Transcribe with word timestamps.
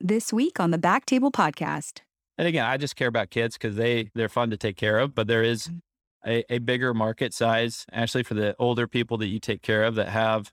this 0.00 0.32
week 0.32 0.58
on 0.60 0.70
the 0.70 0.78
Back 0.78 1.06
Table 1.06 1.30
Podcast. 1.30 2.00
And 2.38 2.48
again, 2.48 2.64
I 2.64 2.76
just 2.76 2.96
care 2.96 3.08
about 3.08 3.30
kids 3.30 3.56
because 3.56 3.76
they 3.76 4.10
they're 4.14 4.28
fun 4.28 4.50
to 4.50 4.56
take 4.56 4.76
care 4.76 4.98
of. 4.98 5.14
But 5.14 5.26
there 5.26 5.42
is 5.42 5.68
Mhm. 5.68 5.80
a, 6.26 6.54
a 6.54 6.58
bigger 6.58 6.94
market 6.94 7.34
size 7.34 7.86
actually 7.92 8.22
for 8.22 8.34
the 8.34 8.56
older 8.58 8.86
people 8.86 9.18
that 9.18 9.28
you 9.28 9.38
take 9.38 9.62
care 9.62 9.84
of 9.84 9.94
that 9.96 10.08
have, 10.08 10.52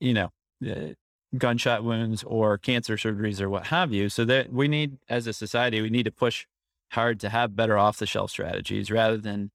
you 0.00 0.12
know, 0.14 0.30
uh, 0.68 0.92
gunshot 1.36 1.84
wounds 1.84 2.22
or 2.24 2.56
cancer 2.58 2.96
surgeries 2.96 3.40
or 3.40 3.48
what 3.48 3.66
have 3.68 3.92
you. 3.92 4.08
So 4.08 4.24
that 4.26 4.52
we 4.52 4.68
need, 4.68 4.98
as 5.08 5.26
a 5.26 5.32
society, 5.32 5.80
we 5.80 5.90
need 5.90 6.04
to 6.04 6.12
push 6.12 6.46
hard 6.92 7.18
to 7.20 7.28
have 7.30 7.56
better 7.56 7.76
off 7.76 7.98
the 7.98 8.06
shelf 8.06 8.30
strategies 8.30 8.90
rather 8.90 9.16
than 9.16 9.50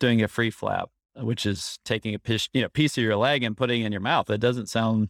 doing 0.00 0.22
a 0.22 0.28
free 0.28 0.50
flap, 0.50 0.90
which 1.16 1.46
is 1.46 1.78
taking 1.84 2.14
a 2.14 2.18
piece, 2.18 2.48
you 2.52 2.60
know, 2.62 2.68
piece 2.68 2.98
of 2.98 3.04
your 3.04 3.16
leg 3.16 3.42
and 3.42 3.56
putting 3.56 3.82
it 3.82 3.86
in 3.86 3.92
your 3.92 4.00
mouth. 4.00 4.26
That 4.26 4.38
doesn't 4.38 4.68
sound. 4.68 5.08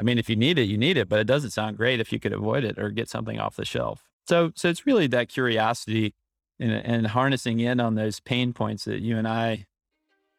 I 0.00 0.02
mean, 0.02 0.18
if 0.18 0.30
you 0.30 0.36
need 0.36 0.58
it, 0.58 0.62
you 0.62 0.78
need 0.78 0.96
it, 0.96 1.10
but 1.10 1.18
it 1.18 1.26
doesn't 1.26 1.50
sound 1.50 1.76
great 1.76 2.00
if 2.00 2.10
you 2.10 2.18
could 2.18 2.32
avoid 2.32 2.64
it 2.64 2.78
or 2.78 2.88
get 2.88 3.10
something 3.10 3.38
off 3.38 3.56
the 3.56 3.66
shelf. 3.66 4.02
So, 4.26 4.50
so 4.54 4.70
it's 4.70 4.86
really 4.86 5.06
that 5.08 5.28
curiosity 5.28 6.14
and, 6.58 6.72
and 6.72 7.06
harnessing 7.06 7.60
in 7.60 7.80
on 7.80 7.96
those 7.96 8.18
pain 8.18 8.54
points 8.54 8.86
that 8.86 9.00
you 9.00 9.18
and 9.18 9.28
I 9.28 9.66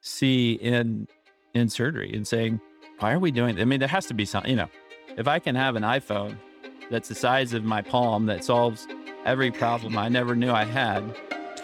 see 0.01 0.53
in 0.53 1.07
in 1.53 1.69
surgery 1.69 2.11
and 2.11 2.27
saying, 2.27 2.59
why 2.97 3.13
are 3.13 3.19
we 3.19 3.29
doing? 3.29 3.61
I 3.61 3.65
mean, 3.65 3.79
there 3.79 3.89
has 3.89 4.07
to 4.07 4.15
be 4.15 4.25
some. 4.25 4.43
You 4.47 4.55
know, 4.55 4.67
if 5.15 5.27
I 5.27 5.37
can 5.37 5.53
have 5.53 5.75
an 5.75 5.83
iPhone 5.83 6.37
that's 6.89 7.09
the 7.09 7.15
size 7.15 7.53
of 7.53 7.63
my 7.63 7.83
palm 7.83 8.25
that 8.25 8.43
solves 8.43 8.87
every 9.25 9.51
problem 9.51 9.95
I 9.95 10.09
never 10.09 10.35
knew 10.35 10.49
I 10.49 10.63
had, 10.63 11.03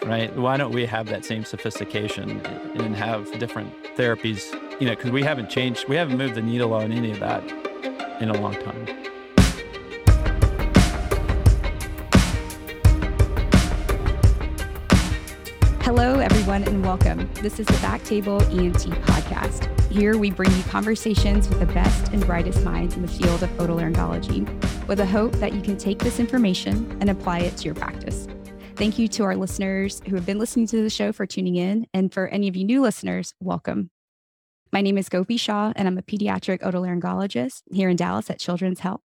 right? 0.06 0.36
Why 0.38 0.58
don't 0.58 0.72
we 0.72 0.86
have 0.86 1.08
that 1.08 1.26
same 1.26 1.44
sophistication 1.46 2.46
and 2.46 2.96
have 2.96 3.40
different 3.40 3.74
therapies? 3.96 4.54
You 4.80 4.86
know, 4.86 4.96
because 4.96 5.10
we 5.10 5.24
haven't 5.24 5.50
changed, 5.50 5.88
we 5.88 5.96
haven't 5.96 6.20
moved 6.20 6.36
the 6.36 6.44
needle 6.44 6.76
on 6.76 6.92
any 6.92 7.10
of 7.10 7.20
that 7.22 7.67
in 8.20 8.30
a 8.30 8.42
long 8.42 8.54
time. 8.54 8.86
Hello, 15.82 16.20
everyone, 16.20 16.64
and 16.64 16.84
welcome. 16.84 17.30
This 17.42 17.60
is 17.60 17.66
the 17.66 17.80
Back 17.82 18.04
Table 18.04 18.42
ENT 18.44 18.80
podcast. 19.06 19.74
Here 19.90 20.18
we 20.18 20.32
bring 20.32 20.52
you 20.52 20.64
conversations 20.64 21.48
with 21.48 21.60
the 21.60 21.66
best 21.68 22.12
and 22.12 22.26
brightest 22.26 22.64
minds 22.66 22.96
in 22.96 23.02
the 23.02 23.08
field 23.08 23.42
of 23.42 23.50
otolaryngology 23.52 24.46
with 24.88 25.00
a 25.00 25.06
hope 25.06 25.32
that 25.34 25.54
you 25.54 25.62
can 25.62 25.78
take 25.78 26.00
this 26.00 26.20
information 26.20 26.98
and 27.00 27.10
apply 27.10 27.40
it 27.40 27.56
to 27.58 27.66
your 27.66 27.76
practice. 27.76 28.28
Thank 28.76 29.00
you 29.00 29.08
to 29.08 29.24
our 29.24 29.36
listeners 29.36 30.02
who 30.08 30.16
have 30.16 30.26
been 30.26 30.38
listening 30.38 30.68
to 30.68 30.84
the 30.84 30.90
show 30.90 31.12
for 31.12 31.26
tuning 31.26 31.56
in. 31.56 31.88
And 31.94 32.14
for 32.14 32.28
any 32.28 32.48
of 32.48 32.56
you 32.56 32.64
new 32.64 32.82
listeners, 32.82 33.34
welcome. 33.40 33.90
My 34.74 34.82
name 34.82 34.98
is 34.98 35.08
Gopi 35.08 35.38
Shah, 35.38 35.72
and 35.78 35.88
I'm 35.88 35.98
a 35.98 36.02
pediatric 36.02 36.60
otolaryngologist 36.60 37.62
here 37.72 37.90
in 37.90 37.96
Dallas 37.96 38.30
at 38.30 38.40
Children's 38.40 38.82
Health. 38.82 39.02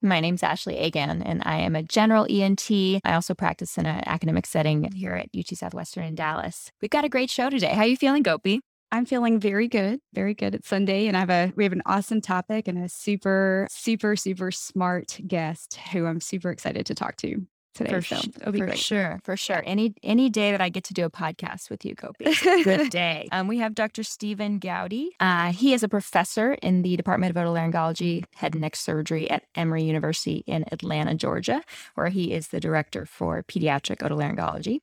My 0.00 0.20
name's 0.20 0.42
Ashley 0.42 0.78
Agan, 0.78 1.22
and 1.22 1.42
I 1.44 1.58
am 1.58 1.76
a 1.76 1.82
general 1.82 2.26
ENT. 2.30 2.70
I 2.70 3.12
also 3.12 3.34
practice 3.34 3.76
in 3.76 3.84
an 3.84 4.02
academic 4.06 4.46
setting 4.46 4.90
here 4.92 5.12
at 5.12 5.28
UT 5.38 5.48
Southwestern 5.48 6.04
in 6.04 6.14
Dallas. 6.14 6.72
We've 6.80 6.90
got 6.90 7.04
a 7.04 7.10
great 7.10 7.28
show 7.28 7.50
today. 7.50 7.74
How 7.74 7.82
are 7.82 7.88
you 7.88 7.96
feeling, 7.96 8.22
Gopi? 8.22 8.62
I'm 8.90 9.04
feeling 9.04 9.38
very 9.38 9.68
good, 9.68 10.00
very 10.14 10.32
good. 10.32 10.54
It's 10.54 10.68
Sunday, 10.68 11.06
and 11.06 11.16
I 11.16 11.20
have 11.20 11.30
a 11.30 11.52
we 11.56 11.64
have 11.64 11.74
an 11.74 11.82
awesome 11.84 12.22
topic 12.22 12.66
and 12.66 12.82
a 12.82 12.88
super, 12.88 13.66
super, 13.70 14.16
super 14.16 14.50
smart 14.50 15.20
guest 15.26 15.78
who 15.92 16.06
I'm 16.06 16.22
super 16.22 16.50
excited 16.50 16.86
to 16.86 16.94
talk 16.94 17.16
to 17.18 17.28
today. 17.74 17.90
For, 17.90 18.02
so 18.02 18.16
it'll 18.40 18.52
be 18.52 18.58
for 18.58 18.66
great. 18.66 18.78
sure, 18.78 19.20
for 19.24 19.36
sure. 19.36 19.62
Any 19.64 19.94
any 20.02 20.30
day 20.30 20.50
that 20.50 20.60
I 20.60 20.68
get 20.68 20.84
to 20.84 20.94
do 20.94 21.04
a 21.04 21.10
podcast 21.10 21.70
with 21.70 21.84
you, 21.84 21.94
Gopi. 21.94 22.34
Good 22.64 22.90
day. 22.90 23.28
Um, 23.32 23.48
we 23.48 23.58
have 23.58 23.74
Dr. 23.74 24.02
Steven 24.02 24.60
Goudy. 24.60 25.08
Uh, 25.20 25.52
he 25.52 25.72
is 25.74 25.82
a 25.82 25.88
professor 25.88 26.54
in 26.54 26.82
the 26.82 26.96
Department 26.96 27.36
of 27.36 27.42
Otolaryngology, 27.42 28.24
Head 28.36 28.54
and 28.54 28.62
Neck 28.62 28.76
Surgery 28.76 29.30
at 29.30 29.44
Emory 29.54 29.84
University 29.84 30.44
in 30.46 30.64
Atlanta, 30.72 31.14
Georgia, 31.14 31.62
where 31.94 32.08
he 32.08 32.32
is 32.32 32.48
the 32.48 32.60
director 32.60 33.06
for 33.06 33.42
pediatric 33.42 33.98
otolaryngology. 33.98 34.80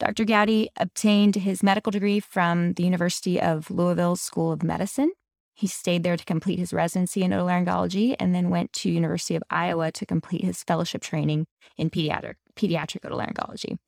Dr. 0.00 0.24
Gowdy 0.24 0.70
obtained 0.76 1.36
his 1.36 1.62
medical 1.62 1.90
degree 1.90 2.20
from 2.20 2.72
the 2.74 2.82
University 2.82 3.40
of 3.40 3.70
Louisville 3.70 4.16
School 4.16 4.50
of 4.50 4.62
Medicine. 4.62 5.12
He 5.54 5.66
stayed 5.68 6.02
there 6.02 6.16
to 6.16 6.24
complete 6.24 6.58
his 6.58 6.72
residency 6.72 7.22
in 7.22 7.30
otolaryngology 7.30 8.16
and 8.18 8.34
then 8.34 8.50
went 8.50 8.72
to 8.74 8.90
University 8.90 9.36
of 9.36 9.42
Iowa 9.50 9.92
to 9.92 10.04
complete 10.04 10.44
his 10.44 10.62
fellowship 10.64 11.00
training 11.00 11.46
in 11.78 11.90
pediatric 11.90 12.34
pediatric 12.56 13.00
otolaryngology. 13.02 13.78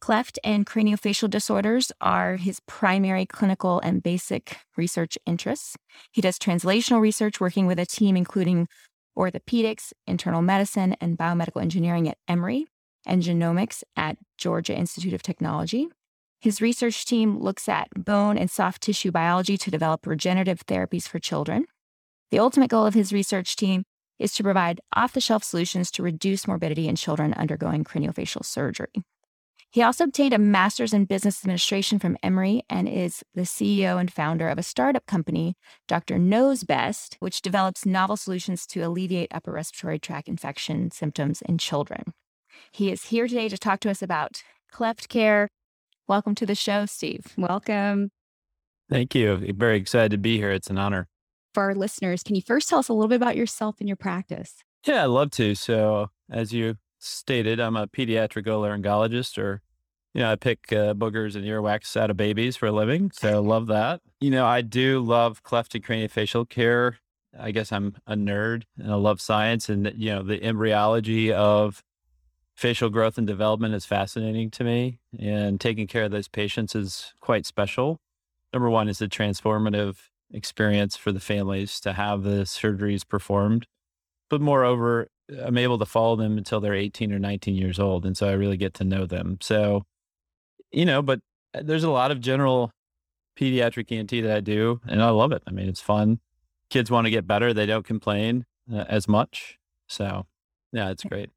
Cleft 0.00 0.38
and 0.44 0.66
craniofacial 0.66 1.30
disorders 1.30 1.90
are 2.00 2.36
his 2.36 2.60
primary 2.66 3.26
clinical 3.26 3.80
and 3.80 4.02
basic 4.02 4.58
research 4.76 5.18
interests. 5.26 5.76
He 6.12 6.20
does 6.20 6.38
translational 6.38 7.00
research 7.00 7.40
working 7.40 7.66
with 7.66 7.78
a 7.78 7.86
team 7.86 8.16
including 8.16 8.68
orthopedics, 9.16 9.92
internal 10.06 10.42
medicine, 10.42 10.96
and 11.00 11.16
biomedical 11.16 11.62
engineering 11.62 12.08
at 12.08 12.18
Emory, 12.28 12.66
and 13.06 13.22
genomics 13.22 13.82
at 13.96 14.16
Georgia 14.36 14.76
Institute 14.76 15.14
of 15.14 15.22
Technology. 15.22 15.88
His 16.44 16.60
research 16.60 17.06
team 17.06 17.38
looks 17.38 17.70
at 17.70 17.88
bone 17.96 18.36
and 18.36 18.50
soft 18.50 18.82
tissue 18.82 19.10
biology 19.10 19.56
to 19.56 19.70
develop 19.70 20.06
regenerative 20.06 20.66
therapies 20.66 21.08
for 21.08 21.18
children. 21.18 21.64
The 22.30 22.38
ultimate 22.38 22.68
goal 22.68 22.84
of 22.84 22.92
his 22.92 23.14
research 23.14 23.56
team 23.56 23.84
is 24.18 24.34
to 24.34 24.42
provide 24.42 24.82
off 24.94 25.14
the 25.14 25.22
shelf 25.22 25.42
solutions 25.42 25.90
to 25.92 26.02
reduce 26.02 26.46
morbidity 26.46 26.86
in 26.86 26.96
children 26.96 27.32
undergoing 27.32 27.82
craniofacial 27.82 28.44
surgery. 28.44 28.92
He 29.70 29.80
also 29.80 30.04
obtained 30.04 30.34
a 30.34 30.38
master's 30.38 30.92
in 30.92 31.06
business 31.06 31.42
administration 31.42 31.98
from 31.98 32.18
Emory 32.22 32.60
and 32.68 32.90
is 32.90 33.22
the 33.34 33.46
CEO 33.46 33.98
and 33.98 34.12
founder 34.12 34.50
of 34.50 34.58
a 34.58 34.62
startup 34.62 35.06
company, 35.06 35.54
Dr. 35.88 36.18
Noze 36.18 36.66
Best, 36.66 37.16
which 37.20 37.40
develops 37.40 37.86
novel 37.86 38.18
solutions 38.18 38.66
to 38.66 38.82
alleviate 38.82 39.34
upper 39.34 39.52
respiratory 39.52 39.98
tract 39.98 40.28
infection 40.28 40.90
symptoms 40.90 41.40
in 41.40 41.56
children. 41.56 42.12
He 42.70 42.92
is 42.92 43.04
here 43.04 43.28
today 43.28 43.48
to 43.48 43.56
talk 43.56 43.80
to 43.80 43.90
us 43.90 44.02
about 44.02 44.42
cleft 44.70 45.08
care. 45.08 45.48
Welcome 46.06 46.34
to 46.36 46.46
the 46.46 46.54
show, 46.54 46.84
Steve. 46.84 47.32
Welcome. 47.38 48.10
Thank 48.90 49.14
you. 49.14 49.54
Very 49.56 49.78
excited 49.78 50.10
to 50.10 50.18
be 50.18 50.36
here. 50.36 50.50
It's 50.50 50.68
an 50.68 50.76
honor. 50.76 51.08
For 51.54 51.62
our 51.62 51.74
listeners, 51.74 52.22
can 52.22 52.36
you 52.36 52.42
first 52.42 52.68
tell 52.68 52.78
us 52.78 52.90
a 52.90 52.92
little 52.92 53.08
bit 53.08 53.16
about 53.16 53.36
yourself 53.36 53.76
and 53.80 53.88
your 53.88 53.96
practice? 53.96 54.56
Yeah, 54.86 55.04
I'd 55.04 55.06
love 55.06 55.30
to. 55.32 55.54
So, 55.54 56.10
as 56.30 56.52
you 56.52 56.76
stated, 56.98 57.58
I'm 57.58 57.76
a 57.76 57.86
pediatric 57.86 58.44
otolaryngologist, 58.44 59.38
or, 59.38 59.62
you 60.12 60.20
know, 60.20 60.30
I 60.30 60.36
pick 60.36 60.70
uh, 60.72 60.92
boogers 60.92 61.36
and 61.36 61.44
earwax 61.46 61.96
out 61.96 62.10
of 62.10 62.18
babies 62.18 62.56
for 62.56 62.66
a 62.66 62.72
living. 62.72 63.10
So, 63.14 63.28
I 63.28 63.38
love 63.38 63.66
that. 63.68 64.00
You 64.20 64.30
know, 64.30 64.46
I 64.46 64.62
do 64.62 65.00
love 65.00 65.42
cleft 65.42 65.74
and 65.74 65.84
craniofacial 65.84 66.48
care. 66.48 66.98
I 67.38 67.50
guess 67.50 67.72
I'm 67.72 67.94
a 68.06 68.14
nerd 68.14 68.62
and 68.78 68.90
I 68.90 68.94
love 68.94 69.20
science. 69.20 69.68
And, 69.68 69.92
you 69.96 70.14
know, 70.14 70.22
the 70.22 70.42
embryology 70.42 71.30
of 71.30 71.82
facial 72.54 72.88
growth 72.88 73.18
and 73.18 73.26
development 73.26 73.74
is 73.74 73.84
fascinating 73.84 74.50
to 74.52 74.64
me. 74.64 74.98
And 75.18 75.60
taking 75.60 75.86
care 75.86 76.04
of 76.04 76.10
those 76.10 76.28
patients 76.28 76.74
is 76.74 77.14
quite 77.20 77.46
special. 77.46 77.98
Number 78.52 78.70
one 78.70 78.88
is 78.88 79.02
a 79.02 79.08
transformative 79.08 79.96
experience 80.32 80.96
for 80.96 81.12
the 81.12 81.20
families 81.20 81.80
to 81.80 81.92
have 81.92 82.22
the 82.22 82.42
surgeries 82.42 83.06
performed. 83.06 83.66
But 84.30 84.40
moreover, 84.40 85.08
I'm 85.42 85.58
able 85.58 85.78
to 85.78 85.86
follow 85.86 86.16
them 86.16 86.38
until 86.38 86.60
they're 86.60 86.74
18 86.74 87.12
or 87.12 87.18
19 87.18 87.54
years 87.54 87.78
old. 87.78 88.04
And 88.04 88.16
so 88.16 88.28
I 88.28 88.32
really 88.32 88.56
get 88.56 88.74
to 88.74 88.84
know 88.84 89.06
them. 89.06 89.38
So, 89.40 89.84
you 90.70 90.84
know, 90.84 91.02
but 91.02 91.20
uh, 91.54 91.60
there's 91.62 91.84
a 91.84 91.90
lot 91.90 92.10
of 92.10 92.20
general 92.20 92.70
pediatric 93.38 93.90
ENT 93.90 94.10
that 94.10 94.36
I 94.36 94.40
do, 94.40 94.80
and 94.86 95.02
I 95.02 95.10
love 95.10 95.32
it. 95.32 95.42
I 95.46 95.50
mean, 95.50 95.68
it's 95.68 95.80
fun. 95.80 96.20
Kids 96.70 96.90
want 96.90 97.06
to 97.06 97.10
get 97.10 97.26
better, 97.26 97.52
they 97.52 97.66
don't 97.66 97.86
complain 97.86 98.44
uh, 98.72 98.84
as 98.88 99.08
much. 99.08 99.58
So, 99.88 100.26
yeah, 100.72 100.90
it's 100.90 101.04
great. 101.04 101.30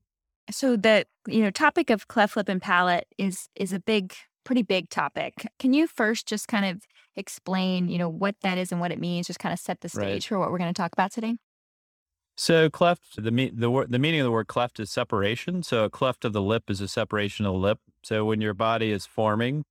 So 0.50 0.76
the 0.78 1.06
you 1.28 1.42
know 1.42 1.52
topic 1.52 1.90
of 1.90 2.08
cleft 2.08 2.38
lip 2.38 2.50
and 2.50 2.62
palate 2.62 3.08
is 3.18 3.50
is 3.56 3.74
a 3.74 3.80
big 3.80 4.14
pretty 4.44 4.64
big 4.64 4.90
topic. 4.90 5.34
Can 5.60 5.74
you 5.74 5.88
first 5.88 6.26
just 6.26 6.48
kind 6.48 6.66
of 6.66 6.84
explain, 7.18 7.90
you 7.90 7.98
know, 7.98 8.08
what 8.08 8.36
that 8.44 8.58
is 8.58 8.72
and 8.72 8.80
what 8.80 8.92
it 8.92 9.00
means, 9.00 9.28
just 9.28 9.40
kind 9.40 9.52
of 9.52 9.60
set 9.60 9.82
the 9.82 9.90
stage 9.90 10.06
Right. 10.08 10.24
for 10.24 10.40
what 10.40 10.52
we're 10.52 10.58
going 10.58 10.74
to 10.74 10.82
talk 10.82 10.94
about 10.94 11.12
today? 11.12 11.36
So 12.38 12.70
cleft, 12.70 13.22
the 13.22 13.32
me- 13.32 13.52
the 13.54 13.86
the 13.90 14.00
meaning 14.00 14.22
of 14.22 14.26
the 14.26 14.32
word 14.32 14.48
cleft 14.48 14.80
is 14.80 14.92
separation. 14.92 15.64
So 15.64 15.84
a 15.86 15.90
cleft 15.90 16.24
of 16.24 16.34
the 16.34 16.42
lip 16.42 16.70
is 16.70 16.80
a 16.82 16.88
separation 16.88 17.46
of 17.46 17.54
the 17.54 17.60
lip. 17.60 17.80
So 18.04 18.26
when 18.26 18.42
your 18.42 18.54
body 18.54 18.92
is 18.92 19.06
forming, 19.06 19.66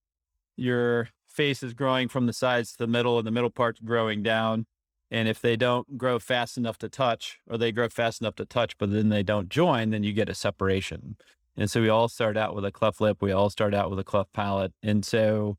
your 0.57 1.11
face 1.29 1.63
is 1.63 1.75
growing 1.75 2.09
from 2.09 2.27
the 2.27 2.33
sides 2.33 2.73
to 2.73 2.79
the 2.79 2.87
middle, 2.87 3.19
and 3.19 3.27
the 3.27 3.31
middle 3.31 3.51
part's 3.51 3.81
growing 3.81 4.23
down. 4.23 4.67
And 5.11 5.29
if 5.29 5.41
they 5.41 5.57
don't 5.57 5.97
grow 5.97 6.19
fast 6.19 6.59
enough 6.59 6.79
to 6.79 6.89
touch, 6.89 7.39
or 7.49 7.57
they 7.57 7.73
grow 7.73 7.89
fast 7.89 8.21
enough 8.21 8.35
to 8.37 8.45
touch, 8.45 8.77
but 8.79 8.93
then 8.93 9.09
they 9.09 9.23
don't 9.23 9.49
join, 9.49 9.91
then 9.91 10.03
you 10.03 10.13
get 10.13 10.29
a 10.29 10.35
separation. 10.35 11.17
And 11.57 11.71
so 11.71 11.81
we 11.81 11.89
all 11.89 12.09
start 12.09 12.37
out 12.37 12.55
with 12.55 12.65
a 12.65 12.73
cleft 12.73 13.01
lip. 13.01 13.19
We 13.23 13.33
all 13.33 13.49
start 13.49 13.75
out 13.75 13.89
with 13.89 13.99
a 13.99 14.05
cleft 14.05 14.33
palate. 14.33 14.73
And 14.83 15.05
so 15.05 15.57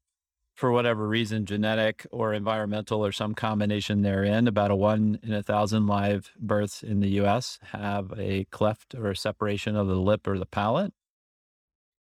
for 0.58 0.72
whatever 0.72 1.08
reason, 1.08 1.46
genetic 1.46 2.06
or 2.12 2.34
environmental 2.34 3.06
or 3.06 3.12
some 3.12 3.36
combination 3.36 4.02
therein, 4.02 4.48
about 4.48 4.72
a 4.72 4.76
one 4.76 5.20
in 5.24 5.32
a 5.32 5.44
thousand 5.44 5.88
live 5.88 6.32
births 6.40 6.84
in 6.84 7.00
the 7.00 7.10
US 7.22 7.60
have 7.72 8.12
a 8.18 8.46
cleft 8.46 8.96
or 8.96 9.12
a 9.12 9.16
separation 9.16 9.76
of 9.76 9.88
the 9.88 9.96
lip 9.96 10.28
or 10.28 10.38
the 10.38 10.46
palate. 10.46 10.94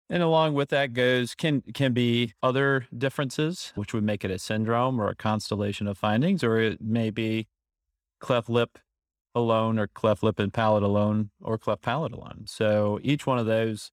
And 0.09 0.21
along 0.21 0.53
with 0.53 0.69
that 0.69 0.93
goes 0.93 1.33
can 1.33 1.61
can 1.73 1.93
be 1.93 2.33
other 2.43 2.87
differences, 2.95 3.71
which 3.75 3.93
would 3.93 4.03
make 4.03 4.23
it 4.23 4.31
a 4.31 4.37
syndrome 4.37 4.99
or 4.99 5.09
a 5.09 5.15
constellation 5.15 5.87
of 5.87 5.97
findings, 5.97 6.43
or 6.43 6.59
it 6.59 6.81
may 6.81 7.09
be 7.09 7.47
cleft 8.19 8.49
lip 8.49 8.77
alone 9.35 9.79
or 9.79 9.87
cleft 9.87 10.23
lip 10.23 10.39
and 10.39 10.53
palate 10.53 10.83
alone 10.83 11.31
or 11.41 11.57
cleft 11.57 11.81
palate 11.81 12.13
alone. 12.13 12.43
So 12.45 12.99
each 13.01 13.25
one 13.25 13.39
of 13.39 13.45
those 13.45 13.91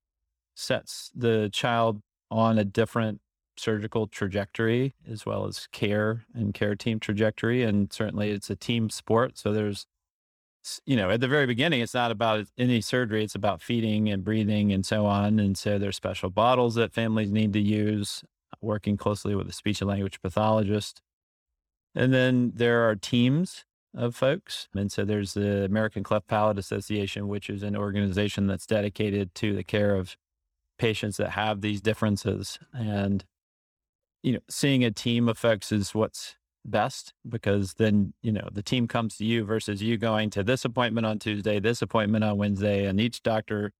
sets 0.54 1.10
the 1.14 1.48
child 1.52 2.00
on 2.30 2.58
a 2.58 2.64
different 2.64 3.20
surgical 3.56 4.06
trajectory 4.06 4.94
as 5.08 5.26
well 5.26 5.46
as 5.46 5.68
care 5.72 6.24
and 6.34 6.54
care 6.54 6.74
team 6.74 7.00
trajectory. 7.00 7.62
And 7.62 7.92
certainly 7.92 8.30
it's 8.30 8.50
a 8.50 8.56
team 8.56 8.90
sport. 8.90 9.38
So 9.38 9.52
there's, 9.52 9.86
you 10.84 10.96
know, 10.96 11.10
at 11.10 11.20
the 11.20 11.28
very 11.28 11.46
beginning, 11.46 11.80
it's 11.80 11.94
not 11.94 12.10
about 12.10 12.46
any 12.58 12.80
surgery, 12.80 13.24
it's 13.24 13.34
about 13.34 13.62
feeding 13.62 14.08
and 14.08 14.24
breathing 14.24 14.72
and 14.72 14.84
so 14.84 15.06
on. 15.06 15.38
And 15.38 15.56
so 15.56 15.78
there's 15.78 15.96
special 15.96 16.30
bottles 16.30 16.74
that 16.74 16.92
families 16.92 17.32
need 17.32 17.52
to 17.54 17.60
use, 17.60 18.22
working 18.60 18.96
closely 18.96 19.34
with 19.34 19.48
a 19.48 19.52
speech 19.52 19.80
and 19.80 19.88
language 19.88 20.20
pathologist. 20.20 21.00
And 21.94 22.12
then 22.12 22.52
there 22.54 22.88
are 22.88 22.94
teams 22.94 23.64
of 23.94 24.14
folks. 24.14 24.68
And 24.74 24.92
so 24.92 25.04
there's 25.04 25.34
the 25.34 25.64
American 25.64 26.02
Cleft 26.02 26.28
Palate 26.28 26.58
Association, 26.58 27.26
which 27.28 27.50
is 27.50 27.62
an 27.62 27.76
organization 27.76 28.46
that's 28.46 28.66
dedicated 28.66 29.34
to 29.36 29.54
the 29.54 29.64
care 29.64 29.96
of 29.96 30.16
patients 30.78 31.16
that 31.16 31.30
have 31.30 31.60
these 31.60 31.80
differences. 31.80 32.58
And, 32.72 33.24
you 34.22 34.34
know, 34.34 34.40
seeing 34.48 34.84
a 34.84 34.90
team 34.90 35.28
of 35.28 35.38
folks 35.38 35.72
is 35.72 35.94
what's 35.94 36.36
best 36.64 37.12
because 37.28 37.74
then, 37.74 38.12
you 38.22 38.32
know, 38.32 38.48
the 38.52 38.62
team 38.62 38.86
comes 38.86 39.16
to 39.16 39.24
you 39.24 39.44
versus 39.44 39.82
you 39.82 39.96
going 39.96 40.30
to 40.30 40.42
this 40.42 40.64
appointment 40.64 41.06
on 41.06 41.18
Tuesday, 41.18 41.58
this 41.60 41.82
appointment 41.82 42.24
on 42.24 42.36
Wednesday, 42.36 42.86
and 42.86 43.00
each 43.00 43.22
doctor 43.22 43.72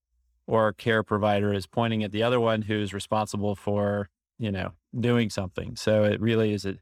or 0.46 0.72
care 0.72 1.02
provider 1.02 1.52
is 1.52 1.66
pointing 1.66 2.02
at 2.02 2.12
the 2.12 2.22
other 2.22 2.40
one 2.40 2.62
who's 2.62 2.92
responsible 2.92 3.54
for, 3.54 4.08
you 4.38 4.50
know, 4.50 4.72
doing 4.98 5.30
something. 5.30 5.76
So 5.76 6.04
it 6.04 6.20
really 6.20 6.52
is 6.52 6.64
a 6.64 6.76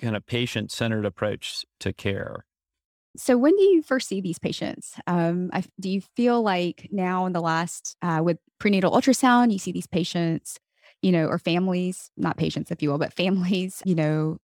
kind 0.00 0.16
of 0.16 0.24
patient 0.26 0.70
centered 0.72 1.04
approach 1.04 1.64
to 1.80 1.92
care. 1.92 2.44
So, 3.16 3.36
when 3.36 3.56
do 3.56 3.62
you 3.62 3.82
first 3.82 4.08
see 4.08 4.20
these 4.20 4.38
patients? 4.38 4.94
Um, 5.06 5.50
I, 5.52 5.64
do 5.80 5.90
you 5.90 6.02
feel 6.14 6.40
like 6.42 6.88
now 6.92 7.26
in 7.26 7.32
the 7.32 7.40
last, 7.40 7.96
uh, 8.00 8.20
with 8.22 8.38
prenatal 8.58 8.92
ultrasound, 8.92 9.50
you 9.50 9.58
see 9.58 9.72
these 9.72 9.86
patients, 9.86 10.58
you 11.02 11.10
know, 11.10 11.26
or 11.26 11.38
families, 11.38 12.10
not 12.16 12.36
patients, 12.36 12.70
if 12.70 12.80
you 12.80 12.90
will, 12.90 12.98
but 12.98 13.12
families, 13.12 13.82
you 13.84 13.94
know, 13.94 14.38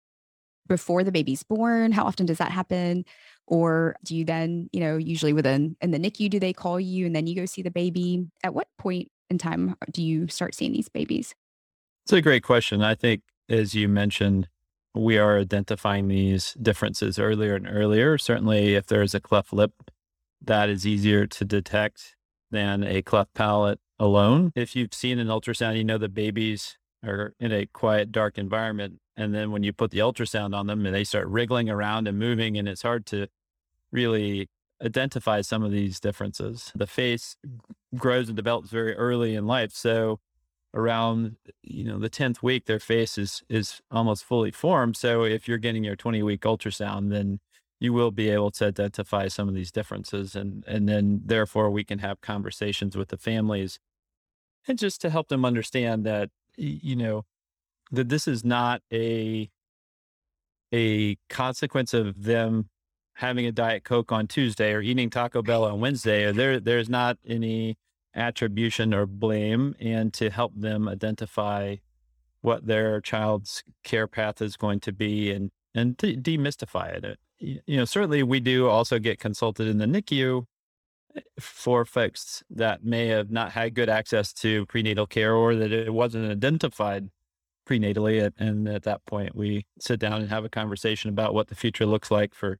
before 0.73 1.05
the 1.05 1.13
baby's 1.13 1.43
born? 1.43 1.93
How 1.93 2.05
often 2.05 2.25
does 2.25 2.39
that 2.39 2.51
happen? 2.51 3.05
Or 3.47 3.95
do 4.05 4.17
you 4.17 4.25
then, 4.25 4.71
you 4.73 4.81
know, 4.81 4.97
usually 4.97 5.35
within 5.35 5.77
in 5.83 5.91
the 5.91 5.99
NICU, 5.99 6.31
do 6.31 6.41
they 6.41 6.55
call 6.55 6.81
you 6.81 7.05
and 7.05 7.15
then 7.15 7.27
you 7.27 7.37
go 7.37 7.45
see 7.45 7.61
the 7.61 7.71
baby? 7.71 8.27
At 8.43 8.55
what 8.55 8.69
point 8.79 9.11
in 9.29 9.37
time 9.37 9.77
uh, 9.83 9.87
do 9.91 10.03
you 10.03 10.29
start 10.29 10.55
seeing 10.55 10.73
these 10.73 10.89
babies? 10.89 11.35
It's 12.07 12.13
a 12.15 12.23
great 12.23 12.43
question. 12.43 12.81
I 12.81 12.95
think, 12.95 13.21
as 13.51 13.75
you 13.75 13.87
mentioned, 13.87 14.49
we 14.95 15.19
are 15.19 15.39
identifying 15.39 16.09
these 16.09 16.55
differences 16.55 17.19
earlier 17.19 17.55
and 17.55 17.69
earlier. 17.69 18.17
Certainly, 18.17 18.75
if 18.75 18.87
there's 18.87 19.15
a 19.15 19.21
cleft 19.21 19.53
lip, 19.53 19.73
that 20.41 20.71
is 20.71 20.87
easier 20.87 21.27
to 21.27 21.45
detect 21.45 22.17
than 22.51 22.83
a 22.83 23.03
cleft 23.03 23.35
palate 23.35 23.79
alone. 23.99 24.53
If 24.55 24.75
you've 24.75 24.95
seen 24.95 25.19
an 25.19 25.29
ultrasound, 25.29 25.77
you 25.77 25.85
know 25.85 25.99
the 25.99 26.09
babies 26.09 26.79
are 27.05 27.35
in 27.39 27.53
a 27.53 27.67
quiet, 27.67 28.11
dark 28.11 28.39
environment. 28.39 29.01
And 29.17 29.35
then 29.35 29.51
when 29.51 29.63
you 29.63 29.73
put 29.73 29.91
the 29.91 29.99
ultrasound 29.99 30.55
on 30.55 30.67
them 30.67 30.87
and 30.87 30.95
they 30.95 31.05
start 31.05 31.29
wriggling 31.29 31.69
around 31.69 32.09
and 32.09 32.19
moving, 32.19 32.57
and 32.57 32.69
it's 32.69 32.83
hard 32.83 33.07
to 33.07 33.29
really 33.91 34.49
identify 34.83 35.43
some 35.43 35.63
of 35.63 35.71
these 35.71 36.01
differences. 36.01 36.73
The 36.75 36.87
face 36.87 37.37
grows 37.95 38.29
and 38.29 38.37
develops 38.37 38.71
very 38.71 38.95
early 38.97 39.35
in 39.35 39.47
life. 39.47 39.73
So 39.73 40.19
around 40.75 41.37
you 41.63 41.85
know 41.85 41.99
the 41.99 42.09
10th 42.09 42.43
week 42.43 42.65
their 42.65 42.79
face 42.79 43.19
is 43.19 43.43
is 43.49 43.81
almost 43.91 44.25
fully 44.25 44.51
formed 44.51 44.97
so 44.97 45.23
if 45.25 45.47
you're 45.47 45.59
getting 45.59 45.85
your 45.85 45.97
20 45.97 46.23
week 46.23 46.41
ultrasound 46.43 47.11
then 47.11 47.41
you 47.79 47.93
will 47.93 48.11
be 48.11 48.31
able 48.31 48.51
to 48.51 48.67
identify 48.67 49.29
some 49.29 49.49
of 49.49 49.55
these 49.55 49.71
differences 49.71 50.35
and 50.35 50.65
and 50.67 50.89
then 50.89 51.21
therefore 51.25 51.71
we 51.71 51.85
can 51.85 51.99
have 51.99 52.21
conversations 52.21 52.97
with 52.97 53.09
the 53.09 53.19
families 53.19 53.79
and 54.67 54.79
just 54.79 55.01
to 55.01 55.11
help 55.11 55.29
them 55.29 55.45
understand 55.45 56.05
that 56.05 56.31
you 56.57 56.97
know 56.97 57.25
that 57.93 58.09
this 58.09 58.27
is 58.27 58.45
not 58.45 58.83
a 58.93 59.49
a 60.75 61.17
consequence 61.29 61.93
of 61.93 62.25
them 62.25 62.69
having 63.15 63.47
a 63.47 63.53
diet 63.53 63.85
coke 63.85 64.11
on 64.11 64.27
Tuesday 64.27 64.73
or 64.73 64.81
eating 64.81 65.11
Taco 65.11 65.43
Bell 65.43 65.65
on 65.65 65.81
Wednesday 65.81 66.25
or 66.25 66.33
there 66.33 66.59
there's 66.59 66.89
not 66.89 67.19
any 67.27 67.77
attribution 68.15 68.93
or 68.93 69.07
blame 69.07 69.75
and 69.81 70.13
to 70.15 70.31
help 70.31 70.53
them 70.57 70.89
identify 70.89 71.77
what 72.41 72.67
their 72.67 73.01
child's 73.01 73.63
care 73.85 74.07
path 74.07 74.43
is 74.43 74.57
going 74.57 74.81
to 74.81 74.93
be 74.93 75.31
and 75.31 75.51
and 75.75 75.99
to 75.99 76.15
demystify 76.17 77.03
it. 77.03 77.19
You 77.39 77.79
know, 77.79 77.85
certainly 77.85 78.23
we 78.23 78.41
do 78.41 78.69
also 78.69 78.99
get 78.99 79.19
consulted 79.19 79.67
in 79.67 79.79
the 79.79 79.87
NICU 79.87 80.45
eh, 81.17 81.21
for 81.41 81.85
folks 81.85 82.43
that 82.51 82.85
may 82.85 83.09
have 83.09 83.31
not 83.31 83.53
had 83.53 83.75
good 83.75 83.89
access 83.89 84.33
to 84.35 84.67
prenatal 84.67 85.07
care 85.07 85.35
or 85.35 85.55
that 85.55 85.73
it 85.73 85.93
wasn't 85.93 86.31
identified 86.31 87.09
prenatally. 87.69 88.33
And 88.39 88.69
at 88.69 88.83
that 88.85 89.05
point, 89.07 89.35
we 89.35 89.67
sit 89.79 90.01
down 90.01 90.21
and 90.21 90.31
have 90.31 90.45
a 90.45 90.49
conversation 90.49 91.11
about 91.11 91.35
what 91.35 91.49
the 91.49 91.55
future 91.55 91.87
looks 91.87 92.11
like 92.11 92.35
for, 92.35 92.59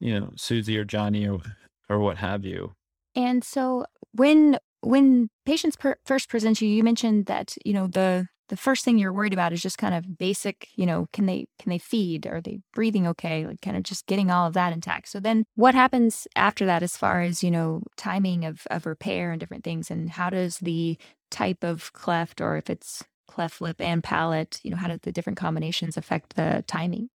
you 0.00 0.18
know, 0.18 0.30
Susie 0.36 0.78
or 0.78 0.84
Johnny 0.84 1.28
or, 1.28 1.40
or 1.88 1.98
what 1.98 2.18
have 2.18 2.44
you. 2.44 2.72
And 3.14 3.44
so 3.44 3.84
when 4.12 4.58
when 4.80 5.30
patients 5.46 5.76
per- 5.76 5.96
first 6.04 6.28
present 6.28 6.60
you, 6.60 6.68
you 6.68 6.84
mentioned 6.84 7.26
that 7.26 7.54
you 7.64 7.72
know 7.72 7.86
the 7.86 8.28
the 8.48 8.56
first 8.56 8.84
thing 8.84 8.98
you're 8.98 9.12
worried 9.12 9.32
about 9.32 9.52
is 9.52 9.62
just 9.62 9.78
kind 9.78 9.94
of 9.94 10.18
basic, 10.18 10.68
you 10.76 10.84
know, 10.84 11.06
can 11.12 11.26
they 11.26 11.46
can 11.58 11.70
they 11.70 11.78
feed? 11.78 12.26
Are 12.26 12.40
they 12.40 12.60
breathing 12.74 13.06
okay? 13.08 13.46
Like 13.46 13.60
kind 13.62 13.76
of 13.76 13.82
just 13.82 14.06
getting 14.06 14.30
all 14.30 14.46
of 14.46 14.54
that 14.54 14.72
intact. 14.72 15.08
So 15.08 15.18
then 15.20 15.44
what 15.54 15.74
happens 15.74 16.26
after 16.36 16.66
that 16.66 16.82
as 16.82 16.96
far 16.96 17.22
as, 17.22 17.42
you 17.42 17.50
know, 17.50 17.82
timing 17.96 18.44
of 18.44 18.66
of 18.70 18.86
repair 18.86 19.30
and 19.30 19.40
different 19.40 19.64
things 19.64 19.90
and 19.90 20.10
how 20.10 20.30
does 20.30 20.58
the 20.58 20.98
type 21.30 21.64
of 21.64 21.92
cleft 21.92 22.40
or 22.40 22.56
if 22.56 22.68
it's 22.68 23.02
cleft 23.26 23.60
lip 23.60 23.80
and 23.80 24.02
palate, 24.02 24.60
you 24.62 24.70
know, 24.70 24.76
how 24.76 24.88
do 24.88 24.98
the 25.00 25.12
different 25.12 25.38
combinations 25.38 25.96
affect 25.96 26.36
the 26.36 26.64
timing? 26.66 27.10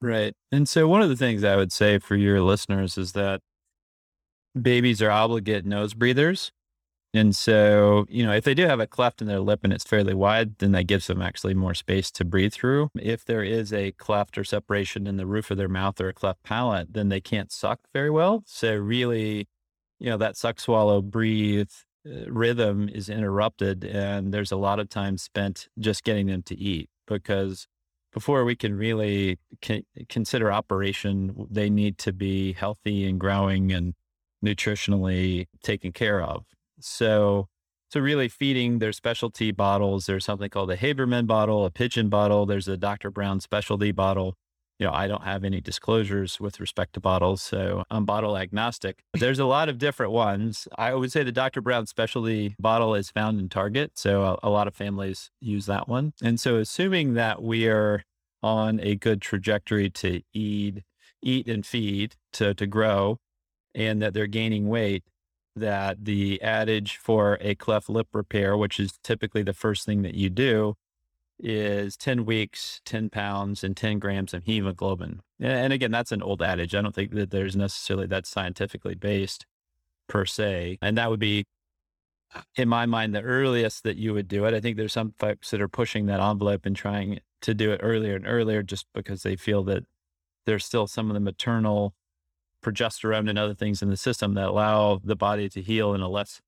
Right. 0.00 0.34
And 0.52 0.68
so 0.68 0.86
one 0.86 1.02
of 1.02 1.08
the 1.08 1.16
things 1.16 1.42
I 1.42 1.56
would 1.56 1.72
say 1.72 1.98
for 1.98 2.14
your 2.14 2.40
listeners 2.40 2.96
is 2.96 3.12
that 3.12 3.40
babies 4.60 5.02
are 5.02 5.10
obligate 5.10 5.66
nose 5.66 5.94
breathers. 5.94 6.52
And 7.14 7.34
so, 7.34 8.04
you 8.08 8.24
know, 8.24 8.32
if 8.32 8.44
they 8.44 8.54
do 8.54 8.66
have 8.66 8.80
a 8.80 8.86
cleft 8.86 9.22
in 9.22 9.28
their 9.28 9.40
lip 9.40 9.60
and 9.64 9.72
it's 9.72 9.84
fairly 9.84 10.14
wide, 10.14 10.58
then 10.58 10.72
that 10.72 10.86
gives 10.86 11.06
them 11.06 11.22
actually 11.22 11.54
more 11.54 11.74
space 11.74 12.10
to 12.12 12.24
breathe 12.24 12.52
through. 12.52 12.90
If 12.94 13.24
there 13.24 13.42
is 13.42 13.72
a 13.72 13.92
cleft 13.92 14.36
or 14.36 14.44
separation 14.44 15.06
in 15.06 15.16
the 15.16 15.26
roof 15.26 15.50
of 15.50 15.56
their 15.56 15.68
mouth 15.68 16.00
or 16.00 16.08
a 16.08 16.12
cleft 16.12 16.42
palate, 16.42 16.92
then 16.92 17.08
they 17.08 17.20
can't 17.20 17.50
suck 17.50 17.80
very 17.94 18.10
well. 18.10 18.44
So, 18.46 18.76
really, 18.76 19.48
you 19.98 20.10
know, 20.10 20.18
that 20.18 20.36
suck, 20.36 20.60
swallow, 20.60 21.00
breathe 21.00 21.70
Uh, 22.06 22.30
rhythm 22.30 22.88
is 22.88 23.08
interrupted. 23.08 23.84
And 23.84 24.32
there's 24.32 24.52
a 24.52 24.56
lot 24.56 24.78
of 24.78 24.88
time 24.88 25.18
spent 25.18 25.68
just 25.78 26.04
getting 26.04 26.26
them 26.26 26.42
to 26.44 26.58
eat 26.58 26.88
because 27.06 27.66
before 28.12 28.44
we 28.44 28.56
can 28.56 28.76
really 28.76 29.38
consider 30.08 30.50
operation, 30.50 31.46
they 31.50 31.68
need 31.68 31.98
to 31.98 32.12
be 32.12 32.52
healthy 32.52 33.06
and 33.06 33.20
growing 33.20 33.72
and 33.72 33.94
nutritionally 34.44 35.46
taken 35.62 35.92
care 35.92 36.22
of. 36.22 36.44
So, 36.80 37.48
so 37.90 38.00
really 38.00 38.28
feeding 38.28 38.78
their 38.78 38.92
specialty 38.92 39.50
bottles. 39.50 40.06
There's 40.06 40.24
something 40.24 40.48
called 40.48 40.70
a 40.70 40.76
Haberman 40.76 41.26
bottle, 41.26 41.64
a 41.64 41.70
pigeon 41.70 42.08
bottle. 42.08 42.46
There's 42.46 42.68
a 42.68 42.76
Dr. 42.76 43.10
Brown 43.10 43.40
specialty 43.40 43.92
bottle. 43.92 44.34
You 44.78 44.86
know, 44.86 44.92
I 44.92 45.08
don't 45.08 45.24
have 45.24 45.42
any 45.42 45.60
disclosures 45.60 46.38
with 46.38 46.60
respect 46.60 46.92
to 46.92 47.00
bottles, 47.00 47.42
so 47.42 47.82
I'm 47.90 48.04
bottle 48.04 48.36
agnostic. 48.36 49.02
There's 49.12 49.40
a 49.40 49.44
lot 49.44 49.68
of 49.68 49.78
different 49.78 50.12
ones. 50.12 50.68
I 50.78 50.94
would 50.94 51.10
say 51.10 51.24
the 51.24 51.32
Dr. 51.32 51.60
Brown 51.60 51.86
specialty 51.86 52.54
bottle 52.60 52.94
is 52.94 53.10
found 53.10 53.40
in 53.40 53.48
Target, 53.48 53.92
so 53.96 54.22
a, 54.22 54.48
a 54.48 54.50
lot 54.50 54.68
of 54.68 54.74
families 54.74 55.30
use 55.40 55.66
that 55.66 55.88
one. 55.88 56.12
And 56.22 56.38
so, 56.38 56.56
assuming 56.56 57.14
that 57.14 57.42
we 57.42 57.66
are 57.66 58.04
on 58.40 58.78
a 58.78 58.94
good 58.94 59.20
trajectory 59.20 59.90
to 59.90 60.22
eat, 60.32 60.84
eat 61.22 61.48
and 61.48 61.66
feed 61.66 62.14
to 62.34 62.54
to 62.54 62.66
grow, 62.66 63.18
and 63.74 64.00
that 64.00 64.14
they're 64.14 64.28
gaining 64.28 64.68
weight, 64.68 65.02
that 65.56 66.04
the 66.04 66.40
adage 66.40 66.96
for 66.96 67.36
a 67.40 67.56
cleft 67.56 67.88
lip 67.88 68.06
repair, 68.12 68.56
which 68.56 68.78
is 68.78 68.92
typically 69.02 69.42
the 69.42 69.52
first 69.52 69.84
thing 69.84 70.02
that 70.02 70.14
you 70.14 70.30
do, 70.30 70.74
is 71.38 71.96
10 71.96 72.24
weeks, 72.24 72.80
10 72.84 73.10
pounds, 73.10 73.62
and 73.62 73.76
10 73.76 73.98
grams 73.98 74.34
of 74.34 74.44
hemoglobin. 74.44 75.20
And 75.40 75.72
again, 75.72 75.90
that's 75.90 76.12
an 76.12 76.22
old 76.22 76.42
adage. 76.42 76.74
I 76.74 76.82
don't 76.82 76.94
think 76.94 77.12
that 77.12 77.30
there's 77.30 77.56
necessarily 77.56 78.06
that 78.08 78.26
scientifically 78.26 78.94
based 78.94 79.46
per 80.08 80.24
se. 80.24 80.78
And 80.82 80.98
that 80.98 81.10
would 81.10 81.20
be, 81.20 81.44
uh, 82.34 82.42
in 82.56 82.68
my 82.68 82.86
mind, 82.86 83.14
the 83.14 83.22
earliest 83.22 83.84
that 83.84 83.96
you 83.96 84.14
would 84.14 84.28
do 84.28 84.44
it. 84.46 84.54
I 84.54 84.60
think 84.60 84.76
there's 84.76 84.92
some 84.92 85.14
folks 85.18 85.50
that 85.50 85.60
are 85.60 85.68
pushing 85.68 86.06
that 86.06 86.20
envelope 86.20 86.66
and 86.66 86.74
trying 86.74 87.20
to 87.42 87.54
do 87.54 87.72
it 87.72 87.80
earlier 87.82 88.16
and 88.16 88.26
earlier 88.26 88.62
just 88.62 88.86
because 88.94 89.22
they 89.22 89.36
feel 89.36 89.62
that 89.64 89.84
there's 90.44 90.64
still 90.64 90.86
some 90.86 91.08
of 91.10 91.14
the 91.14 91.20
maternal 91.20 91.94
progesterone 92.64 93.28
and 93.28 93.38
other 93.38 93.54
things 93.54 93.82
in 93.82 93.90
the 93.90 93.96
system 93.96 94.34
that 94.34 94.48
allow 94.48 95.00
the 95.04 95.14
body 95.14 95.48
to 95.48 95.62
heal 95.62 95.94
in 95.94 96.00
a 96.00 96.08
less 96.08 96.40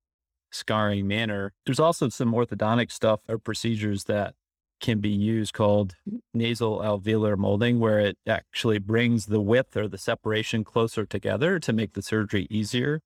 scarring 0.50 1.06
manner. 1.06 1.52
There's 1.64 1.78
also 1.78 2.08
some 2.08 2.32
orthodontic 2.32 2.90
stuff 2.90 3.20
or 3.28 3.38
procedures 3.38 4.04
that 4.04 4.34
can 4.80 5.00
be 5.00 5.10
used 5.10 5.52
called 5.52 5.94
nasal 6.34 6.78
alveolar 6.78 7.36
molding, 7.36 7.78
where 7.78 8.00
it 8.00 8.18
actually 8.26 8.78
brings 8.78 9.26
the 9.26 9.40
width 9.40 9.76
or 9.76 9.86
the 9.88 9.98
separation 9.98 10.64
closer 10.64 11.04
together 11.06 11.58
to 11.58 11.72
make 11.72 11.92
the 11.92 12.02
surgery 12.02 12.46
easier. 12.50 13.00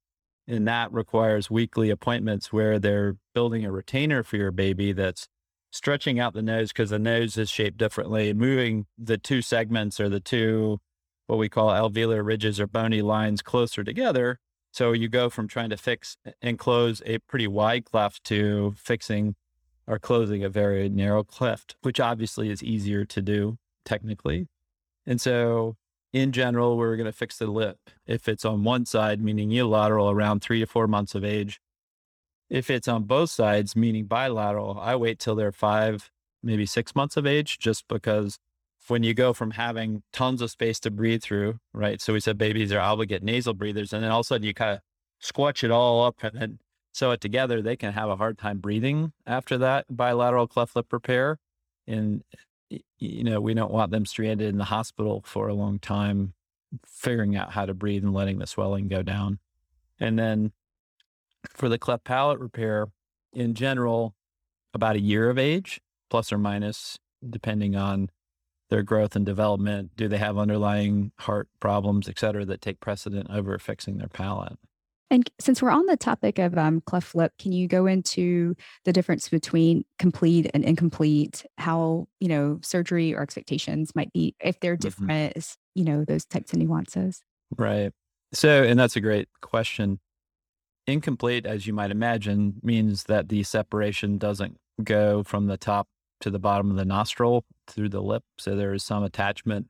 And 0.47 0.69
that 0.69 0.93
requires 0.93 1.51
weekly 1.51 1.91
appointments 1.91 2.53
where 2.53 2.79
they're 2.79 3.17
building 3.35 3.65
a 3.65 3.73
retainer 3.73 4.23
for 4.23 4.37
your 4.37 4.51
baby 4.51 4.93
that's 4.93 5.29
stretching 5.71 6.21
out 6.21 6.35
the 6.35 6.43
nose 6.43 6.69
because 6.73 6.91
the 6.91 6.99
nose 6.99 7.37
is 7.37 7.51
shaped 7.51 7.79
differently, 7.79 8.33
moving 8.33 8.87
the 8.97 9.19
two 9.19 9.43
segments 9.43 9.99
or 9.99 10.09
the 10.09 10.21
two, 10.21 10.79
what 11.27 11.39
we 11.39 11.49
call 11.49 11.71
alveolar 11.71 12.25
ridges 12.25 12.61
or 12.61 12.67
bony 12.67 13.03
lines 13.03 13.43
closer 13.43 13.83
together. 13.83 14.39
So 14.73 14.93
you 14.93 15.09
go 15.09 15.31
from 15.31 15.49
trying 15.49 15.71
to 15.71 15.77
fix 15.77 16.17
and 16.43 16.59
close 16.59 17.03
a 17.07 17.19
pretty 17.19 17.47
wide 17.47 17.85
cleft 17.85 18.25
to 18.25 18.75
fixing 18.77 19.35
or 19.87 19.99
closing 19.99 20.43
a 20.43 20.49
very 20.49 20.89
narrow 20.89 21.23
cleft, 21.23 21.77
which 21.83 22.01
obviously 22.01 22.51
is 22.51 22.63
easier 22.63 23.05
to 23.05 23.21
do 23.21 23.59
technically. 23.85 24.49
And 25.07 25.21
so 25.21 25.77
in 26.13 26.33
general, 26.33 26.77
we're 26.77 26.97
going 26.97 27.07
to 27.07 27.13
fix 27.13 27.39
the 27.39 27.47
lip 27.47 27.79
if 28.07 28.29
it's 28.29 28.45
on 28.45 28.65
one 28.65 28.87
side, 28.87 29.21
meaning 29.21 29.51
unilateral, 29.51 30.11
around 30.11 30.41
three 30.41 30.61
to 30.61 30.67
four 30.67 30.87
months 30.87 31.15
of 31.15 31.25
age. 31.25 31.61
If 32.49 32.71
it's 32.71 32.87
on 32.87 33.05
both 33.05 33.31
sides, 33.31 33.75
meaning 33.75 34.05
bilateral, 34.05 34.79
I 34.81 34.97
wait 34.97 35.19
till 35.19 35.35
they're 35.35 35.51
five, 35.51 36.11
maybe 36.43 36.67
six 36.67 36.95
months 36.95 37.17
of 37.17 37.27
age, 37.27 37.59
just 37.59 37.89
because 37.89 38.39
when 38.87 39.03
you 39.03 39.13
go 39.13 39.33
from 39.33 39.53
having 39.53 40.03
tons 40.13 40.41
of 40.41 40.51
space 40.51 40.79
to 40.81 40.91
breathe 40.91 41.23
through, 41.23 41.59
right? 41.73 42.01
So 42.01 42.13
we 42.13 42.21
said 42.21 42.39
babies 42.39 42.71
are 42.71 42.81
obligate 42.81 43.23
nasal 43.23 43.55
breathers, 43.55 43.93
and 43.93 44.05
then 44.05 44.11
all 44.11 44.21
of 44.21 44.25
a 44.25 44.29
sudden 44.29 44.47
you 44.47 44.55
kind 44.55 44.75
of 44.75 44.81
squatch 45.23 45.65
it 45.65 45.71
all 45.71 46.05
up 46.05 46.23
and 46.23 46.39
then 46.39 46.59
it 47.13 47.21
together, 47.21 47.61
they 47.61 47.77
can 47.77 47.93
have 47.93 48.09
a 48.09 48.17
hard 48.17 48.39
time 48.39 48.59
breathing 48.59 49.13
after 49.27 49.59
that 49.59 49.85
bilateral 49.91 50.47
cleft 50.47 50.77
lip 50.77 50.93
repair. 50.93 51.39
And, 51.87 52.23
you 52.99 53.25
know, 53.25 53.41
we 53.41 53.53
don't 53.53 53.73
want 53.73 53.91
them 53.91 54.07
stranded 54.07 54.49
in 54.49 54.59
the 54.59 54.65
hospital 54.65 55.23
for 55.27 55.49
a 55.49 55.55
long 55.55 55.79
time, 55.79 56.35
figuring 56.87 57.37
out 57.37 57.53
how 57.53 57.67
to 57.67 57.75
breathe 57.75 58.05
and 58.05 58.15
letting 58.15 58.39
the 58.39 58.47
swelling 58.47 58.89
go 58.89 59.03
down. 59.03 59.39
And 60.01 60.19
then 60.19 60.53
for 61.51 61.69
the 61.69 61.79
cleft 61.79 62.05
palate 62.05 62.39
repair, 62.39 62.89
in 63.33 63.55
general, 63.55 64.15
about 64.73 64.97
a 64.97 65.01
year 65.01 65.29
of 65.29 65.39
age, 65.39 65.81
plus 66.09 66.33
or 66.33 66.39
minus, 66.39 66.99
depending 67.29 67.77
on 67.77 68.11
their 68.71 68.83
growth 68.83 69.15
and 69.15 69.27
development. 69.27 69.91
Do 69.97 70.09
they 70.09 70.19
have 70.19 70.39
underlying 70.39 71.13
heart 71.21 71.49
problems, 71.61 72.09
et 72.09 72.19
cetera, 72.19 72.45
that 72.47 72.61
take 72.61 72.81
precedent 72.81 73.29
over 73.31 73.59
fixing 73.59 73.99
their 73.99 74.09
palate? 74.09 74.59
And 75.11 75.31
since 75.39 75.63
we're 75.63 75.71
on 75.71 75.87
the 75.87 75.97
topic 75.97 76.39
of 76.39 76.57
um, 76.57 76.81
cleft 76.81 77.15
lip, 77.15 77.33
can 77.39 77.53
you 77.53 77.69
go 77.69 77.87
into 77.87 78.55
the 78.85 78.93
difference 78.93 79.29
between 79.29 79.85
complete 79.99 80.51
and 80.55 80.65
incomplete? 80.65 81.45
How 81.59 82.09
you 82.21 82.29
know 82.29 82.59
surgery 82.63 83.15
or 83.15 83.23
expectations 83.23 83.95
might 83.95 84.13
be 84.13 84.35
if 84.41 84.61
they're 84.61 84.77
mm-hmm. 84.77 84.81
different? 84.81 85.37
Mm-hmm. 85.37 85.81
You 85.81 85.85
know 85.85 86.05
those 86.05 86.25
types 86.25 86.53
of 86.53 86.59
nuances. 86.59 87.21
Right. 87.57 87.93
So, 88.33 88.65
and 88.65 88.79
that's 88.79 88.97
a 88.97 89.01
great 89.01 89.29
question. 89.43 90.01
Incomplete, 90.87 91.47
as 91.47 91.67
you 91.67 91.73
might 91.73 91.91
imagine, 91.91 92.55
means 92.63 93.05
that 93.05 93.29
the 93.29 93.43
separation 93.43 94.19
doesn't 94.19 94.57
go 94.83 95.23
from 95.23 95.47
the 95.47 95.57
top 95.57 95.87
to 96.21 96.31
the 96.31 96.39
bottom 96.39 96.71
of 96.71 96.77
the 96.77 96.85
nostril 96.85 97.45
through 97.69 97.89
the 97.91 98.03
lip. 98.03 98.23
So 98.39 98.57
there 98.57 98.75
is 98.75 98.83
some 98.83 99.05
attachment 99.05 99.69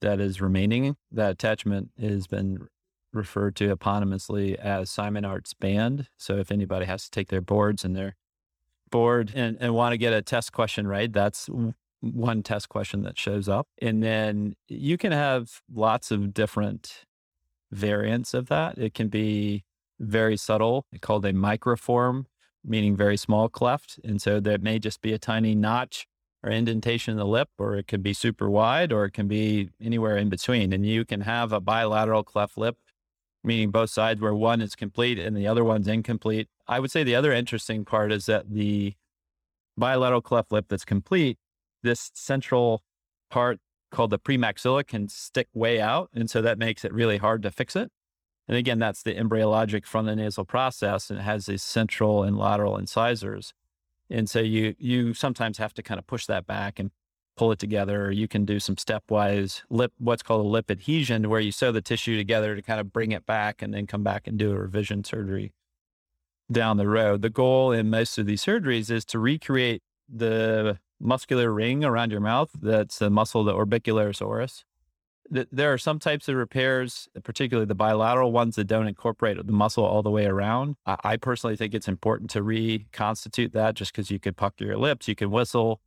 that 0.00 0.20
is 0.20 0.40
remaining. 0.40 0.96
That 1.12 1.32
attachment 1.32 1.90
has 2.00 2.26
been 2.26 2.68
referred 3.12 3.56
to 3.56 3.74
eponymously 3.74 4.54
as 4.56 4.90
Simonart's 4.90 5.54
band. 5.54 6.08
So 6.16 6.36
if 6.36 6.50
anybody 6.50 6.86
has 6.86 7.04
to 7.04 7.10
take 7.10 7.28
their 7.28 7.40
boards 7.40 7.84
and 7.84 7.96
their 7.96 8.16
board 8.90 9.32
and, 9.34 9.56
and 9.60 9.74
want 9.74 9.92
to 9.92 9.98
get 9.98 10.12
a 10.12 10.22
test 10.22 10.52
question 10.52 10.86
right, 10.86 11.12
that's 11.12 11.48
one 12.00 12.42
test 12.42 12.68
question 12.68 13.02
that 13.02 13.18
shows 13.18 13.48
up. 13.48 13.66
And 13.80 14.02
then 14.02 14.54
you 14.68 14.96
can 14.96 15.12
have 15.12 15.62
lots 15.72 16.10
of 16.10 16.32
different 16.32 17.04
variants 17.70 18.34
of 18.34 18.48
that. 18.48 18.78
It 18.78 18.94
can 18.94 19.08
be 19.08 19.64
very 19.98 20.36
subtle, 20.36 20.86
called 21.00 21.24
a 21.24 21.32
microform, 21.32 22.26
meaning 22.64 22.96
very 22.96 23.16
small 23.16 23.48
cleft. 23.48 23.98
And 24.04 24.22
so 24.22 24.40
there 24.40 24.58
may 24.58 24.78
just 24.78 25.00
be 25.00 25.12
a 25.12 25.18
tiny 25.18 25.54
notch 25.54 26.06
or 26.42 26.50
indentation 26.50 27.12
in 27.12 27.18
the 27.18 27.26
lip, 27.26 27.48
or 27.58 27.76
it 27.76 27.88
could 27.88 28.02
be 28.02 28.12
super 28.12 28.48
wide, 28.48 28.92
or 28.92 29.06
it 29.06 29.10
can 29.12 29.26
be 29.26 29.70
anywhere 29.80 30.16
in 30.16 30.28
between. 30.28 30.72
And 30.72 30.86
you 30.86 31.04
can 31.04 31.22
have 31.22 31.52
a 31.52 31.60
bilateral 31.60 32.22
cleft 32.22 32.56
lip, 32.56 32.76
meaning 33.44 33.70
both 33.70 33.90
sides 33.90 34.20
where 34.20 34.34
one 34.34 34.60
is 34.60 34.74
complete 34.74 35.18
and 35.18 35.36
the 35.36 35.46
other 35.46 35.64
one's 35.64 35.88
incomplete. 35.88 36.48
I 36.66 36.80
would 36.80 36.90
say 36.90 37.02
the 37.02 37.14
other 37.14 37.32
interesting 37.32 37.84
part 37.84 38.12
is 38.12 38.26
that 38.26 38.50
the 38.50 38.94
bilateral 39.76 40.20
cleft 40.20 40.52
lip 40.52 40.66
that's 40.68 40.84
complete, 40.84 41.38
this 41.82 42.10
central 42.14 42.82
part 43.30 43.58
called 43.90 44.10
the 44.10 44.18
premaxilla 44.18 44.86
can 44.86 45.08
stick 45.08 45.48
way 45.54 45.80
out. 45.80 46.10
And 46.14 46.28
so 46.28 46.42
that 46.42 46.58
makes 46.58 46.84
it 46.84 46.92
really 46.92 47.18
hard 47.18 47.42
to 47.42 47.50
fix 47.50 47.76
it. 47.76 47.90
And 48.46 48.56
again, 48.56 48.78
that's 48.78 49.02
the 49.02 49.14
embryologic 49.14 49.84
frontonasal 49.84 50.46
process 50.46 51.10
and 51.10 51.18
it 51.18 51.22
has 51.22 51.46
these 51.46 51.62
central 51.62 52.22
and 52.22 52.36
lateral 52.36 52.76
incisors. 52.76 53.52
And 54.10 54.28
so 54.28 54.40
you 54.40 54.74
you 54.78 55.12
sometimes 55.12 55.58
have 55.58 55.74
to 55.74 55.82
kind 55.82 55.98
of 55.98 56.06
push 56.06 56.26
that 56.26 56.46
back 56.46 56.78
and 56.78 56.90
pull 57.38 57.52
it 57.52 57.58
together. 57.58 58.06
Or 58.06 58.10
you 58.10 58.28
can 58.28 58.44
do 58.44 58.60
some 58.60 58.76
stepwise 58.76 59.62
lip, 59.70 59.92
what's 59.98 60.22
called 60.22 60.44
a 60.44 60.48
lip 60.48 60.70
adhesion, 60.70 61.28
where 61.30 61.40
you 61.40 61.52
sew 61.52 61.72
the 61.72 61.80
tissue 61.80 62.16
together 62.16 62.54
to 62.54 62.62
kind 62.62 62.80
of 62.80 62.92
bring 62.92 63.12
it 63.12 63.24
back 63.24 63.62
and 63.62 63.72
then 63.72 63.86
come 63.86 64.02
back 64.02 64.26
and 64.26 64.38
do 64.38 64.52
a 64.52 64.58
revision 64.58 65.04
surgery 65.04 65.52
down 66.50 66.76
the 66.76 66.88
road. 66.88 67.22
The 67.22 67.30
goal 67.30 67.72
in 67.72 67.90
most 67.90 68.18
of 68.18 68.26
these 68.26 68.44
surgeries 68.44 68.90
is 68.90 69.04
to 69.06 69.18
recreate 69.18 69.82
the 70.08 70.78
muscular 71.00 71.52
ring 71.52 71.84
around 71.84 72.10
your 72.10 72.20
mouth. 72.20 72.50
That's 72.60 72.98
the 72.98 73.10
muscle, 73.10 73.44
the 73.44 73.52
orbicularis 73.52 74.20
oris 74.20 74.64
there 75.30 75.72
are 75.72 75.78
some 75.78 75.98
types 75.98 76.28
of 76.28 76.36
repairs, 76.36 77.08
particularly 77.22 77.66
the 77.66 77.74
bilateral 77.74 78.32
ones 78.32 78.56
that 78.56 78.64
don't 78.64 78.86
incorporate 78.86 79.44
the 79.44 79.52
muscle 79.52 79.84
all 79.84 80.02
the 80.02 80.10
way 80.10 80.26
around. 80.26 80.76
I, 80.86 81.16
personally 81.16 81.56
think 81.56 81.74
it's 81.74 81.88
important 81.88 82.30
to 82.30 82.42
reconstitute 82.42 83.52
that 83.52 83.74
just 83.74 83.92
because 83.92 84.10
you 84.10 84.18
can 84.18 84.34
puck 84.34 84.54
your 84.58 84.76
lips, 84.76 85.08
you 85.08 85.14
can 85.14 85.30
whistle. 85.30 85.80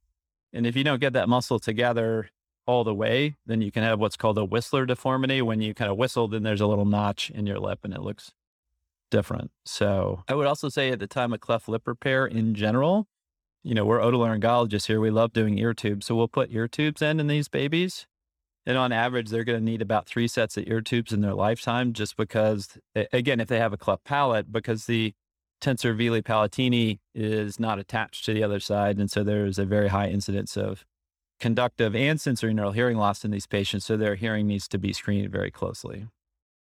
And 0.53 0.67
if 0.67 0.75
you 0.75 0.83
don't 0.83 0.99
get 0.99 1.13
that 1.13 1.29
muscle 1.29 1.59
together 1.59 2.29
all 2.65 2.83
the 2.83 2.93
way, 2.93 3.37
then 3.45 3.61
you 3.61 3.71
can 3.71 3.83
have 3.83 3.99
what's 3.99 4.17
called 4.17 4.37
a 4.37 4.45
whistler 4.45 4.85
deformity. 4.85 5.41
When 5.41 5.61
you 5.61 5.73
kind 5.73 5.91
of 5.91 5.97
whistle, 5.97 6.27
then 6.27 6.43
there's 6.43 6.61
a 6.61 6.67
little 6.67 6.85
notch 6.85 7.29
in 7.29 7.47
your 7.47 7.59
lip 7.59 7.79
and 7.83 7.93
it 7.93 8.01
looks 8.01 8.33
different. 9.09 9.51
So 9.65 10.23
I 10.27 10.35
would 10.35 10.47
also 10.47 10.69
say 10.69 10.91
at 10.91 10.99
the 10.99 11.07
time 11.07 11.33
of 11.33 11.39
cleft 11.39 11.67
lip 11.67 11.87
repair 11.87 12.25
in 12.25 12.53
general, 12.53 13.07
you 13.63 13.73
know, 13.73 13.85
we're 13.85 13.99
otolaryngologists 13.99 14.87
here. 14.87 14.99
We 14.99 15.11
love 15.11 15.33
doing 15.33 15.57
ear 15.57 15.73
tubes. 15.73 16.05
So 16.05 16.15
we'll 16.15 16.27
put 16.27 16.51
ear 16.51 16.67
tubes 16.67 17.01
in 17.01 17.19
in 17.19 17.27
these 17.27 17.47
babies 17.47 18.07
and 18.65 18.77
on 18.77 18.91
average, 18.91 19.29
they're 19.29 19.43
going 19.43 19.59
to 19.59 19.65
need 19.65 19.81
about 19.81 20.05
three 20.05 20.27
sets 20.27 20.55
of 20.55 20.67
ear 20.67 20.81
tubes 20.81 21.11
in 21.11 21.21
their 21.21 21.33
lifetime, 21.33 21.93
just 21.93 22.15
because, 22.15 22.77
again, 23.11 23.39
if 23.39 23.47
they 23.47 23.57
have 23.57 23.73
a 23.73 23.77
cleft 23.77 24.03
palate, 24.03 24.51
because 24.51 24.85
the 24.85 25.13
tensor 25.61 25.95
veli 25.95 26.21
palatini 26.21 26.99
is 27.15 27.59
not 27.59 27.79
attached 27.79 28.25
to 28.25 28.33
the 28.33 28.43
other 28.43 28.59
side. 28.59 28.97
And 28.97 29.09
so 29.09 29.23
there's 29.23 29.59
a 29.59 29.65
very 29.65 29.89
high 29.89 30.09
incidence 30.09 30.57
of 30.57 30.85
conductive 31.39 31.95
and 31.95 32.19
sensorineural 32.19 32.73
hearing 32.73 32.97
loss 32.97 33.23
in 33.23 33.31
these 33.31 33.47
patients. 33.47 33.85
So 33.85 33.97
their 33.97 34.15
hearing 34.15 34.47
needs 34.47 34.67
to 34.69 34.77
be 34.77 34.93
screened 34.93 35.31
very 35.31 35.51
closely. 35.51 36.07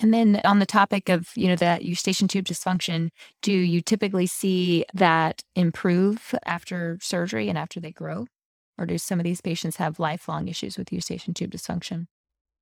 And 0.00 0.14
then 0.14 0.40
on 0.44 0.60
the 0.60 0.66
topic 0.66 1.08
of, 1.08 1.30
you 1.34 1.48
know, 1.48 1.56
that 1.56 1.84
eustachian 1.84 2.28
tube 2.28 2.44
dysfunction, 2.44 3.08
do 3.42 3.52
you 3.52 3.80
typically 3.80 4.26
see 4.26 4.84
that 4.94 5.42
improve 5.56 6.34
after 6.46 6.98
surgery 7.02 7.48
and 7.48 7.58
after 7.58 7.80
they 7.80 7.90
grow? 7.90 8.26
Or 8.78 8.86
do 8.86 8.96
some 8.96 9.18
of 9.18 9.24
these 9.24 9.40
patients 9.40 9.76
have 9.76 9.98
lifelong 9.98 10.46
issues 10.46 10.78
with 10.78 10.92
eustachian 10.92 11.34
tube 11.34 11.50
dysfunction? 11.50 12.06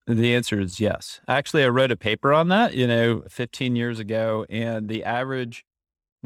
The 0.07 0.35
answer 0.35 0.59
is 0.61 0.81
yes. 0.81 1.21
Actually, 1.29 1.65
I 1.65 1.69
wrote 1.69 1.91
a 1.91 1.97
paper 1.97 2.33
on 2.33 2.49
that, 2.49 2.75
you 2.75 2.87
know, 2.87 3.25
15 3.29 3.77
years 3.77 3.99
ago, 3.99 4.47
and 4.49 4.89
the 4.89 5.05
average 5.05 5.66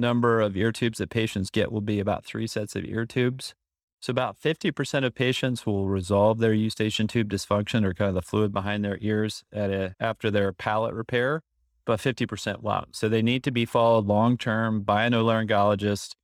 number 0.00 0.40
of 0.40 0.56
ear 0.56 0.72
tubes 0.72 0.98
that 0.98 1.10
patients 1.10 1.50
get 1.50 1.70
will 1.70 1.80
be 1.80 2.00
about 2.00 2.24
three 2.24 2.46
sets 2.46 2.74
of 2.74 2.84
ear 2.84 3.06
tubes. 3.06 3.54
So 4.00 4.10
about 4.10 4.40
50% 4.40 5.04
of 5.04 5.14
patients 5.14 5.66
will 5.66 5.86
resolve 5.86 6.38
their 6.38 6.54
eustachian 6.54 7.06
tube 7.06 7.28
dysfunction 7.28 7.84
or 7.84 7.92
kind 7.92 8.08
of 8.08 8.14
the 8.14 8.22
fluid 8.22 8.52
behind 8.52 8.82
their 8.82 8.98
ears 9.02 9.44
at 9.52 9.70
a, 9.70 9.94
after 10.00 10.30
their 10.30 10.52
palate 10.52 10.94
repair, 10.94 11.42
but 11.84 12.00
50% 12.00 12.62
won't. 12.62 12.96
So 12.96 13.08
they 13.08 13.20
need 13.20 13.44
to 13.44 13.50
be 13.50 13.66
followed 13.66 14.06
long 14.06 14.38
term 14.38 14.80
by 14.82 15.04
an 15.04 15.12
otolaryngologist 15.12 16.14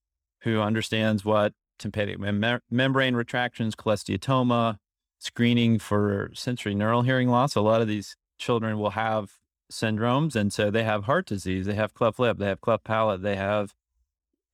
who 0.40 0.60
understands 0.60 1.24
what 1.24 1.52
tympanic 1.78 2.18
mem- 2.18 2.60
membrane 2.70 3.14
retractions, 3.14 3.76
cholesteatoma, 3.76 4.78
screening 5.18 5.78
for 5.78 6.30
sensorineural 6.34 7.04
hearing 7.04 7.28
loss. 7.28 7.54
A 7.54 7.60
lot 7.60 7.82
of 7.82 7.88
these 7.88 8.16
children 8.38 8.78
will 8.78 8.90
have 8.90 9.32
syndromes. 9.70 10.36
And 10.36 10.52
so 10.52 10.70
they 10.70 10.84
have 10.84 11.04
heart 11.04 11.26
disease, 11.26 11.66
they 11.66 11.74
have 11.74 11.94
cleft 11.94 12.18
lip, 12.18 12.38
they 12.38 12.46
have 12.46 12.60
cleft 12.60 12.84
palate, 12.84 13.22
they 13.22 13.36
have 13.36 13.74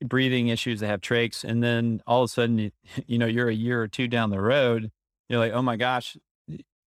breathing 0.05 0.49
issues, 0.49 0.81
they 0.81 0.87
have 0.87 1.01
trachs. 1.01 1.45
And 1.45 1.63
then 1.63 2.03
all 2.07 2.23
of 2.23 2.27
a 2.27 2.33
sudden, 2.33 2.59
you, 2.59 2.71
you 3.07 3.19
know, 3.19 3.27
you're 3.27 3.49
a 3.49 3.55
year 3.55 3.83
or 3.83 3.89
two 3.89 4.09
down 4.09 4.31
the 4.31 4.41
road, 4.41 4.91
you're 5.29 5.39
like, 5.39 5.53
oh 5.53 5.63
my 5.63 5.77
gosh, 5.77 6.17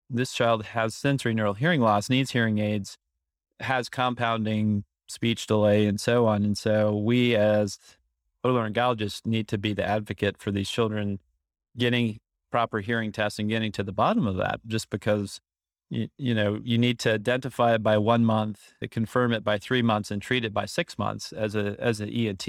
this 0.09 0.33
child 0.33 0.65
has 0.65 0.93
sensorineural 0.95 1.57
hearing 1.57 1.81
loss, 1.81 2.09
needs 2.09 2.31
hearing 2.31 2.59
aids, 2.59 2.97
has 3.59 3.89
compounding 3.89 4.83
speech 5.07 5.47
delay, 5.47 5.85
and 5.85 5.99
so 5.99 6.25
on. 6.27 6.43
And 6.43 6.57
so 6.57 6.95
we, 6.95 7.35
as 7.35 7.79
otolaryngologists 8.43 9.25
need 9.25 9.47
to 9.47 9.57
be 9.57 9.73
the 9.73 9.83
advocate 9.83 10.37
for 10.37 10.51
these 10.51 10.69
children 10.69 11.19
getting 11.77 12.19
proper 12.51 12.79
hearing 12.79 13.11
tests 13.11 13.39
and 13.39 13.49
getting 13.49 13.71
to 13.71 13.83
the 13.83 13.91
bottom 13.91 14.27
of 14.27 14.37
that 14.37 14.59
just 14.67 14.89
because 14.89 15.41
you, 15.89 16.07
you 16.17 16.33
know 16.33 16.59
you 16.63 16.77
need 16.77 16.99
to 16.99 17.13
identify 17.13 17.73
it 17.75 17.83
by 17.83 17.97
one 17.97 18.25
month 18.25 18.73
confirm 18.91 19.31
it 19.31 19.43
by 19.43 19.57
three 19.57 19.81
months 19.81 20.11
and 20.11 20.21
treat 20.21 20.43
it 20.45 20.53
by 20.53 20.65
six 20.65 20.97
months 20.97 21.31
as 21.31 21.55
a 21.55 21.75
as 21.79 21.99
an 21.99 22.09
ENT 22.09 22.45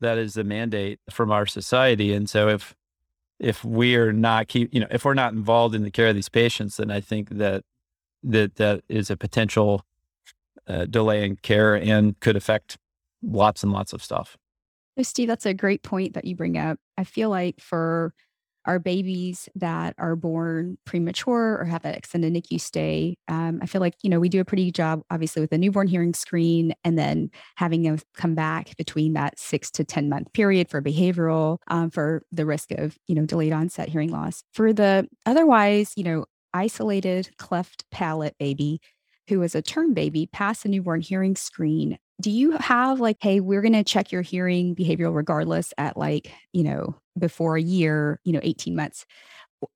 that 0.00 0.18
is 0.18 0.34
the 0.34 0.44
mandate 0.44 0.98
from 1.10 1.30
our 1.30 1.46
society 1.46 2.12
and 2.12 2.28
so 2.28 2.48
if 2.48 2.74
if 3.38 3.64
we 3.64 3.96
are 3.96 4.12
not 4.12 4.48
keep 4.48 4.72
you 4.72 4.80
know 4.80 4.86
if 4.90 5.04
we're 5.04 5.14
not 5.14 5.32
involved 5.32 5.74
in 5.74 5.82
the 5.82 5.90
care 5.90 6.08
of 6.08 6.14
these 6.14 6.28
patients 6.28 6.76
then 6.76 6.90
I 6.90 7.00
think 7.00 7.30
that 7.30 7.64
that 8.22 8.56
that 8.56 8.82
is 8.88 9.10
a 9.10 9.16
potential 9.16 9.84
uh, 10.66 10.86
delay 10.86 11.24
in 11.24 11.36
care 11.36 11.74
and 11.74 12.18
could 12.20 12.36
affect 12.36 12.78
lots 13.22 13.62
and 13.62 13.72
lots 13.72 13.92
of 13.92 14.02
stuff. 14.02 14.36
Steve, 15.02 15.28
that's 15.28 15.46
a 15.46 15.54
great 15.54 15.82
point 15.82 16.14
that 16.14 16.24
you 16.24 16.36
bring 16.36 16.56
up. 16.56 16.78
I 16.96 17.04
feel 17.04 17.28
like 17.28 17.60
for 17.60 18.14
our 18.66 18.78
babies 18.78 19.48
that 19.54 19.94
are 19.98 20.16
born 20.16 20.78
premature 20.84 21.58
or 21.58 21.64
have 21.64 21.82
that 21.82 21.96
extended 21.96 22.32
NICU 22.32 22.60
stay, 22.60 23.16
um, 23.28 23.58
I 23.62 23.66
feel 23.66 23.80
like 23.80 23.94
you 24.02 24.10
know 24.10 24.20
we 24.20 24.28
do 24.28 24.40
a 24.40 24.44
pretty 24.44 24.66
good 24.66 24.74
job, 24.74 25.02
obviously, 25.10 25.40
with 25.40 25.50
the 25.50 25.58
newborn 25.58 25.88
hearing 25.88 26.14
screen, 26.14 26.74
and 26.84 26.98
then 26.98 27.30
having 27.56 27.82
them 27.82 27.98
come 28.16 28.34
back 28.34 28.76
between 28.76 29.12
that 29.14 29.38
six 29.38 29.70
to 29.72 29.84
ten 29.84 30.08
month 30.08 30.32
period 30.32 30.68
for 30.68 30.82
behavioral, 30.82 31.58
um, 31.68 31.90
for 31.90 32.22
the 32.32 32.46
risk 32.46 32.70
of 32.72 32.96
you 33.06 33.14
know 33.14 33.26
delayed 33.26 33.52
onset 33.52 33.88
hearing 33.88 34.10
loss. 34.10 34.42
For 34.52 34.72
the 34.72 35.08
otherwise, 35.26 35.92
you 35.96 36.04
know, 36.04 36.26
isolated 36.52 37.30
cleft 37.38 37.84
palate 37.90 38.36
baby 38.38 38.80
who 39.28 39.40
was 39.40 39.54
a 39.54 39.62
term 39.62 39.94
baby 39.94 40.26
past 40.26 40.62
the 40.62 40.68
newborn 40.68 41.00
hearing 41.00 41.34
screen 41.36 41.98
do 42.20 42.30
you 42.30 42.52
have 42.52 43.00
like 43.00 43.18
hey 43.20 43.40
we're 43.40 43.62
going 43.62 43.72
to 43.72 43.84
check 43.84 44.12
your 44.12 44.22
hearing 44.22 44.74
behavioral 44.74 45.14
regardless 45.14 45.74
at 45.78 45.96
like 45.96 46.32
you 46.52 46.62
know 46.62 46.94
before 47.18 47.56
a 47.56 47.62
year 47.62 48.20
you 48.24 48.32
know 48.32 48.40
18 48.42 48.76
months? 48.76 49.06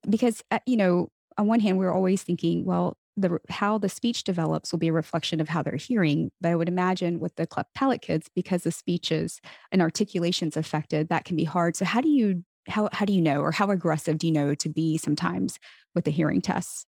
Because 0.09 0.43
uh, 0.51 0.61
you 0.67 0.77
know 0.77 1.09
on 1.37 1.47
one 1.47 1.61
hand 1.61 1.79
we're 1.79 1.93
always 1.93 2.23
thinking 2.23 2.65
well 2.65 2.97
the 3.17 3.39
how 3.49 3.79
the 3.79 3.89
speech 3.89 4.23
develops 4.23 4.73
will 4.73 4.79
be 4.79 4.89
a 4.89 4.93
reflection 4.93 5.41
of 5.41 5.49
how 5.49 5.61
they're 5.61 5.77
hearing 5.77 6.31
but 6.41 6.51
i 6.51 6.55
would 6.55 6.69
imagine 6.69 7.19
with 7.19 7.35
the 7.35 7.47
cleft 7.47 7.75
palate 7.75 8.01
kids 8.01 8.29
because 8.35 8.63
the 8.63 8.71
speeches 8.71 9.41
and 9.73 9.83
articulations 9.83 10.57
affected 10.57 11.09
that 11.09 11.25
can 11.25 11.37
be 11.37 11.45
hard. 11.45 11.77
So 11.77 11.85
how 11.85 12.01
do 12.01 12.09
you 12.09 12.45
how 12.69 12.89
how 12.93 13.05
do 13.05 13.13
you 13.13 13.23
know 13.23 13.41
or 13.41 13.51
how 13.51 13.71
aggressive 13.71 14.19
do 14.19 14.27
you 14.27 14.33
know 14.33 14.55
to 14.55 14.69
be 14.69 14.99
sometimes 14.99 15.59
with 15.95 16.05
the 16.05 16.11
hearing 16.11 16.41
tests? 16.41 16.87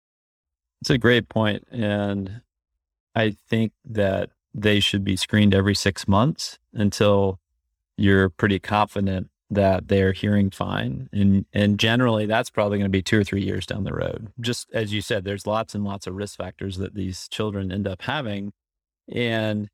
It's 0.81 0.89
a 0.89 0.97
great 0.97 1.29
point 1.29 1.65
and 1.71 2.41
i 3.15 3.29
think 3.49 3.71
that 3.85 4.31
they 4.53 4.79
should 4.79 5.03
be 5.03 5.15
screened 5.15 5.53
every 5.53 5.75
six 5.75 6.07
months 6.07 6.59
until 6.73 7.39
you're 7.97 8.29
pretty 8.29 8.59
confident 8.59 9.29
that 9.49 9.87
they're 9.87 10.13
hearing 10.13 10.49
fine. 10.49 11.09
And 11.11 11.45
and 11.53 11.79
generally 11.79 12.25
that's 12.25 12.49
probably 12.49 12.77
going 12.77 12.89
to 12.89 12.97
be 12.97 13.03
two 13.03 13.19
or 13.19 13.23
three 13.23 13.43
years 13.43 13.65
down 13.65 13.83
the 13.83 13.93
road. 13.93 14.31
Just 14.39 14.69
as 14.73 14.93
you 14.93 15.01
said, 15.01 15.23
there's 15.23 15.45
lots 15.45 15.75
and 15.75 15.83
lots 15.83 16.07
of 16.07 16.15
risk 16.15 16.37
factors 16.37 16.77
that 16.77 16.95
these 16.95 17.27
children 17.29 17.71
end 17.71 17.87
up 17.87 18.01
having. 18.03 18.53
And 19.11 19.69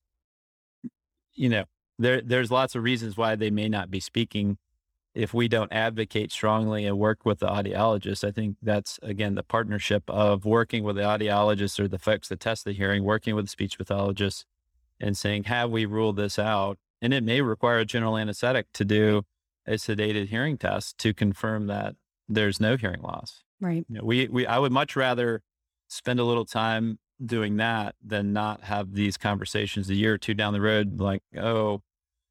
you 1.33 1.49
know, 1.49 1.65
there 1.97 2.21
there's 2.21 2.51
lots 2.51 2.75
of 2.75 2.83
reasons 2.83 3.15
why 3.15 3.35
they 3.35 3.51
may 3.51 3.69
not 3.69 3.89
be 3.89 3.99
speaking 3.99 4.57
if 5.15 5.33
we 5.33 5.47
don't 5.47 5.71
advocate 5.73 6.31
strongly 6.31 6.85
and 6.85 6.97
work 6.97 7.25
with 7.25 7.39
the 7.39 7.47
audiologist, 7.47 8.27
I 8.27 8.31
think 8.31 8.57
that's 8.61 8.99
again 9.01 9.35
the 9.35 9.43
partnership 9.43 10.03
of 10.07 10.45
working 10.45 10.83
with 10.83 10.95
the 10.95 11.01
audiologist 11.01 11.79
or 11.79 11.87
the 11.87 11.99
folks 11.99 12.29
that 12.29 12.39
test 12.39 12.65
the 12.65 12.71
hearing, 12.71 13.03
working 13.03 13.35
with 13.35 13.45
the 13.45 13.49
speech 13.49 13.77
pathologist, 13.77 14.45
and 14.99 15.17
saying, 15.17 15.45
have 15.45 15.69
we 15.69 15.85
ruled 15.85 16.17
this 16.17 16.37
out? 16.37 16.77
And 17.01 17.13
it 17.13 17.23
may 17.23 17.41
require 17.41 17.79
a 17.79 17.85
general 17.85 18.17
anesthetic 18.17 18.67
to 18.73 18.85
do 18.85 19.23
a 19.65 19.73
sedated 19.73 20.27
hearing 20.27 20.57
test 20.57 20.97
to 20.99 21.13
confirm 21.13 21.67
that 21.67 21.95
there's 22.27 22.59
no 22.59 22.75
hearing 22.75 23.01
loss. 23.01 23.43
Right. 23.61 23.85
You 23.87 23.97
know, 23.97 24.03
we, 24.03 24.27
we, 24.27 24.45
I 24.45 24.59
would 24.59 24.71
much 24.71 24.95
rather 24.95 25.41
spend 25.87 26.19
a 26.19 26.23
little 26.23 26.45
time 26.45 26.99
doing 27.23 27.57
that 27.57 27.95
than 28.03 28.33
not 28.33 28.63
have 28.63 28.93
these 28.93 29.17
conversations 29.17 29.89
a 29.89 29.95
year 29.95 30.13
or 30.13 30.17
two 30.17 30.33
down 30.33 30.53
the 30.53 30.61
road, 30.61 30.99
like, 30.99 31.21
oh, 31.37 31.81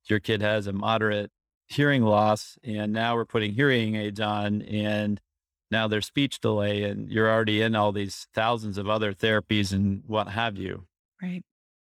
your 0.07 0.21
kid 0.21 0.41
has 0.41 0.67
a 0.67 0.73
moderate 0.73 1.31
hearing 1.67 2.03
loss 2.03 2.57
and 2.65 2.93
now 2.93 3.15
we're 3.15 3.27
putting 3.27 3.53
hearing 3.53 3.95
aids 3.95 4.21
on 4.21 4.63
and 4.63 5.21
now 5.71 5.87
there's 5.87 6.07
speech 6.07 6.41
delay 6.41 6.83
and 6.83 7.11
you're 7.11 7.31
already 7.31 7.61
in 7.61 7.75
all 7.75 7.93
these 7.93 8.27
thousands 8.35 8.79
of 8.79 8.89
other 8.89 9.13
therapies 9.13 9.71
and 9.73 10.03
what 10.07 10.29
have 10.29 10.57
you. 10.57 10.87
Right. 11.23 11.43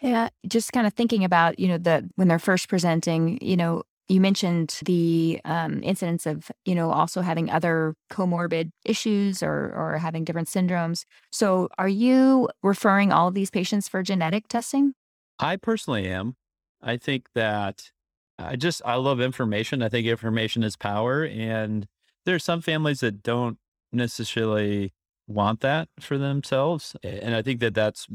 Yeah, 0.04 0.28
just 0.46 0.74
kind 0.74 0.86
of 0.86 0.94
thinking 0.94 1.24
about, 1.24 1.58
you 1.60 1.70
know, 1.70 1.78
the 1.78 2.10
when 2.16 2.28
they're 2.28 2.38
first 2.38 2.68
presenting, 2.68 3.39
you 3.42 3.56
know, 3.56 3.84
you 4.10 4.20
mentioned 4.20 4.78
the 4.86 5.39
um, 5.46 5.82
incidence 5.82 6.26
of, 6.26 6.52
you 6.66 6.76
know, 6.76 6.92
also 6.92 7.22
having 7.22 7.50
other 7.50 7.96
comorbid 8.12 8.72
issues 8.84 9.42
or 9.42 9.74
or 9.74 9.98
having 10.00 10.26
different 10.26 10.50
syndromes. 10.50 11.06
So, 11.32 11.70
are 11.78 11.88
you 11.88 12.50
referring 12.62 13.13
all 13.13 13.30
of 13.30 13.34
these 13.34 13.50
patients 13.50 13.88
for 13.88 14.04
genetic 14.04 14.50
testing? 14.50 14.94
I 15.39 15.56
personally 15.56 16.06
am. 16.10 16.36
I 16.82 16.98
think 16.98 17.28
that 17.34 17.92
I 18.38 18.58
just 18.58 18.82
I 18.84 18.96
love 18.96 19.22
information. 19.22 19.82
I 19.82 19.88
think 19.88 20.06
information 20.06 20.63
is 20.63 20.76
power, 20.76 21.24
and 21.24 21.88
there 22.26 22.36
are 22.36 22.39
some 22.39 22.60
families 22.60 23.00
that 23.00 23.24
don't 23.24 23.58
necessarily 23.94 24.92
want 25.28 25.62
that 25.62 25.88
for 26.02 26.18
themselves, 26.18 26.98
and 27.04 27.34
I 27.34 27.42
think 27.42 27.62
that 27.62 27.74
that's 27.74 28.06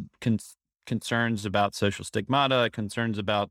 concerns 0.88 1.44
about 1.44 1.76
social 1.76 2.04
stigmata, 2.04 2.70
concerns 2.72 3.18
about 3.18 3.50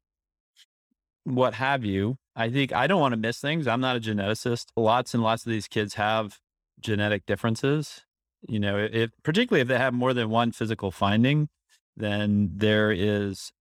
what 1.23 1.53
have 1.53 1.85
you. 1.85 2.17
I 2.35 2.49
think 2.49 2.73
I 2.73 2.87
don't 2.87 2.99
want 2.99 3.13
to 3.13 3.17
miss 3.17 3.39
things. 3.39 3.67
I'm 3.67 3.79
not 3.79 3.95
a 3.95 3.99
geneticist. 3.99 4.65
Lots 4.75 5.13
and 5.13 5.23
lots 5.23 5.45
of 5.45 5.51
these 5.51 5.67
kids 5.67 5.93
have 5.93 6.39
genetic 6.81 7.25
differences. 7.25 8.03
You 8.47 8.59
know, 8.59 8.77
if 8.77 9.11
particularly 9.23 9.61
if 9.61 9.67
they 9.67 9.77
have 9.77 9.93
more 9.93 10.13
than 10.13 10.29
one 10.29 10.51
physical 10.51 10.91
finding, 10.91 11.49
then 11.95 12.51
there 12.55 12.91
is 12.91 13.51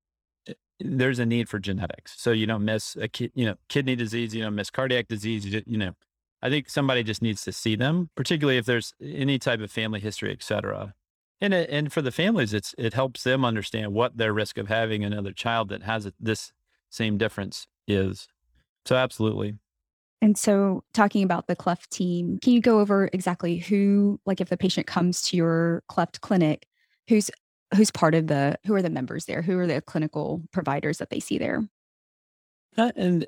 eh, 0.49 0.55
there's 0.81 1.19
a 1.19 1.27
need 1.27 1.49
for 1.49 1.59
genetics. 1.59 2.15
So 2.19 2.33
you 2.33 2.47
don't 2.47 2.65
miss 2.65 2.97
a 2.97 3.09
ki- 3.09 3.33
you 3.35 3.47
know 3.47 3.57
kidney 3.69 3.95
disease, 3.95 4.35
you 4.35 4.43
don't 4.43 4.55
miss 4.55 4.71
cardiac 4.71 5.07
disease. 5.09 5.47
You, 5.47 5.63
you 5.67 5.79
know, 5.79 5.93
I 6.41 6.49
think 6.49 6.71
somebody 6.71 7.03
just 7.03 7.23
needs 7.23 7.43
to 7.43 7.53
see 7.53 7.77
them, 7.77 8.09
particularly 8.17 8.59
if 8.59 8.65
there's 8.65 8.95
any 9.03 9.39
type 9.39 9.61
of 9.61 9.71
family 9.71 10.01
history, 10.01 10.33
et 10.33 10.43
cetera 10.43 10.95
and 11.41 11.53
it, 11.53 11.69
and 11.71 11.93
for 11.93 12.03
the 12.03 12.13
families, 12.13 12.55
it's 12.55 12.75
it 12.79 12.95
helps 12.95 13.23
them 13.23 13.45
understand 13.45 13.93
what 13.93 14.17
their 14.17 14.33
risk 14.33 14.59
of 14.59 14.69
having 14.69 15.05
another 15.05 15.33
child 15.33 15.69
that 15.69 15.83
has 15.83 16.11
this 16.19 16.53
same 16.91 17.19
difference 17.19 17.67
is. 17.87 18.29
So 18.85 18.97
absolutely. 18.97 19.57
And 20.23 20.39
so, 20.39 20.83
talking 20.95 21.23
about 21.23 21.47
the 21.47 21.57
cleft 21.57 21.91
team, 21.91 22.39
can 22.43 22.53
you 22.55 22.61
go 22.61 22.81
over 22.81 23.11
exactly 23.13 23.59
who, 23.59 24.19
like, 24.25 24.41
if 24.41 24.49
the 24.49 24.57
patient 24.57 24.87
comes 24.87 25.23
to 25.23 25.37
your 25.37 25.83
cleft 25.89 26.23
clinic, 26.23 26.67
who's 27.09 27.31
who's 27.75 27.91
part 27.91 28.15
of 28.15 28.29
the 28.29 28.59
who 28.65 28.75
are 28.75 28.83
the 28.83 28.91
members 28.91 29.27
there? 29.27 29.43
Who 29.43 29.59
are 29.59 29.67
the 29.67 29.83
clinical 29.83 30.43
providers 30.53 30.99
that 30.99 31.11
they 31.11 31.21
see 31.21 31.37
there? 31.37 31.69
Uh, 32.79 32.93
and 32.97 33.27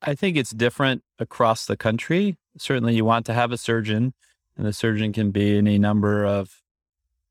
I 0.00 0.14
think 0.14 0.36
it's 0.36 0.50
different 0.50 1.02
across 1.18 1.66
the 1.66 1.76
country. 1.76 2.38
Certainly, 2.56 2.94
you 2.94 3.04
want 3.04 3.26
to 3.26 3.34
have 3.34 3.52
a 3.52 3.58
surgeon, 3.58 4.14
and 4.56 4.66
the 4.66 4.72
surgeon 4.72 5.12
can 5.12 5.32
be 5.32 5.58
any 5.58 5.78
number 5.78 6.24
of 6.24 6.61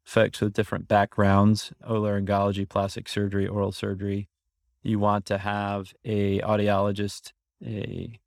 folks 0.03 0.41
with 0.41 0.53
different 0.53 0.87
backgrounds, 0.87 1.71
otolaryngology, 1.87 2.67
plastic 2.67 3.07
surgery, 3.07 3.47
oral 3.47 3.71
surgery. 3.71 4.27
You 4.83 4.99
want 4.99 5.25
to 5.27 5.37
have 5.37 5.93
a 6.03 6.39
audiologist, 6.39 7.33
a 7.63 8.19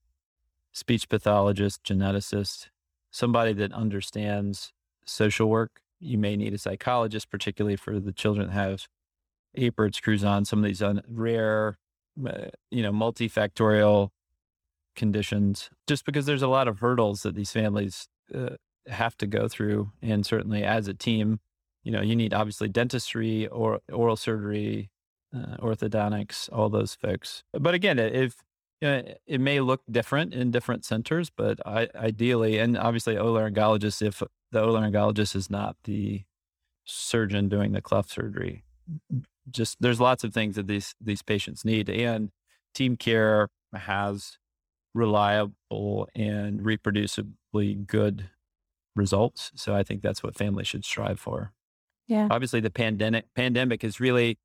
speech 0.73 1.09
pathologist, 1.09 1.83
geneticist, 1.85 2.69
somebody 3.11 3.53
that 3.55 3.73
understands 3.73 4.73
social 5.05 5.49
work. 5.49 5.81
You 6.01 6.19
may 6.19 6.37
need 6.37 6.55
a 6.55 6.59
psychologist, 6.59 7.31
particularly 7.31 7.77
for 7.77 7.99
the 7.99 8.13
children 8.13 8.49
that 8.49 8.53
have 8.53 8.89
Apert, 9.57 10.01
Crouzon, 10.03 10.47
some 10.47 10.59
of 10.61 10.65
these 10.65 10.83
un- 10.83 11.03
rare, 11.09 11.79
uh, 12.27 12.47
you 12.71 12.83
know, 12.83 12.93
multifactorial 12.93 14.11
conditions, 14.97 15.71
just 15.87 16.05
because 16.05 16.27
there's 16.27 16.43
a 16.43 16.49
lot 16.49 16.69
of 16.69 16.81
hurdles 16.81 17.23
that 17.23 17.35
these 17.35 17.53
families 17.53 18.09
uh, 18.35 18.57
have 18.87 19.17
to 19.19 19.27
go 19.27 19.49
through. 19.49 19.91
And 20.03 20.25
certainly 20.27 20.65
as 20.65 20.89
a 20.89 20.95
team, 20.95 21.41
you 21.85 21.93
know, 21.93 22.01
you 22.01 22.17
need 22.17 22.35
obviously 22.35 22.69
dentistry 22.69 23.47
or 23.49 23.81
oral 23.93 24.17
surgery, 24.17 24.91
uh, 25.35 25.57
orthodontics, 25.59 26.49
all 26.53 26.69
those 26.69 26.95
folks. 26.95 27.45
But 27.53 27.75
again, 27.75 27.99
if 27.99 28.37
uh, 28.83 29.03
it 29.27 29.41
may 29.41 29.61
look 29.61 29.83
different 29.91 30.35
in 30.35 30.51
different 30.51 30.85
centers, 30.85 31.31
but 31.31 31.65
I, 31.67 31.89
ideally, 31.95 32.59
and 32.59 32.77
obviously, 32.77 33.15
otolaryngologist, 33.15 34.03
if 34.03 34.23
the 34.51 34.61
otolaryngologist 34.61 35.37
is 35.37 35.51
not 35.51 35.77
the 35.85 36.23
surgeon 36.85 37.49
doing 37.49 37.73
the 37.73 37.81
cleft 37.81 38.11
surgery, 38.11 38.65
just 39.51 39.77
there's 39.81 40.01
lots 40.01 40.25
of 40.25 40.33
things 40.35 40.57
that 40.57 40.67
these 40.67 40.95
these 41.01 41.23
patients 41.23 41.65
need, 41.65 41.89
and 41.89 42.31
team 42.75 42.97
care 42.97 43.49
has 43.75 44.39
reliable 44.95 46.09
and 46.15 46.61
reproducibly 46.61 47.87
good 47.87 48.31
results. 48.97 49.51
So 49.55 49.75
I 49.75 49.83
think 49.83 50.03
that's 50.03 50.23
what 50.23 50.37
families 50.37 50.69
should 50.69 50.85
strive 50.85 51.19
for. 51.19 51.53
Yeah. 52.07 52.29
Obviously, 52.31 52.61
the 52.61 52.71
pandemic 52.71 53.27
pandemic 53.35 53.83
has 53.83 54.01
really 54.01 54.39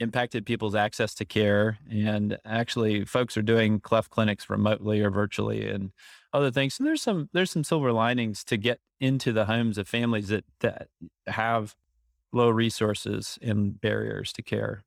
impacted 0.00 0.44
people's 0.44 0.74
access 0.74 1.14
to 1.14 1.24
care. 1.24 1.78
And 1.90 2.38
actually, 2.44 3.04
folks 3.04 3.36
are 3.36 3.42
doing 3.42 3.80
cleft 3.80 4.10
clinics 4.10 4.50
remotely 4.50 5.00
or 5.00 5.10
virtually 5.10 5.68
and 5.68 5.92
other 6.32 6.50
things. 6.50 6.74
So 6.74 6.84
there's 6.84 7.02
some 7.02 7.28
there's 7.32 7.50
some 7.50 7.64
silver 7.64 7.92
linings 7.92 8.44
to 8.44 8.56
get 8.56 8.80
into 9.00 9.32
the 9.32 9.46
homes 9.46 9.78
of 9.78 9.88
families 9.88 10.28
that 10.28 10.44
that 10.60 10.88
have 11.26 11.74
low 12.32 12.48
resources 12.48 13.38
and 13.42 13.80
barriers 13.80 14.32
to 14.32 14.42
care. 14.42 14.84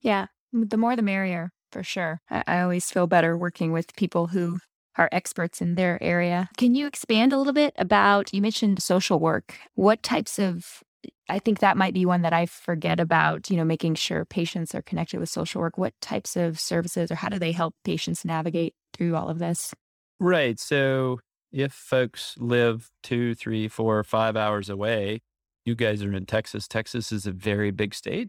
Yeah, 0.00 0.26
the 0.52 0.76
more 0.76 0.96
the 0.96 1.02
merrier, 1.02 1.50
for 1.70 1.82
sure. 1.82 2.20
I, 2.30 2.44
I 2.46 2.60
always 2.60 2.90
feel 2.90 3.06
better 3.06 3.36
working 3.36 3.72
with 3.72 3.94
people 3.96 4.28
who 4.28 4.60
are 5.00 5.08
experts 5.10 5.60
in 5.60 5.74
their 5.74 6.00
area. 6.02 6.50
Can 6.58 6.74
you 6.74 6.86
expand 6.86 7.32
a 7.32 7.38
little 7.38 7.54
bit 7.54 7.74
about? 7.78 8.32
You 8.32 8.42
mentioned 8.42 8.82
social 8.82 9.18
work. 9.18 9.56
What 9.74 10.02
types 10.02 10.38
of 10.38 10.82
I 11.30 11.38
think 11.38 11.60
that 11.60 11.78
might 11.78 11.94
be 11.94 12.04
one 12.04 12.22
that 12.22 12.34
I 12.34 12.44
forget 12.44 13.00
about, 13.00 13.50
you 13.50 13.56
know, 13.56 13.64
making 13.64 13.94
sure 13.94 14.24
patients 14.26 14.74
are 14.74 14.82
connected 14.82 15.18
with 15.18 15.30
social 15.30 15.62
work. 15.62 15.78
What 15.78 15.94
types 16.02 16.36
of 16.36 16.60
services 16.60 17.10
or 17.10 17.14
how 17.14 17.30
do 17.30 17.38
they 17.38 17.52
help 17.52 17.74
patients 17.84 18.24
navigate 18.24 18.74
through 18.92 19.16
all 19.16 19.28
of 19.28 19.38
this? 19.38 19.72
Right. 20.18 20.60
So 20.60 21.20
if 21.52 21.72
folks 21.72 22.34
live 22.36 22.90
two, 23.02 23.34
three, 23.34 23.68
four, 23.68 24.04
five 24.04 24.36
hours 24.36 24.68
away, 24.68 25.22
you 25.64 25.74
guys 25.74 26.02
are 26.02 26.12
in 26.12 26.26
Texas. 26.26 26.68
Texas 26.68 27.12
is 27.12 27.26
a 27.26 27.32
very 27.32 27.70
big 27.70 27.94
state. 27.94 28.28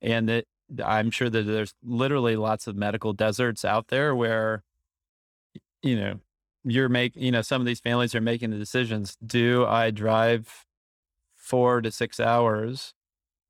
And 0.00 0.30
it, 0.30 0.46
I'm 0.82 1.10
sure 1.10 1.28
that 1.28 1.42
there's 1.42 1.74
literally 1.82 2.36
lots 2.36 2.66
of 2.66 2.76
medical 2.76 3.12
deserts 3.12 3.64
out 3.64 3.88
there 3.88 4.14
where, 4.14 4.62
you 5.82 5.96
know, 5.96 6.20
you're 6.64 6.88
making, 6.88 7.22
you 7.22 7.32
know, 7.32 7.42
some 7.42 7.62
of 7.62 7.66
these 7.66 7.80
families 7.80 8.14
are 8.14 8.20
making 8.20 8.50
the 8.50 8.58
decisions. 8.58 9.16
Do 9.24 9.66
I 9.66 9.90
drive 9.90 10.66
four 11.36 11.80
to 11.80 11.90
six 11.90 12.20
hours 12.20 12.94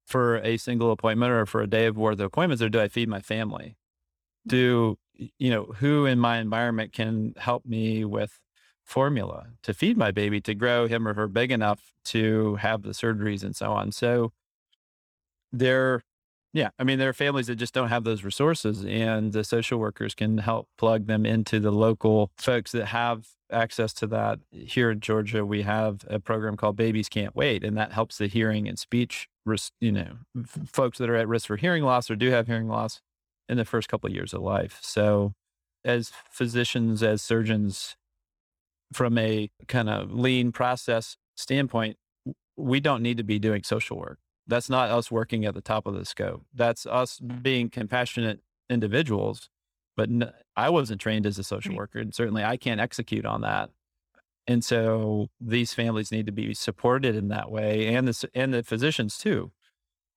for 0.06 0.38
a 0.38 0.56
single 0.56 0.90
appointment 0.90 1.32
or 1.32 1.46
for 1.46 1.62
a 1.62 1.66
day 1.66 1.86
of 1.86 1.96
worth 1.96 2.20
of 2.20 2.26
appointments, 2.26 2.62
or 2.62 2.68
do 2.68 2.80
I 2.80 2.88
feed 2.88 3.08
my 3.08 3.20
family? 3.20 3.76
Mm-hmm. 4.46 4.48
Do, 4.48 4.98
you 5.38 5.50
know, 5.50 5.64
who 5.78 6.06
in 6.06 6.18
my 6.18 6.38
environment 6.38 6.92
can 6.92 7.34
help 7.36 7.66
me 7.66 8.04
with 8.04 8.38
formula 8.84 9.46
to 9.62 9.72
feed 9.72 9.96
my 9.96 10.10
baby 10.10 10.40
to 10.40 10.54
grow 10.54 10.88
him 10.88 11.06
or 11.06 11.14
her 11.14 11.28
big 11.28 11.52
enough 11.52 11.92
to 12.04 12.56
have 12.56 12.82
the 12.82 12.90
surgeries 12.90 13.44
and 13.44 13.54
so 13.54 13.70
on. 13.72 13.92
So 13.92 14.32
there, 15.52 16.02
yeah, 16.52 16.70
I 16.78 16.84
mean, 16.84 16.98
there 16.98 17.08
are 17.08 17.14
families 17.14 17.46
that 17.46 17.56
just 17.56 17.74
don't 17.74 17.88
have 17.88 18.02
those 18.02 18.24
resources, 18.24 18.84
and 18.84 19.32
the 19.32 19.44
social 19.44 19.78
workers 19.78 20.14
can 20.14 20.38
help 20.38 20.68
plug 20.76 21.06
them 21.06 21.24
into 21.24 21.60
the 21.60 21.70
local 21.70 22.32
folks 22.38 22.72
that 22.72 22.86
have 22.86 23.28
access 23.52 23.92
to 23.94 24.06
that. 24.08 24.40
Here 24.50 24.90
in 24.90 25.00
Georgia, 25.00 25.46
we 25.46 25.62
have 25.62 26.04
a 26.08 26.18
program 26.18 26.56
called 26.56 26.76
Babies 26.76 27.08
Can't 27.08 27.36
Wait, 27.36 27.62
and 27.62 27.76
that 27.76 27.92
helps 27.92 28.18
the 28.18 28.26
hearing 28.26 28.68
and 28.68 28.78
speech, 28.78 29.28
you 29.80 29.92
know, 29.92 30.18
folks 30.66 30.98
that 30.98 31.08
are 31.08 31.16
at 31.16 31.28
risk 31.28 31.46
for 31.46 31.56
hearing 31.56 31.84
loss 31.84 32.10
or 32.10 32.16
do 32.16 32.30
have 32.30 32.48
hearing 32.48 32.68
loss 32.68 33.00
in 33.48 33.56
the 33.56 33.64
first 33.64 33.88
couple 33.88 34.08
of 34.08 34.14
years 34.14 34.34
of 34.34 34.42
life. 34.42 34.78
So, 34.82 35.34
as 35.84 36.12
physicians, 36.30 37.02
as 37.02 37.22
surgeons, 37.22 37.96
from 38.92 39.16
a 39.18 39.50
kind 39.68 39.88
of 39.88 40.12
lean 40.12 40.50
process 40.50 41.16
standpoint, 41.36 41.96
we 42.56 42.80
don't 42.80 43.02
need 43.02 43.16
to 43.18 43.22
be 43.22 43.38
doing 43.38 43.62
social 43.62 43.96
work. 43.96 44.18
That's 44.50 44.68
not 44.68 44.90
us 44.90 45.10
working 45.10 45.44
at 45.44 45.54
the 45.54 45.60
top 45.60 45.86
of 45.86 45.94
the 45.94 46.04
scope. 46.04 46.42
That's 46.54 46.84
us 46.86 47.20
being 47.20 47.70
compassionate 47.70 48.40
individuals. 48.68 49.48
But 49.96 50.08
n- 50.08 50.32
I 50.56 50.70
wasn't 50.70 51.00
trained 51.00 51.26
as 51.26 51.38
a 51.38 51.44
social 51.44 51.74
worker, 51.74 51.98
and 51.98 52.14
certainly 52.14 52.44
I 52.44 52.56
can't 52.56 52.80
execute 52.80 53.24
on 53.24 53.40
that. 53.42 53.70
And 54.46 54.64
so 54.64 55.28
these 55.40 55.74
families 55.74 56.10
need 56.10 56.26
to 56.26 56.32
be 56.32 56.54
supported 56.54 57.14
in 57.14 57.28
that 57.28 57.50
way, 57.50 57.94
and 57.94 58.08
the 58.08 58.28
and 58.34 58.52
the 58.52 58.62
physicians 58.62 59.18
too, 59.18 59.52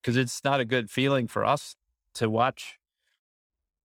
because 0.01 0.17
it's 0.17 0.43
not 0.43 0.59
a 0.59 0.65
good 0.65 0.89
feeling 0.89 1.27
for 1.27 1.45
us 1.45 1.75
to 2.15 2.29
watch 2.29 2.79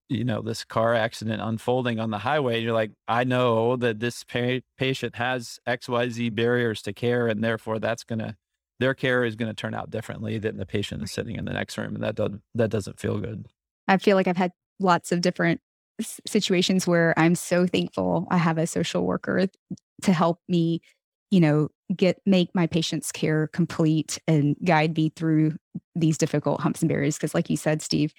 you 0.08 0.24
know 0.24 0.40
this 0.40 0.64
car 0.64 0.94
accident 0.94 1.42
unfolding 1.42 2.00
on 2.00 2.10
the 2.10 2.18
highway 2.18 2.60
you're 2.60 2.72
like 2.72 2.92
i 3.06 3.24
know 3.24 3.76
that 3.76 4.00
this 4.00 4.24
pa- 4.24 4.60
patient 4.78 5.16
has 5.16 5.58
xyz 5.66 6.34
barriers 6.34 6.80
to 6.82 6.92
care 6.92 7.28
and 7.28 7.44
therefore 7.44 7.78
that's 7.78 8.04
going 8.04 8.18
to 8.18 8.34
their 8.80 8.94
care 8.94 9.24
is 9.24 9.36
going 9.36 9.48
to 9.48 9.54
turn 9.54 9.74
out 9.74 9.90
differently 9.90 10.38
than 10.38 10.56
the 10.56 10.66
patient 10.66 11.02
is 11.02 11.12
sitting 11.12 11.36
in 11.36 11.44
the 11.44 11.52
next 11.52 11.76
room 11.76 11.94
and 11.94 12.04
that 12.04 12.14
doesn't 12.14 12.42
that 12.54 12.70
doesn't 12.70 12.98
feel 12.98 13.18
good. 13.18 13.46
I 13.86 13.96
feel 13.96 14.16
like 14.16 14.28
i've 14.28 14.36
had 14.36 14.52
lots 14.78 15.12
of 15.12 15.20
different 15.20 15.60
situations 16.26 16.86
where 16.86 17.12
i'm 17.16 17.34
so 17.34 17.66
thankful 17.66 18.26
i 18.30 18.36
have 18.36 18.58
a 18.58 18.66
social 18.66 19.04
worker 19.04 19.46
to 20.02 20.12
help 20.12 20.38
me 20.48 20.80
you 21.30 21.40
know 21.40 21.68
get 21.96 22.20
make 22.26 22.50
my 22.54 22.66
patient's 22.66 23.10
care 23.10 23.48
complete 23.48 24.18
and 24.28 24.56
guide 24.64 24.96
me 24.96 25.10
through 25.16 25.56
these 25.94 26.18
difficult 26.18 26.60
humps 26.60 26.82
and 26.82 26.88
barriers 26.88 27.16
because 27.16 27.34
like 27.34 27.50
you 27.50 27.56
said 27.56 27.82
steve 27.82 28.12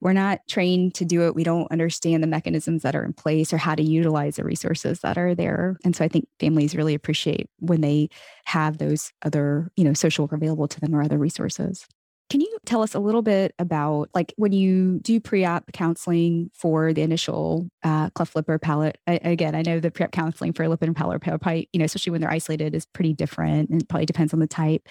we're 0.00 0.12
not 0.12 0.40
trained 0.48 0.94
to 0.94 1.04
do 1.04 1.26
it. 1.26 1.34
We 1.34 1.44
don't 1.44 1.70
understand 1.72 2.22
the 2.22 2.28
mechanisms 2.28 2.82
that 2.82 2.94
are 2.94 3.04
in 3.04 3.12
place 3.12 3.52
or 3.52 3.56
how 3.56 3.74
to 3.74 3.82
utilize 3.82 4.36
the 4.36 4.44
resources 4.44 5.00
that 5.00 5.18
are 5.18 5.34
there. 5.34 5.76
And 5.84 5.94
so 5.96 6.04
I 6.04 6.08
think 6.08 6.28
families 6.38 6.76
really 6.76 6.94
appreciate 6.94 7.48
when 7.58 7.80
they 7.80 8.08
have 8.44 8.78
those 8.78 9.12
other, 9.24 9.70
you 9.76 9.84
know, 9.84 9.92
social 9.92 10.24
work 10.24 10.32
available 10.32 10.68
to 10.68 10.80
them 10.80 10.94
or 10.94 11.02
other 11.02 11.18
resources. 11.18 11.86
Can 12.30 12.42
you 12.42 12.58
tell 12.66 12.82
us 12.82 12.94
a 12.94 12.98
little 12.98 13.22
bit 13.22 13.54
about 13.58 14.10
like 14.14 14.34
when 14.36 14.52
you 14.52 14.98
do 15.00 15.18
pre-op 15.18 15.72
counseling 15.72 16.50
for 16.52 16.92
the 16.92 17.00
initial 17.00 17.70
uh, 17.82 18.10
cleft 18.10 18.36
lip 18.36 18.48
or 18.50 18.58
palate? 18.58 18.98
I, 19.06 19.14
again, 19.24 19.54
I 19.54 19.62
know 19.62 19.80
the 19.80 19.90
pre-op 19.90 20.12
counseling 20.12 20.52
for 20.52 20.68
lip 20.68 20.82
and 20.82 20.94
palate, 20.94 21.22
probably, 21.22 21.70
you 21.72 21.78
know, 21.78 21.86
especially 21.86 22.10
when 22.10 22.20
they're 22.20 22.30
isolated, 22.30 22.74
is 22.74 22.84
pretty 22.84 23.14
different, 23.14 23.70
and 23.70 23.88
probably 23.88 24.04
depends 24.04 24.34
on 24.34 24.40
the 24.40 24.46
type. 24.46 24.88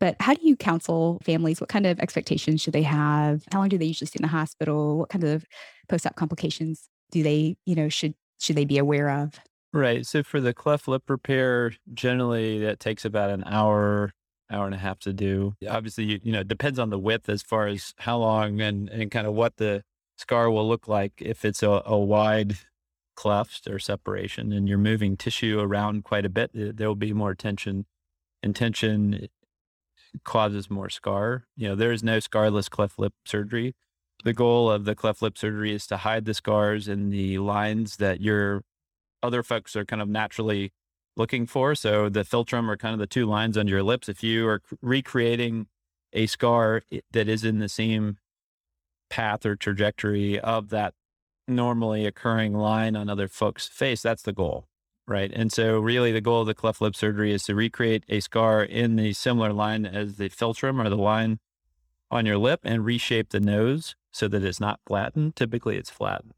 But 0.00 0.16
how 0.18 0.34
do 0.34 0.40
you 0.42 0.56
counsel 0.56 1.20
families? 1.22 1.60
What 1.60 1.68
kind 1.68 1.86
of 1.86 2.00
expectations 2.00 2.62
should 2.62 2.72
they 2.72 2.82
have? 2.82 3.44
How 3.52 3.58
long 3.60 3.68
do 3.68 3.78
they 3.78 3.84
usually 3.84 4.06
stay 4.06 4.18
in 4.18 4.22
the 4.22 4.28
hospital? 4.28 4.98
What 4.98 5.10
kind 5.10 5.24
of 5.24 5.44
post-op 5.88 6.16
complications 6.16 6.88
do 7.10 7.22
they, 7.22 7.56
you 7.66 7.74
know, 7.74 7.88
should 7.88 8.14
should 8.38 8.56
they 8.56 8.64
be 8.64 8.78
aware 8.78 9.10
of? 9.10 9.38
Right. 9.72 10.06
So 10.06 10.22
for 10.22 10.40
the 10.40 10.54
cleft 10.54 10.88
lip 10.88 11.08
repair, 11.08 11.72
generally 11.92 12.58
that 12.60 12.80
takes 12.80 13.04
about 13.04 13.30
an 13.30 13.44
hour, 13.46 14.14
hour 14.50 14.64
and 14.64 14.74
a 14.74 14.78
half 14.78 14.98
to 15.00 15.12
do. 15.12 15.54
Obviously, 15.68 16.04
you, 16.04 16.20
you 16.22 16.32
know, 16.32 16.40
it 16.40 16.48
depends 16.48 16.78
on 16.78 16.90
the 16.90 16.98
width 16.98 17.28
as 17.28 17.42
far 17.42 17.66
as 17.66 17.94
how 17.98 18.18
long 18.18 18.60
and, 18.60 18.88
and 18.88 19.10
kind 19.10 19.26
of 19.26 19.34
what 19.34 19.58
the 19.58 19.82
scar 20.16 20.50
will 20.50 20.66
look 20.66 20.88
like. 20.88 21.12
If 21.18 21.44
it's 21.44 21.62
a, 21.62 21.82
a 21.84 21.98
wide 21.98 22.56
cleft 23.14 23.68
or 23.68 23.78
separation 23.78 24.52
and 24.52 24.66
you're 24.68 24.78
moving 24.78 25.16
tissue 25.16 25.60
around 25.60 26.04
quite 26.04 26.24
a 26.24 26.30
bit, 26.30 26.50
there 26.54 26.88
will 26.88 26.96
be 26.96 27.12
more 27.12 27.34
tension. 27.34 27.84
And 28.42 28.56
tension 28.56 29.28
causes 30.24 30.70
more 30.70 30.88
scar. 30.88 31.44
You 31.56 31.68
know, 31.68 31.74
there 31.74 31.92
is 31.92 32.02
no 32.02 32.18
scarless 32.18 32.68
cleft 32.68 32.98
lip 32.98 33.14
surgery. 33.24 33.74
The 34.24 34.32
goal 34.32 34.70
of 34.70 34.84
the 34.84 34.94
cleft 34.94 35.22
lip 35.22 35.38
surgery 35.38 35.72
is 35.72 35.86
to 35.88 35.98
hide 35.98 36.24
the 36.24 36.34
scars 36.34 36.88
and 36.88 37.12
the 37.12 37.38
lines 37.38 37.96
that 37.96 38.20
your 38.20 38.62
other 39.22 39.42
folks 39.42 39.76
are 39.76 39.84
kind 39.84 40.02
of 40.02 40.08
naturally 40.08 40.72
looking 41.16 41.46
for. 41.46 41.74
So 41.74 42.08
the 42.08 42.22
philtrum 42.22 42.68
are 42.68 42.76
kind 42.76 42.92
of 42.92 42.98
the 42.98 43.06
two 43.06 43.26
lines 43.26 43.56
under 43.56 43.72
your 43.72 43.82
lips. 43.82 44.08
If 44.08 44.22
you 44.22 44.46
are 44.48 44.62
recreating 44.82 45.66
a 46.12 46.26
scar 46.26 46.82
that 47.12 47.28
is 47.28 47.44
in 47.44 47.58
the 47.58 47.68
same 47.68 48.18
path 49.08 49.44
or 49.44 49.56
trajectory 49.56 50.38
of 50.38 50.70
that 50.70 50.94
normally 51.48 52.06
occurring 52.06 52.54
line 52.54 52.96
on 52.96 53.08
other 53.08 53.28
folks' 53.28 53.68
face, 53.68 54.02
that's 54.02 54.22
the 54.22 54.32
goal 54.32 54.66
right? 55.10 55.32
And 55.34 55.52
so, 55.52 55.80
really, 55.80 56.12
the 56.12 56.20
goal 56.20 56.42
of 56.42 56.46
the 56.46 56.54
cleft 56.54 56.80
lip 56.80 56.94
surgery 56.94 57.32
is 57.32 57.42
to 57.44 57.54
recreate 57.54 58.04
a 58.08 58.20
scar 58.20 58.62
in 58.62 58.94
the 58.94 59.12
similar 59.12 59.52
line 59.52 59.84
as 59.84 60.16
the 60.16 60.30
philtrum 60.30 60.82
or 60.82 60.88
the 60.88 60.96
line 60.96 61.40
on 62.10 62.24
your 62.24 62.38
lip 62.38 62.60
and 62.62 62.84
reshape 62.84 63.30
the 63.30 63.40
nose 63.40 63.96
so 64.12 64.28
that 64.28 64.44
it's 64.44 64.60
not 64.60 64.80
flattened. 64.86 65.34
Typically, 65.34 65.76
it's 65.76 65.90
flattened. 65.90 66.32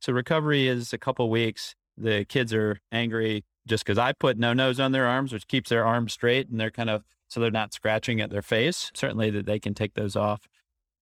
So, 0.00 0.14
recovery 0.14 0.66
is 0.66 0.92
a 0.94 0.98
couple 0.98 1.28
weeks. 1.28 1.74
The 1.98 2.24
kids 2.24 2.54
are 2.54 2.80
angry 2.90 3.44
just 3.66 3.84
because 3.84 3.98
I 3.98 4.12
put 4.14 4.38
No-Nos 4.38 4.80
on 4.80 4.92
their 4.92 5.06
arms, 5.06 5.32
which 5.32 5.46
keeps 5.46 5.68
their 5.68 5.84
arms 5.84 6.14
straight 6.14 6.48
and 6.48 6.58
they're 6.58 6.70
kind 6.70 6.90
of 6.90 7.04
so 7.28 7.40
they're 7.40 7.50
not 7.50 7.74
scratching 7.74 8.22
at 8.22 8.30
their 8.30 8.40
face. 8.40 8.90
Certainly, 8.94 9.30
that 9.32 9.44
they 9.44 9.58
can 9.58 9.74
take 9.74 9.92
those 9.92 10.16
off 10.16 10.48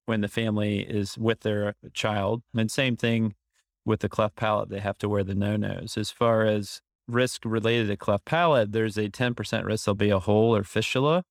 when 0.06 0.22
the 0.22 0.28
family 0.28 0.80
is 0.80 1.16
with 1.16 1.40
their 1.40 1.74
child. 1.94 2.42
And 2.56 2.68
same 2.68 2.96
thing 2.96 3.34
with 3.84 4.00
the 4.00 4.08
cleft 4.08 4.34
palate, 4.34 4.70
they 4.70 4.80
have 4.80 4.98
to 4.98 5.08
wear 5.08 5.22
the 5.22 5.36
No-Nos. 5.36 5.96
As 5.96 6.10
far 6.10 6.42
as 6.42 6.80
risk 7.08 7.42
related 7.44 7.88
to 7.88 7.96
cleft 7.96 8.24
palate, 8.24 8.72
there's 8.72 8.96
a 8.96 9.08
10% 9.08 9.64
risk 9.64 9.84
there'll 9.84 9.94
be 9.94 10.10
a 10.10 10.18
hole 10.18 10.54
or 10.54 10.64
fistula. 10.64 11.22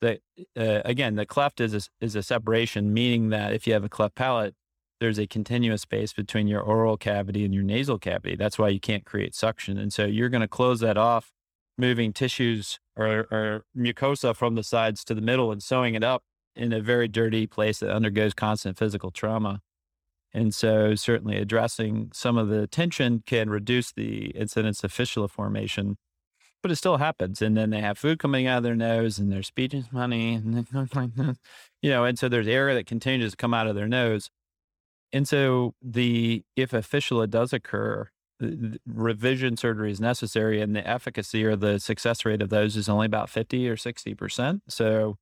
That 0.00 0.20
uh, 0.56 0.80
again, 0.84 1.16
the 1.16 1.26
cleft 1.26 1.60
is 1.60 1.74
a, 1.74 1.80
is 2.04 2.16
a 2.16 2.22
separation, 2.22 2.94
meaning 2.94 3.28
that 3.30 3.52
if 3.52 3.66
you 3.66 3.74
have 3.74 3.84
a 3.84 3.88
cleft 3.88 4.14
palate, 4.14 4.54
there's 5.00 5.18
a 5.18 5.26
continuous 5.26 5.82
space 5.82 6.12
between 6.12 6.46
your 6.46 6.60
oral 6.60 6.96
cavity 6.96 7.44
and 7.44 7.54
your 7.54 7.62
nasal 7.62 7.98
cavity. 7.98 8.36
That's 8.36 8.58
why 8.58 8.68
you 8.68 8.80
can't 8.80 9.04
create 9.04 9.34
suction. 9.34 9.78
And 9.78 9.92
so 9.92 10.04
you're 10.04 10.28
going 10.28 10.42
to 10.42 10.48
close 10.48 10.80
that 10.80 10.98
off, 10.98 11.32
moving 11.78 12.12
tissues 12.12 12.78
or, 12.96 13.26
or 13.30 13.64
mucosa 13.76 14.36
from 14.36 14.54
the 14.54 14.62
sides 14.62 15.04
to 15.04 15.14
the 15.14 15.22
middle 15.22 15.50
and 15.50 15.62
sewing 15.62 15.94
it 15.94 16.04
up 16.04 16.22
in 16.54 16.72
a 16.72 16.80
very 16.80 17.08
dirty 17.08 17.46
place 17.46 17.80
that 17.80 17.90
undergoes 17.90 18.34
constant 18.34 18.78
physical 18.78 19.10
trauma. 19.10 19.60
And 20.32 20.54
so, 20.54 20.94
certainly 20.94 21.36
addressing 21.38 22.10
some 22.14 22.38
of 22.38 22.48
the 22.48 22.66
tension 22.66 23.22
can 23.26 23.50
reduce 23.50 23.92
the 23.92 24.26
incidence 24.30 24.84
of 24.84 24.92
fistula 24.92 25.28
formation. 25.28 25.96
but 26.62 26.70
it 26.70 26.76
still 26.76 26.98
happens. 26.98 27.42
And 27.42 27.56
then 27.56 27.70
they 27.70 27.80
have 27.80 27.98
food 27.98 28.18
coming 28.18 28.46
out 28.46 28.58
of 28.58 28.62
their 28.64 28.76
nose 28.76 29.18
and 29.18 29.32
their 29.32 29.42
speech 29.42 29.74
is 29.74 29.86
funny. 29.88 30.34
And 30.34 30.66
you 31.82 31.90
know, 31.90 32.04
and 32.04 32.18
so 32.18 32.28
there's 32.28 32.48
air 32.48 32.74
that 32.74 32.86
continues 32.86 33.32
to 33.32 33.36
come 33.36 33.54
out 33.54 33.66
of 33.66 33.74
their 33.74 33.88
nose. 33.88 34.30
And 35.12 35.26
so 35.26 35.74
the, 35.82 36.44
if 36.56 36.72
a 36.72 36.82
fistula 36.82 37.26
does 37.26 37.52
occur, 37.52 38.08
revision 38.86 39.56
surgery 39.56 39.90
is 39.90 40.00
necessary 40.00 40.60
and 40.62 40.74
the 40.74 40.86
efficacy 40.86 41.44
or 41.44 41.56
the 41.56 41.78
success 41.78 42.24
rate 42.24 42.40
of 42.42 42.48
those 42.48 42.76
is 42.76 42.88
only 42.88 43.06
about 43.06 43.28
50 43.30 43.68
or 43.68 43.76
60%. 43.76 44.60
So, 44.68 45.16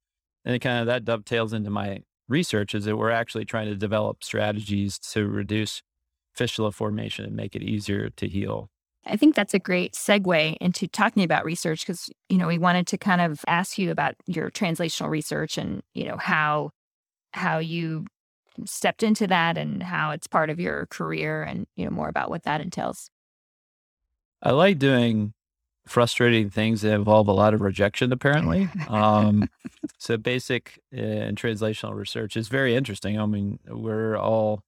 and 0.44 0.54
it 0.54 0.60
kind 0.60 0.80
of 0.80 0.86
that 0.86 1.04
dovetails 1.04 1.52
into 1.52 1.70
my 1.70 2.02
research 2.28 2.74
is 2.74 2.84
that 2.84 2.96
we're 2.96 3.10
actually 3.10 3.44
trying 3.44 3.66
to 3.66 3.76
develop 3.76 4.22
strategies 4.22 4.98
to 4.98 5.26
reduce 5.26 5.82
fistula 6.34 6.70
formation 6.70 7.24
and 7.24 7.34
make 7.34 7.56
it 7.56 7.62
easier 7.62 8.10
to 8.10 8.28
heal. 8.28 8.70
I 9.04 9.16
think 9.16 9.34
that's 9.34 9.54
a 9.54 9.58
great 9.58 9.94
segue 9.94 10.56
into 10.60 10.86
talking 10.86 11.22
about 11.22 11.44
research 11.44 11.86
because, 11.86 12.10
you 12.28 12.36
know, 12.36 12.46
we 12.46 12.58
wanted 12.58 12.86
to 12.88 12.98
kind 12.98 13.20
of 13.20 13.42
ask 13.46 13.78
you 13.78 13.90
about 13.90 14.14
your 14.26 14.50
translational 14.50 15.08
research 15.08 15.56
and, 15.56 15.82
you 15.94 16.04
know, 16.04 16.16
how 16.16 16.70
how 17.32 17.58
you 17.58 18.06
stepped 18.64 19.02
into 19.02 19.26
that 19.26 19.56
and 19.56 19.82
how 19.82 20.10
it's 20.10 20.26
part 20.26 20.50
of 20.50 20.58
your 20.58 20.86
career 20.86 21.42
and, 21.42 21.66
you 21.76 21.84
know, 21.84 21.90
more 21.90 22.08
about 22.08 22.28
what 22.28 22.42
that 22.42 22.60
entails. 22.60 23.10
I 24.42 24.50
like 24.50 24.78
doing 24.78 25.32
frustrating 25.88 26.50
things 26.50 26.82
that 26.82 26.92
involve 26.92 27.28
a 27.28 27.32
lot 27.32 27.54
of 27.54 27.60
rejection, 27.60 28.12
apparently. 28.12 28.68
Um, 28.88 29.48
so, 29.98 30.16
basic 30.16 30.80
uh, 30.96 31.00
and 31.00 31.36
translational 31.36 31.94
research 31.94 32.36
is 32.36 32.48
very 32.48 32.74
interesting. 32.74 33.20
I 33.20 33.26
mean, 33.26 33.58
we're 33.66 34.16
all 34.16 34.62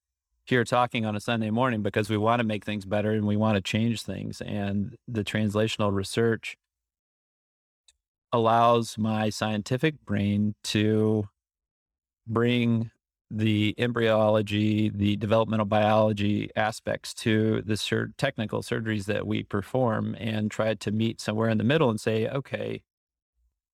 here 0.45 0.65
talking 0.65 1.07
on 1.07 1.17
a 1.17 1.21
Sunday 1.21 1.51
morning 1.51 1.83
because 1.83 2.11
we 2.11 2.17
want 2.17 2.41
to 2.41 2.45
make 2.45 2.65
things 2.65 2.85
better 2.85 3.13
and 3.13 3.27
we 3.27 3.37
want 3.37 3.55
to 3.57 3.61
change 3.61 4.03
things. 4.03 4.41
And 4.41 4.97
the 5.09 5.25
translational 5.25 5.93
research 5.93 6.57
allows 8.33 8.99
my 8.99 9.31
scientific 9.31 10.05
brain 10.05 10.55
to 10.65 11.29
bring 12.27 12.91
the 13.31 13.75
embryology, 13.79 14.89
the 14.89 15.17
developmental 15.17 15.67
biology 15.67 16.51
aspects 16.57 17.15
to 17.15 17.63
the 17.63 17.77
sur- 17.77 18.13
technical 18.19 18.61
surgeries 18.63 19.05
that 19.05 19.27
we 19.27 19.45
perform 19.45 20.17
and 20.19 20.51
try 20.51 20.75
to 20.75 20.91
meet 20.91 21.21
somewhere 21.21 21.49
in 21.49 21.59
the 21.59 21.65
middle 21.65 21.91
and 21.91 22.01
say, 22.01 22.29
okay, 22.29 22.83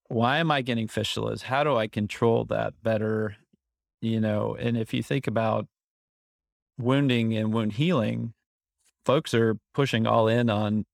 why 0.09 0.37
am 0.37 0.51
I 0.51 0.61
getting 0.61 0.87
fistulas? 0.87 1.43
How 1.43 1.63
do 1.63 1.75
I 1.75 1.87
control 1.87 2.45
that 2.45 2.75
better? 2.83 3.37
You 3.99 4.19
know, 4.21 4.55
and 4.59 4.77
if 4.77 4.93
you 4.93 5.01
think 5.01 5.25
about 5.25 5.67
wounding 6.77 7.35
and 7.35 7.51
wound 7.51 7.73
healing, 7.73 8.33
folks 9.05 9.33
are 9.33 9.57
pushing 9.73 10.05
all 10.05 10.27
in 10.27 10.51
on 10.51 10.85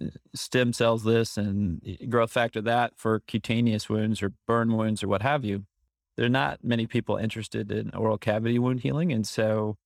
uh, 0.00 0.06
stem 0.34 0.72
cells 0.72 1.04
this 1.04 1.36
and 1.36 1.82
growth 2.08 2.32
factor 2.32 2.62
that 2.62 2.92
for 2.96 3.20
cutaneous 3.20 3.90
wounds 3.90 4.22
or 4.22 4.32
burn 4.46 4.74
wounds 4.74 5.02
or 5.02 5.08
what 5.08 5.22
have 5.22 5.44
you 5.44 5.66
there 6.16 6.26
are 6.26 6.30
not 6.30 6.64
many 6.64 6.86
people 6.86 7.16
interested 7.16 7.70
in 7.70 7.94
oral 7.94 8.18
cavity 8.18 8.58
wound 8.58 8.80
healing. 8.80 9.12
And 9.12 9.26
so, 9.26 9.76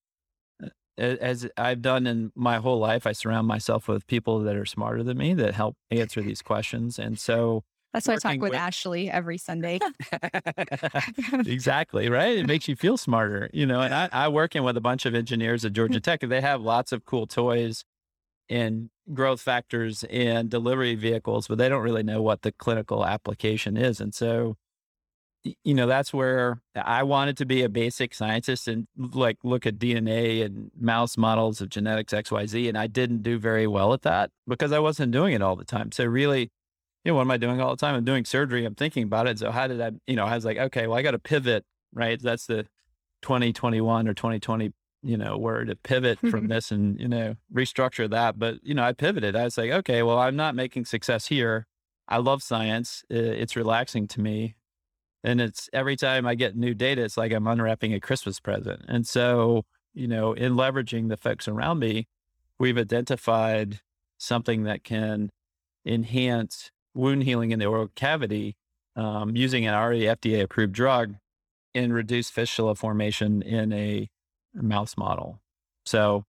uh, 0.62 0.68
as 0.96 1.48
I've 1.56 1.82
done 1.82 2.06
in 2.06 2.32
my 2.34 2.58
whole 2.58 2.78
life, 2.78 3.06
I 3.06 3.12
surround 3.12 3.46
myself 3.46 3.88
with 3.88 4.06
people 4.06 4.40
that 4.40 4.56
are 4.56 4.66
smarter 4.66 5.02
than 5.02 5.18
me 5.18 5.34
that 5.34 5.54
help 5.54 5.76
answer 5.90 6.22
these 6.22 6.42
questions. 6.42 6.98
And 6.98 7.18
so, 7.18 7.64
that's 7.92 8.06
why 8.06 8.14
I 8.14 8.16
talk 8.18 8.32
with, 8.34 8.50
with 8.50 8.54
Ashley 8.54 9.10
every 9.10 9.36
Sunday. 9.36 9.80
exactly, 11.32 12.08
right? 12.08 12.38
It 12.38 12.46
makes 12.46 12.68
you 12.68 12.76
feel 12.76 12.96
smarter, 12.96 13.50
you 13.52 13.66
know. 13.66 13.80
And 13.80 13.92
I, 13.92 14.08
I 14.12 14.28
work 14.28 14.54
in 14.54 14.62
with 14.62 14.76
a 14.76 14.80
bunch 14.80 15.06
of 15.06 15.14
engineers 15.14 15.64
at 15.64 15.72
Georgia 15.72 16.00
Tech, 16.00 16.22
and 16.22 16.30
they 16.30 16.40
have 16.40 16.60
lots 16.60 16.92
of 16.92 17.04
cool 17.04 17.26
toys 17.26 17.84
and 18.48 18.90
growth 19.12 19.40
factors 19.40 20.04
and 20.04 20.48
delivery 20.48 20.94
vehicles, 20.94 21.48
but 21.48 21.58
they 21.58 21.68
don't 21.68 21.82
really 21.82 22.04
know 22.04 22.22
what 22.22 22.42
the 22.42 22.52
clinical 22.52 23.04
application 23.04 23.76
is. 23.76 24.00
And 24.00 24.14
so, 24.14 24.56
you 25.42 25.74
know, 25.74 25.86
that's 25.86 26.12
where 26.12 26.60
I 26.74 27.02
wanted 27.02 27.36
to 27.38 27.46
be 27.46 27.62
a 27.62 27.68
basic 27.68 28.14
scientist 28.14 28.68
and 28.68 28.86
like 28.96 29.38
look 29.42 29.66
at 29.66 29.78
DNA 29.78 30.44
and 30.44 30.70
mouse 30.78 31.16
models 31.16 31.60
of 31.60 31.70
genetics 31.70 32.12
XYZ. 32.12 32.68
And 32.68 32.76
I 32.76 32.86
didn't 32.86 33.22
do 33.22 33.38
very 33.38 33.66
well 33.66 33.92
at 33.92 34.02
that 34.02 34.30
because 34.46 34.72
I 34.72 34.78
wasn't 34.78 35.12
doing 35.12 35.32
it 35.34 35.42
all 35.42 35.56
the 35.56 35.64
time. 35.64 35.92
So 35.92 36.04
really, 36.04 36.50
you 37.04 37.12
know, 37.12 37.14
what 37.14 37.22
am 37.22 37.30
I 37.30 37.38
doing 37.38 37.60
all 37.60 37.70
the 37.70 37.80
time? 37.80 37.94
I'm 37.94 38.04
doing 38.04 38.24
surgery. 38.24 38.64
I'm 38.66 38.74
thinking 38.74 39.04
about 39.04 39.26
it. 39.26 39.38
So 39.38 39.50
how 39.50 39.66
did 39.66 39.80
I, 39.80 39.92
you 40.06 40.16
know, 40.16 40.26
I 40.26 40.34
was 40.34 40.44
like, 40.44 40.58
okay, 40.58 40.86
well, 40.86 40.98
I 40.98 41.02
got 41.02 41.12
to 41.12 41.18
pivot, 41.18 41.64
right? 41.94 42.20
That's 42.20 42.46
the 42.46 42.66
2021 43.22 44.08
or 44.08 44.14
2020, 44.14 44.72
you 45.02 45.16
know, 45.16 45.38
word 45.38 45.68
to 45.68 45.76
pivot 45.76 46.18
from 46.18 46.48
this 46.48 46.70
and, 46.70 47.00
you 47.00 47.08
know, 47.08 47.36
restructure 47.52 48.10
that. 48.10 48.38
But, 48.38 48.56
you 48.62 48.74
know, 48.74 48.82
I 48.82 48.92
pivoted. 48.92 49.34
I 49.34 49.44
was 49.44 49.56
like, 49.56 49.70
okay, 49.70 50.02
well, 50.02 50.18
I'm 50.18 50.36
not 50.36 50.54
making 50.54 50.84
success 50.84 51.28
here. 51.28 51.66
I 52.06 52.18
love 52.18 52.42
science. 52.42 53.04
It's 53.08 53.56
relaxing 53.56 54.06
to 54.08 54.20
me. 54.20 54.56
And 55.22 55.40
it's 55.40 55.68
every 55.72 55.96
time 55.96 56.26
I 56.26 56.34
get 56.34 56.56
new 56.56 56.74
data, 56.74 57.02
it's 57.02 57.16
like 57.16 57.32
I'm 57.32 57.46
unwrapping 57.46 57.92
a 57.92 58.00
Christmas 58.00 58.40
present. 58.40 58.84
And 58.88 59.06
so, 59.06 59.64
you 59.92 60.08
know, 60.08 60.32
in 60.32 60.54
leveraging 60.54 61.08
the 61.08 61.16
folks 61.16 61.46
around 61.46 61.78
me, 61.78 62.08
we've 62.58 62.78
identified 62.78 63.80
something 64.18 64.64
that 64.64 64.84
can 64.84 65.30
enhance 65.84 66.70
wound 66.94 67.24
healing 67.24 67.50
in 67.50 67.58
the 67.58 67.66
oral 67.66 67.88
cavity 67.94 68.56
um, 68.96 69.36
using 69.36 69.66
an 69.66 69.74
already 69.74 70.02
FDA 70.02 70.42
approved 70.42 70.72
drug 70.72 71.16
and 71.74 71.94
reduce 71.94 72.30
fistula 72.30 72.74
formation 72.74 73.42
in 73.42 73.72
a 73.72 74.08
mouse 74.54 74.96
model. 74.96 75.40
So, 75.84 76.24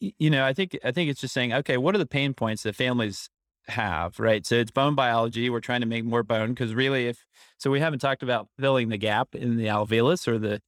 you 0.00 0.30
know, 0.30 0.44
I 0.44 0.52
think 0.52 0.76
I 0.84 0.90
think 0.90 1.10
it's 1.10 1.20
just 1.20 1.34
saying, 1.34 1.52
okay, 1.52 1.76
what 1.76 1.94
are 1.94 1.98
the 1.98 2.06
pain 2.06 2.34
points 2.34 2.62
that 2.64 2.74
families 2.74 3.28
have, 3.68 4.18
right? 4.20 4.46
So 4.46 4.56
it's 4.56 4.70
bone 4.70 4.94
biology. 4.94 5.50
We're 5.50 5.60
trying 5.60 5.80
to 5.80 5.86
make 5.86 6.04
more 6.04 6.22
bone 6.22 6.50
because 6.50 6.74
really, 6.74 7.08
if 7.08 7.24
so, 7.58 7.70
we 7.70 7.80
haven't 7.80 8.00
talked 8.00 8.22
about 8.22 8.48
filling 8.58 8.88
the 8.88 8.96
gap 8.96 9.34
in 9.34 9.56
the 9.56 9.66
alveolus 9.66 10.28
or 10.28 10.38
the 10.38 10.62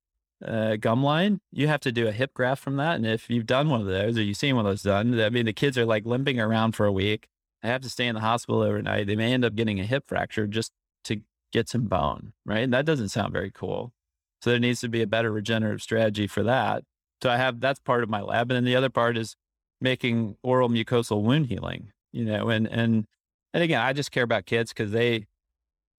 uh, 0.44 0.76
gum 0.76 1.02
line. 1.02 1.40
You 1.52 1.68
have 1.68 1.80
to 1.80 1.92
do 1.92 2.06
a 2.06 2.12
hip 2.12 2.34
graft 2.34 2.62
from 2.62 2.76
that. 2.76 2.96
And 2.96 3.06
if 3.06 3.28
you've 3.28 3.46
done 3.46 3.68
one 3.68 3.80
of 3.80 3.86
those 3.86 4.18
or 4.18 4.22
you've 4.22 4.36
seen 4.36 4.56
one 4.56 4.66
of 4.66 4.70
those 4.70 4.82
done, 4.82 5.18
I 5.20 5.30
mean, 5.30 5.46
the 5.46 5.52
kids 5.52 5.76
are 5.78 5.86
like 5.86 6.06
limping 6.06 6.40
around 6.40 6.72
for 6.72 6.86
a 6.86 6.92
week. 6.92 7.28
They 7.62 7.68
have 7.68 7.82
to 7.82 7.90
stay 7.90 8.06
in 8.06 8.14
the 8.14 8.20
hospital 8.20 8.62
overnight. 8.62 9.06
They 9.06 9.16
may 9.16 9.32
end 9.32 9.44
up 9.44 9.54
getting 9.54 9.80
a 9.80 9.84
hip 9.84 10.04
fracture 10.06 10.46
just 10.46 10.72
to 11.04 11.20
get 11.52 11.68
some 11.68 11.86
bone, 11.86 12.32
right? 12.44 12.62
And 12.62 12.72
that 12.72 12.86
doesn't 12.86 13.08
sound 13.08 13.32
very 13.32 13.50
cool. 13.50 13.92
So 14.42 14.50
there 14.50 14.60
needs 14.60 14.80
to 14.80 14.88
be 14.88 15.02
a 15.02 15.06
better 15.06 15.32
regenerative 15.32 15.82
strategy 15.82 16.28
for 16.28 16.44
that. 16.44 16.84
So 17.20 17.30
I 17.30 17.36
have 17.36 17.58
that's 17.58 17.80
part 17.80 18.04
of 18.04 18.08
my 18.08 18.20
lab. 18.20 18.50
And 18.50 18.56
then 18.56 18.64
the 18.64 18.76
other 18.76 18.90
part 18.90 19.16
is 19.16 19.34
making 19.80 20.36
oral 20.42 20.68
mucosal 20.68 21.22
wound 21.22 21.46
healing 21.46 21.92
you 22.12 22.24
know, 22.24 22.48
and, 22.48 22.66
and, 22.66 23.04
and 23.54 23.62
again, 23.62 23.80
I 23.80 23.92
just 23.92 24.10
care 24.12 24.24
about 24.24 24.46
kids 24.46 24.72
because 24.72 24.92
they, 24.92 25.26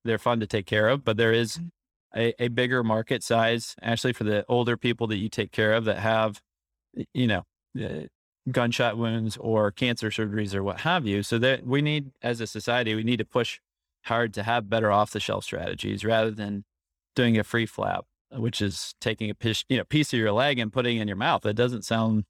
they're 0.06 0.18
fun 0.18 0.40
to 0.40 0.48
take 0.48 0.66
care 0.66 0.88
of, 0.88 1.04
but 1.04 1.18
there 1.18 1.34
is 1.34 1.58
mm. 1.58 1.70
a, 2.16 2.44
a 2.44 2.48
bigger 2.48 2.84
market 2.84 3.24
size 3.24 3.76
actually 3.82 4.14
for 4.14 4.24
the 4.24 4.46
older 4.48 4.78
people 4.78 5.08
that 5.08 5.18
you 5.18 5.30
take 5.30 5.52
care 5.52 5.74
of 5.74 5.86
that 5.86 6.00
have, 6.00 6.42
you 7.14 7.28
know, 7.28 7.44
uh, 7.80 8.08
gunshot 8.52 8.98
wounds 8.98 9.38
or 9.38 9.72
cancer 9.72 10.10
surgeries 10.10 10.56
or 10.56 10.64
what 10.64 10.82
have 10.82 11.06
you. 11.06 11.22
So 11.24 11.38
that 11.40 11.66
we 11.66 11.82
need, 11.82 12.12
as 12.22 12.42
a 12.42 12.48
society, 12.48 12.96
we 12.96 13.04
need 13.04 13.18
to 13.18 13.26
push 13.26 13.60
hard 14.06 14.34
to 14.36 14.44
have 14.44 14.70
better 14.70 14.92
off 14.92 15.12
the 15.12 15.20
shelf 15.20 15.44
strategies 15.44 16.04
rather 16.04 16.32
than 16.32 16.64
doing 17.16 17.38
a 17.38 17.44
free 17.44 17.66
flap, 17.66 18.06
which 18.32 18.62
is 18.62 18.96
taking 19.02 19.30
a 19.30 19.36
piece, 19.36 19.66
you 19.70 19.78
know, 19.78 19.84
piece 19.84 20.14
of 20.14 20.20
your 20.20 20.32
leg 20.32 20.58
and 20.58 20.72
putting 20.74 20.98
it 20.98 21.02
in 21.02 21.08
your 21.08 21.18
mouth. 21.18 21.46
It 21.46 21.56
doesn't 21.56 21.84
sound 21.84 22.24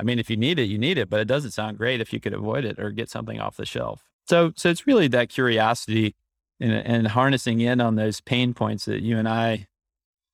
I 0.00 0.02
mean, 0.02 0.18
if 0.18 0.30
you 0.30 0.36
need 0.36 0.58
it, 0.58 0.64
you 0.64 0.78
need 0.78 0.96
it, 0.96 1.10
but 1.10 1.20
it 1.20 1.26
doesn't 1.26 1.50
sound 1.50 1.76
great 1.76 2.00
if 2.00 2.10
you 2.12 2.20
could 2.20 2.32
avoid 2.32 2.64
it 2.64 2.78
or 2.78 2.90
get 2.90 3.10
something 3.10 3.38
off 3.38 3.58
the 3.58 3.66
shelf. 3.66 4.02
So, 4.26 4.52
so 4.56 4.70
it's 4.70 4.86
really 4.86 5.08
that 5.08 5.28
curiosity 5.28 6.14
and, 6.58 6.72
and 6.72 7.08
harnessing 7.08 7.60
in 7.60 7.82
on 7.82 7.96
those 7.96 8.22
pain 8.22 8.54
points 8.54 8.86
that 8.86 9.02
you 9.02 9.18
and 9.18 9.28
I 9.28 9.66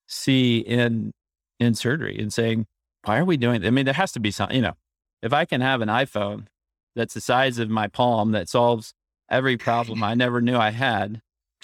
see 0.07 0.59
in 0.59 1.13
in 1.59 1.75
surgery 1.75 2.17
and 2.19 2.33
saying, 2.33 2.67
why 3.05 3.19
are 3.19 3.25
we 3.25 3.37
doing? 3.37 3.67
I 3.67 3.71
mean, 3.71 3.87
there 3.87 3.95
has 3.95 4.13
to 4.13 4.21
be 4.21 4.31
some. 4.31 4.53
You 4.53 4.63
know, 4.63 4.75
if 5.21 5.33
I 5.33 5.45
can 5.45 5.61
have 5.63 5.81
an 5.81 5.89
iPhone 5.89 6.47
that's 6.95 7.15
the 7.15 7.21
size 7.21 7.59
of 7.59 7.69
my 7.69 7.89
palm 7.89 8.33
that 8.33 8.49
solves 8.49 8.95
every 9.29 9.57
problem 9.57 10.05
I 10.05 10.15
never 10.15 10.41
knew 10.41 10.57
I 10.57 10.71
had, 10.71 11.21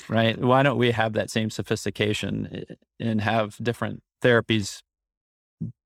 right? 0.09 0.39
Why 0.39 0.63
don't 0.63 0.79
we 0.79 0.91
have 0.91 1.13
that 1.13 1.31
same 1.31 1.51
sophistication 1.51 2.49
eh, 2.69 2.75
and 2.99 3.21
have 3.21 3.57
different 3.63 4.03
therapies 4.23 4.81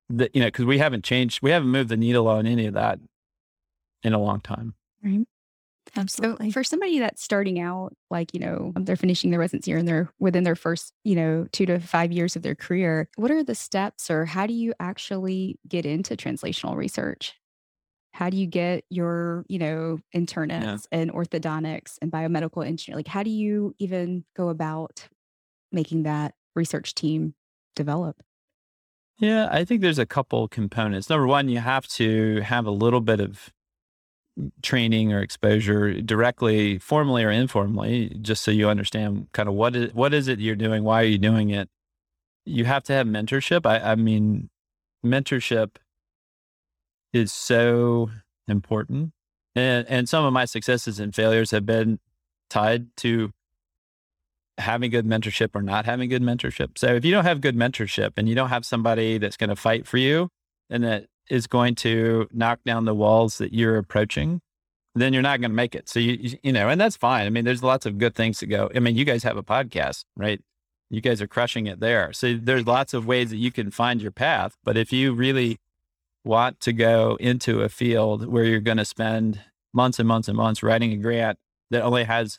that 0.09 0.35
you 0.35 0.41
know 0.41 0.49
because 0.49 0.65
we 0.65 0.79
haven't 0.79 1.05
changed 1.05 1.43
we 1.43 1.51
haven't 1.51 1.69
moved 1.69 1.89
the 1.89 1.97
needle 1.97 2.29
on 2.29 2.47
any 2.47 2.67
of 2.67 2.75
that 2.75 2.99
in 4.03 4.13
a 4.13 4.19
long 4.19 4.41
time. 4.41 4.75
Right. 5.03 5.27
Absolutely. 5.97 6.51
so 6.51 6.53
for 6.53 6.65
somebody 6.65 6.99
that's 6.99 7.23
starting 7.23 7.61
out 7.61 7.95
like 8.11 8.35
you 8.35 8.41
know 8.41 8.73
they're 8.77 8.97
finishing 8.97 9.31
their 9.31 9.41
residency 9.41 9.73
and 9.73 9.87
they're 9.87 10.11
within 10.19 10.45
their 10.45 10.57
first 10.57 10.93
you 11.05 11.15
know 11.15 11.47
two 11.53 11.65
to 11.65 11.79
five 11.79 12.13
years 12.13 12.37
of 12.37 12.43
their 12.43 12.55
career 12.55 13.09
what 13.17 13.31
are 13.31 13.45
the 13.45 13.55
steps 13.55 14.11
or 14.11 14.25
how 14.25 14.47
do 14.47 14.53
you 14.53 14.75
actually 14.81 15.59
get 15.67 15.87
into 15.87 16.17
translational 16.17 16.77
research? 16.77 17.35
How 18.13 18.31
do 18.31 18.37
you 18.37 18.47
get 18.47 18.85
your 18.91 19.45
you 19.49 19.59
know 19.59 19.99
internists 20.15 20.87
yeah. 20.91 20.99
and 20.99 21.13
orthodontics 21.13 21.99
and 22.03 22.11
biomedical 22.11 22.67
engineer 22.67 22.97
like 22.97 23.09
how 23.09 23.23
do 23.23 23.31
you 23.31 23.75
even 23.79 24.25
go 24.37 24.49
about 24.49 25.09
making 25.73 26.05
that 26.05 26.35
research 26.55 26.95
team 26.95 27.35
develop 27.75 28.17
yeah, 29.19 29.49
I 29.51 29.65
think 29.65 29.81
there's 29.81 29.99
a 29.99 30.07
couple 30.07 30.47
components. 30.49 31.09
Number 31.09 31.27
one, 31.27 31.49
you 31.49 31.59
have 31.59 31.87
to 31.89 32.41
have 32.41 32.67
a 32.67 32.71
little 32.71 33.01
bit 33.01 33.21
of 33.21 33.53
training 34.63 35.13
or 35.13 35.21
exposure 35.21 36.01
directly, 36.03 36.79
formally 36.79 37.25
or 37.25 37.31
informally, 37.31 38.17
just 38.21 38.43
so 38.43 38.51
you 38.51 38.69
understand 38.69 39.29
kind 39.33 39.49
of 39.49 39.55
what 39.55 39.75
is 39.75 39.95
what 39.95 40.13
is 40.13 40.29
it 40.29 40.39
you're 40.39 40.57
doing, 40.57 40.85
why 40.85 41.03
are 41.03 41.07
you 41.07 41.19
doing 41.19 41.51
it. 41.51 41.69
You 42.45 42.65
have 42.67 42.83
to 42.85 42.93
have 42.93 43.07
mentorship. 43.07 43.67
I, 43.67 43.93
I 43.93 43.95
mean, 43.95 44.51
mentorship 45.05 45.77
is 47.13 47.33
so 47.33 48.11
important, 48.47 49.13
and 49.55 49.87
and 49.89 50.09
some 50.09 50.25
of 50.25 50.33
my 50.33 50.45
successes 50.45 51.01
and 51.01 51.15
failures 51.15 51.51
have 51.53 51.65
been 51.65 51.99
tied 52.51 52.95
to 52.99 53.33
having 54.59 54.91
good 54.91 55.07
mentorship 55.07 55.51
or 55.55 55.63
not 55.63 55.85
having 55.85 56.09
good 56.09 56.23
mentorship. 56.23 56.79
So 56.79 56.89
if 56.95 57.05
you 57.05 57.13
don't 57.13 57.25
have 57.25 57.41
good 57.41 57.57
mentorship 57.57 58.13
and 58.17 58.29
you 58.29 58.35
don't 58.35 58.49
have 58.49 58.65
somebody 58.65 59.19
that's 59.19 59.37
going 59.37 59.51
to 59.51 59.57
fight 59.57 59.87
for 59.87 59.99
you 59.99 60.29
and 60.71 60.83
that 60.85 61.07
is 61.29 61.47
going 61.47 61.75
to 61.75 62.29
knock 62.33 62.61
down 62.65 62.85
the 62.85 62.95
walls 62.95 63.39
that 63.39 63.53
you're 63.53 63.77
approaching, 63.77 64.41
then 64.95 65.13
you're 65.13 65.23
not 65.23 65.41
going 65.41 65.51
to 65.51 65.57
make 65.57 65.75
it. 65.75 65.89
So 65.89 66.01
you 66.01 66.39
you 66.43 66.53
know, 66.53 66.69
and 66.69 66.81
that's 66.81 66.97
fine. 66.97 67.27
I 67.27 67.31
mean, 67.31 67.45
there's 67.45 67.63
lots 67.63 67.87
of 67.87 67.99
good 67.99 68.15
things 68.15 68.39
to 68.39 68.47
go. 68.47 68.71
I 68.75 68.79
mean, 68.79 68.97
you 68.97 69.05
guys 69.05 69.23
have 69.25 69.37
a 69.37 69.43
podcast, 69.43 70.05
right? 70.17 70.41
You 70.89 71.01
guys 71.01 71.21
are 71.21 71.27
crushing 71.27 71.67
it 71.67 71.81
there. 71.81 72.13
So 72.13 72.39
there's 72.41 72.67
lots 72.67 72.95
of 72.95 73.07
ways 73.07 73.31
that 73.31 73.37
you 73.37 73.53
can 73.53 73.71
find 73.71 74.01
your 74.01 74.13
path, 74.13 74.57
but 74.65 74.77
if 74.77 74.93
you 74.93 75.13
really 75.13 75.59
want 76.25 76.61
to 76.61 76.73
go 76.73 77.17
into 77.21 77.63
a 77.63 77.69
field 77.69 78.27
where 78.27 78.45
you're 78.45 78.61
going 78.61 78.77
to 78.79 78.85
spend 78.85 79.41
months 79.73 79.99
and 79.99 80.09
months 80.09 80.29
and 80.29 80.37
months 80.37 80.63
writing 80.63 80.93
a 80.93 80.97
grant 80.97 81.39
that 81.71 81.83
only 81.83 82.05
has 82.05 82.39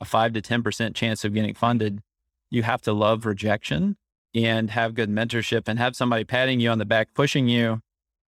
a 0.00 0.04
5 0.04 0.34
to 0.34 0.42
10% 0.42 0.94
chance 0.94 1.24
of 1.24 1.34
getting 1.34 1.54
funded, 1.54 2.02
you 2.50 2.62
have 2.62 2.82
to 2.82 2.92
love 2.92 3.26
rejection 3.26 3.96
and 4.34 4.70
have 4.70 4.94
good 4.94 5.10
mentorship 5.10 5.62
and 5.66 5.78
have 5.78 5.96
somebody 5.96 6.24
patting 6.24 6.60
you 6.60 6.70
on 6.70 6.78
the 6.78 6.84
back, 6.84 7.08
pushing 7.14 7.48
you 7.48 7.80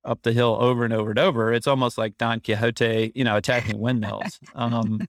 up 0.04 0.22
the 0.22 0.32
hill 0.32 0.56
over 0.60 0.84
and 0.84 0.94
over 0.94 1.10
and 1.10 1.18
over. 1.18 1.52
It's 1.52 1.66
almost 1.66 1.98
like 1.98 2.16
Don 2.16 2.40
Quixote, 2.40 3.12
you 3.14 3.24
know, 3.24 3.36
attacking 3.36 3.78
windmills. 3.78 4.38
um, 4.54 5.06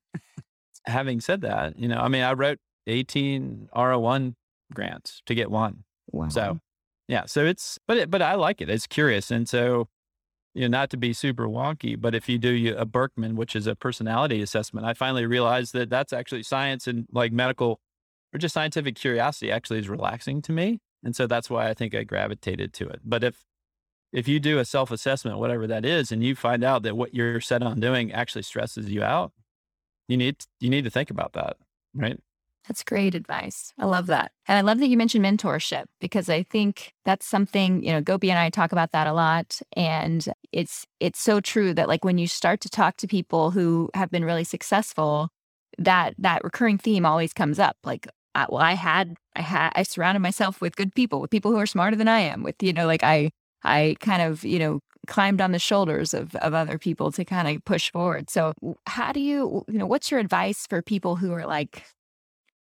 having 0.86 1.22
said 1.22 1.42
that, 1.42 1.80
you 1.80 1.88
know, 1.88 2.00
I 2.00 2.08
mean, 2.10 2.24
I 2.24 2.34
wrote 2.34 2.60
18 2.88 3.70
R01 3.76 4.36
grants 4.74 5.22
to 5.26 5.36
get 5.36 5.50
one. 5.50 5.84
Wow. 6.12 6.30
So, 6.30 6.60
yeah, 7.08 7.26
so 7.26 7.46
it's, 7.46 7.80
but 7.88 7.98
it, 7.98 8.12
but 8.12 8.22
I 8.22 8.36
like 8.36 8.62
it. 8.62 8.70
It's 8.70 8.88
curious. 8.88 9.32
And 9.32 9.48
so, 9.48 9.88
you 10.60 10.68
know, 10.68 10.78
not 10.78 10.90
to 10.90 10.98
be 10.98 11.14
super 11.14 11.48
wonky, 11.48 11.96
but 11.98 12.14
if 12.14 12.28
you 12.28 12.38
do 12.38 12.76
a 12.78 12.86
Birkman, 12.86 13.36
which 13.36 13.56
is 13.56 13.66
a 13.66 13.76
personality 13.76 14.42
assessment, 14.42 14.86
I 14.86 14.94
finally 14.94 15.26
realized 15.26 15.72
that 15.72 15.90
that's 15.90 16.12
actually 16.12 16.44
science 16.44 16.86
and 16.86 17.08
like 17.14 17.32
medical 17.32 17.80
or 18.34 18.40
just 18.40 18.56
scientific 18.56 18.96
curiosity 18.96 19.54
actually 19.54 19.80
is 19.80 19.88
relaxing 19.88 20.42
to 20.42 20.52
me. 20.52 20.82
And 21.02 21.16
so 21.16 21.28
that's 21.28 21.50
why 21.50 21.70
I 21.70 21.74
think 21.74 21.96
I 21.96 22.04
gravitated 22.04 22.74
to 22.74 22.90
it. 22.90 23.00
But 23.06 23.24
if 23.24 23.46
if 24.12 24.28
you 24.28 24.42
do 24.42 24.60
a 24.60 24.66
self 24.66 24.92
assessment, 24.92 25.40
whatever 25.40 25.66
that 25.66 25.86
is, 25.86 26.12
and 26.12 26.22
you 26.26 26.36
find 26.36 26.62
out 26.62 26.84
that 26.84 26.98
what 26.98 27.14
you're 27.14 27.40
set 27.40 27.64
on 27.64 27.80
doing 27.80 28.12
actually 28.12 28.42
stresses 28.42 28.90
you 28.90 29.02
out, 29.02 29.32
you 30.10 30.18
need 30.18 30.44
you 30.60 30.70
need 30.70 30.84
to 30.84 30.90
think 30.90 31.10
about 31.10 31.32
that, 31.34 31.56
right? 31.96 32.20
That's 32.68 32.84
great 32.84 33.16
advice. 33.16 33.74
I 33.80 33.86
love 33.86 34.08
that. 34.08 34.32
And 34.48 34.58
I 34.58 34.62
love 34.62 34.78
that 34.80 34.88
you 34.90 34.98
mentioned 34.98 35.26
mentorship 35.26 35.86
because 36.00 36.30
I 36.30 36.44
think 36.44 36.94
that's 37.04 37.26
something, 37.26 37.84
you 37.84 37.92
know, 37.92 38.02
Gopi 38.02 38.30
and 38.30 38.38
I 38.38 38.50
talk 38.52 38.72
about 38.72 38.92
that 38.92 39.08
a 39.08 39.14
lot. 39.14 39.60
And 39.76 40.28
it's 40.52 40.86
it's 41.00 41.20
so 41.20 41.40
true 41.42 41.74
that 41.74 41.88
like 41.88 42.06
when 42.06 42.20
you 42.20 42.28
start 42.28 42.62
to 42.62 42.70
talk 42.70 42.98
to 42.98 43.08
people 43.08 43.52
who 43.52 43.90
have 43.96 44.12
been 44.12 44.24
really 44.26 44.44
successful, 44.44 45.30
that 45.80 46.14
that 46.20 46.44
recurring 46.44 46.78
theme 46.78 47.06
always 47.06 47.34
comes 47.34 47.58
up. 47.60 47.78
Like, 47.84 48.08
I, 48.36 48.46
well, 48.50 48.62
I 48.62 48.74
had 48.74 49.16
I 49.36 49.42
had 49.42 49.72
I 49.76 49.82
surrounded 49.84 50.20
myself 50.20 50.62
with 50.62 50.76
good 50.76 50.94
people, 50.94 51.22
with 51.22 51.32
people 51.32 51.52
who 51.52 51.58
are 51.58 51.66
smarter 51.66 51.96
than 51.96 52.08
I 52.08 52.20
am, 52.20 52.44
with, 52.44 52.62
you 52.62 52.74
know, 52.74 52.86
like 52.86 53.04
I 53.04 53.32
I 53.64 53.96
kind 54.00 54.22
of, 54.22 54.44
you 54.44 54.60
know, 54.60 54.80
climbed 55.08 55.42
on 55.42 55.52
the 55.54 55.60
shoulders 55.60 56.14
of, 56.14 56.36
of 56.36 56.54
other 56.54 56.78
people 56.78 57.12
to 57.14 57.26
kind 57.26 57.48
of 57.48 57.66
push 57.66 57.92
forward. 57.92 58.30
So 58.30 58.54
how 58.86 59.12
do 59.12 59.20
you, 59.20 59.64
you 59.68 59.80
know, 59.80 59.88
what's 59.88 60.12
your 60.12 60.20
advice 60.20 60.68
for 60.70 60.82
people 60.84 61.16
who 61.16 61.32
are 61.34 61.48
like 61.48 61.84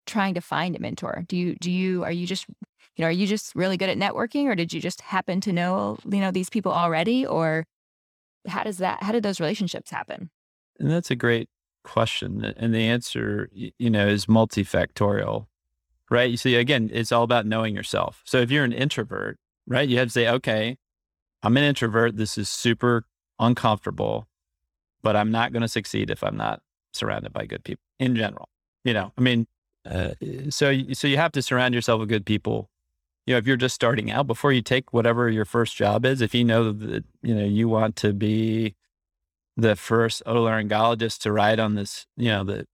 trying 0.07 0.33
to 0.33 0.41
find 0.41 0.75
a 0.75 0.79
mentor? 0.79 1.23
Do 1.27 1.37
you, 1.37 1.55
do 1.55 1.69
you, 1.69 2.03
are 2.03 2.11
you 2.11 2.25
just, 2.25 2.47
you 2.95 3.03
know, 3.03 3.07
are 3.07 3.11
you 3.11 3.27
just 3.27 3.55
really 3.55 3.77
good 3.77 3.89
at 3.89 3.97
networking 3.97 4.45
or 4.45 4.55
did 4.55 4.73
you 4.73 4.81
just 4.81 5.01
happen 5.01 5.39
to 5.41 5.53
know, 5.53 5.97
you 6.09 6.19
know, 6.19 6.31
these 6.31 6.49
people 6.49 6.71
already 6.71 7.25
or 7.25 7.65
how 8.47 8.63
does 8.63 8.79
that, 8.79 9.03
how 9.03 9.11
did 9.11 9.23
those 9.23 9.39
relationships 9.39 9.91
happen? 9.91 10.29
And 10.79 10.89
that's 10.89 11.11
a 11.11 11.15
great 11.15 11.49
question. 11.83 12.43
And 12.43 12.73
the 12.73 12.87
answer, 12.87 13.49
you 13.53 13.89
know, 13.89 14.07
is 14.07 14.25
multifactorial, 14.25 15.45
right? 16.09 16.29
You 16.29 16.37
see, 16.37 16.55
again, 16.55 16.89
it's 16.91 17.11
all 17.11 17.23
about 17.23 17.45
knowing 17.45 17.75
yourself. 17.75 18.21
So 18.25 18.39
if 18.39 18.51
you're 18.51 18.63
an 18.63 18.73
introvert, 18.73 19.37
right, 19.67 19.87
you 19.87 19.97
have 19.97 20.07
to 20.07 20.11
say, 20.11 20.27
okay, 20.27 20.77
I'm 21.43 21.55
an 21.57 21.63
introvert. 21.63 22.17
This 22.17 22.37
is 22.37 22.49
super 22.49 23.03
uncomfortable, 23.39 24.27
but 25.03 25.15
I'm 25.15 25.31
not 25.31 25.53
going 25.53 25.61
to 25.61 25.67
succeed 25.67 26.09
if 26.09 26.23
I'm 26.23 26.37
not 26.37 26.61
surrounded 26.93 27.31
by 27.31 27.45
good 27.45 27.63
people 27.63 27.83
in 27.99 28.15
general. 28.15 28.49
You 28.83 28.93
know, 28.93 29.11
I 29.17 29.21
mean, 29.21 29.47
uh, 29.87 30.49
so 30.49 30.77
so 30.93 31.07
you 31.07 31.17
have 31.17 31.31
to 31.33 31.41
surround 31.41 31.73
yourself 31.73 31.99
with 31.99 32.09
good 32.09 32.25
people. 32.25 32.69
You 33.25 33.33
know, 33.33 33.39
if 33.39 33.47
you're 33.47 33.57
just 33.57 33.75
starting 33.75 34.09
out, 34.09 34.27
before 34.27 34.53
you 34.53 34.61
take 34.61 34.93
whatever 34.93 35.29
your 35.29 35.45
first 35.45 35.75
job 35.75 36.05
is, 36.05 36.21
if 36.21 36.33
you 36.33 36.43
know 36.43 36.71
that 36.71 37.03
you 37.21 37.35
know 37.35 37.45
you 37.45 37.67
want 37.67 37.95
to 37.97 38.13
be 38.13 38.75
the 39.57 39.75
first 39.75 40.23
otolaryngologist 40.25 41.19
to 41.19 41.31
ride 41.31 41.59
on 41.59 41.75
this, 41.75 42.05
you 42.15 42.29
know, 42.29 42.43
the 42.43 42.65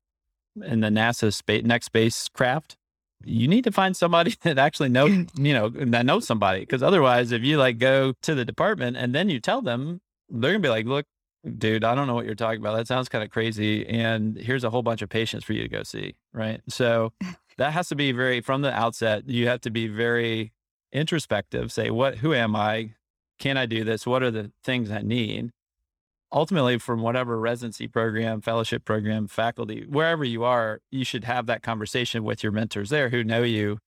in 0.63 0.82
the 0.82 0.89
NASA 0.89 1.34
space 1.34 1.63
next 1.63 1.88
spacecraft, 1.88 2.78
you 3.23 3.47
need 3.47 3.63
to 3.63 3.71
find 3.71 3.95
somebody 3.95 4.36
that 4.41 4.58
actually 4.60 4.89
know, 4.89 5.06
you 5.36 5.54
know, 5.54 5.69
that 5.69 6.06
knows 6.06 6.28
somebody. 6.28 6.62
Because 6.62 6.84
otherwise, 6.84 7.32
if 7.32 7.43
you 7.43 7.58
like 7.58 7.78
go 7.78 8.13
to 8.21 8.36
the 8.36 8.45
department 8.45 8.97
and 8.97 9.15
then 9.15 9.30
you 9.30 9.39
tell 9.39 9.62
them, 9.62 10.02
they're 10.30 10.52
gonna 10.52 10.60
be 10.60 10.69
like, 10.69 10.86
look, 10.86 11.06
dude, 11.58 11.84
I 11.84 11.95
don't 11.95 12.08
know 12.08 12.15
what 12.15 12.25
you're 12.25 12.36
talking 12.36 12.60
about. 12.60 12.75
That 12.75 12.88
sounds 12.88 13.10
kind 13.10 13.23
of 13.23 13.29
crazy. 13.29 13.86
And 13.88 14.38
here's 14.38 14.63
a 14.63 14.69
whole 14.69 14.84
bunch 14.84 15.01
of 15.01 15.10
patients 15.10 15.43
for 15.43 15.53
you 15.53 15.63
to 15.63 15.69
go 15.69 15.84
see. 15.84 16.15
Right. 16.34 16.62
So 16.69 17.13
that 17.58 17.73
has 17.73 17.89
to 17.89 17.95
be 17.95 18.12
very 18.12 18.41
from 18.41 18.62
the 18.62 18.73
outset, 18.73 19.27
you 19.27 19.47
have 19.47 19.62
to 19.62 19.69
be 19.69 19.88
very 19.88 20.53
introspective, 20.91 21.71
say, 21.71 21.89
what 21.89 22.17
who 22.17 22.34
am 22.34 22.56
I? 22.56 22.91
Can 23.39 23.58
I 23.58 23.65
do 23.65 23.84
this? 23.84 24.06
What 24.06 24.23
are 24.23 24.32
the 24.32 24.51
things 24.63 24.91
I 24.91 25.01
need? 25.01 25.51
ultimately 26.34 26.79
from 26.79 27.01
whatever 27.01 27.39
residency 27.39 27.88
program, 27.88 28.41
fellowship 28.41 28.84
program, 28.84 29.27
faculty, 29.27 29.86
wherever 29.88 30.23
you 30.23 30.43
are, 30.43 30.82
you 30.89 31.06
should 31.06 31.23
have 31.23 31.45
that 31.45 31.62
conversation 31.62 32.23
with 32.23 32.43
your 32.43 32.51
mentors 32.51 32.89
there 32.89 33.10
who 33.10 33.23
know 33.23 33.43
you 33.43 33.77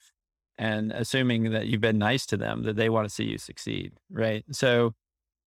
and 0.57 0.93
assuming 0.93 1.51
that 1.51 1.67
you've 1.67 1.81
been 1.81 1.99
nice 1.99 2.25
to 2.25 2.37
them, 2.37 2.63
that 2.63 2.77
they 2.77 2.89
want 2.89 3.07
to 3.07 3.13
see 3.13 3.25
you 3.25 3.37
succeed. 3.37 3.93
Right. 4.11 4.45
So, 4.53 4.95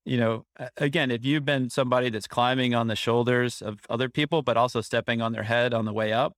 you 0.09 0.17
know, 0.17 0.45
again, 0.77 1.11
if 1.11 1.23
you've 1.23 1.45
been 1.45 1.69
somebody 1.69 2.09
that's 2.09 2.25
climbing 2.25 2.73
on 2.73 2.87
the 2.87 2.95
shoulders 2.95 3.61
of 3.61 3.81
other 3.91 4.09
people, 4.09 4.41
but 4.41 4.57
also 4.57 4.81
stepping 4.81 5.21
on 5.21 5.33
their 5.33 5.43
head 5.43 5.71
on 5.71 5.85
the 5.85 5.93
way 5.93 6.11
up, 6.11 6.33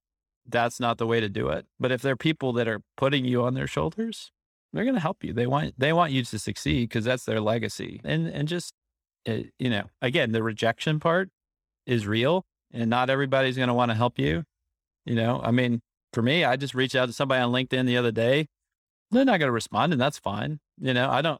that's 0.45 0.77
not 0.77 0.97
the 0.97 1.07
way 1.07 1.21
to 1.21 1.29
do 1.29 1.47
it. 1.47 1.65
But 1.79 1.89
if 1.89 2.01
they're 2.01 2.17
people 2.17 2.51
that 2.53 2.67
are 2.67 2.81
putting 2.97 3.23
you 3.23 3.43
on 3.43 3.53
their 3.53 3.67
shoulders, 3.67 4.29
they're 4.73 4.84
going 4.84 4.95
to 4.95 5.01
help 5.01 5.23
you. 5.23 5.31
They 5.31 5.47
want 5.47 5.75
they 5.77 5.93
want 5.93 6.12
you 6.12 6.21
to 6.21 6.38
succeed 6.38 6.89
because 6.89 7.05
that's 7.05 7.23
their 7.23 7.39
legacy. 7.39 8.01
And 8.03 8.27
and 8.27 8.45
just 8.45 8.73
it, 9.23 9.53
you 9.57 9.69
know, 9.69 9.84
again, 10.01 10.34
the 10.34 10.43
rejection 10.43 10.99
part 10.99 11.29
is 11.86 12.05
real 12.05 12.43
and 12.73 12.89
not 12.89 13.10
everybody's 13.10 13.55
going 13.55 13.69
to 13.69 13.73
want 13.73 13.91
to 13.91 13.95
help 13.95 14.19
you. 14.19 14.43
You 15.05 15.15
know, 15.15 15.39
I 15.41 15.51
mean, 15.51 15.79
for 16.12 16.21
me, 16.21 16.43
I 16.43 16.57
just 16.57 16.75
reached 16.75 16.95
out 16.95 17.05
to 17.05 17.13
somebody 17.13 17.41
on 17.41 17.53
LinkedIn 17.53 17.86
the 17.86 17.95
other 17.95 18.12
day. 18.12 18.47
They're 19.12 19.23
not 19.23 19.39
going 19.39 19.47
to 19.47 19.53
respond 19.53 19.93
and 19.93 20.01
that's 20.01 20.19
fine. 20.19 20.60
You 20.77 20.93
know, 20.93 21.10
I 21.10 21.21
don't, 21.21 21.39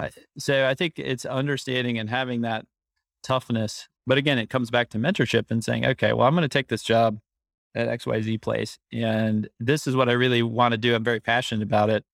I, 0.00 0.10
so 0.38 0.68
I 0.68 0.74
think 0.74 0.94
it's 0.96 1.24
understanding 1.24 1.98
and 1.98 2.08
having 2.08 2.40
that 2.42 2.66
toughness. 3.22 3.88
But 4.06 4.18
again, 4.18 4.38
it 4.38 4.50
comes 4.50 4.70
back 4.70 4.90
to 4.90 4.98
mentorship 4.98 5.50
and 5.50 5.62
saying, 5.62 5.84
okay, 5.86 6.12
well, 6.12 6.26
I'm 6.26 6.34
going 6.34 6.42
to 6.42 6.48
take 6.48 6.68
this 6.68 6.82
job 6.82 7.18
at 7.74 7.88
XYZ 7.88 8.40
place 8.40 8.78
and 8.92 9.48
this 9.60 9.86
is 9.86 9.94
what 9.94 10.08
I 10.08 10.12
really 10.12 10.42
want 10.42 10.72
to 10.72 10.78
do. 10.78 10.94
I'm 10.94 11.04
very 11.04 11.20
passionate 11.20 11.62
about 11.62 11.90
it. 11.90 12.04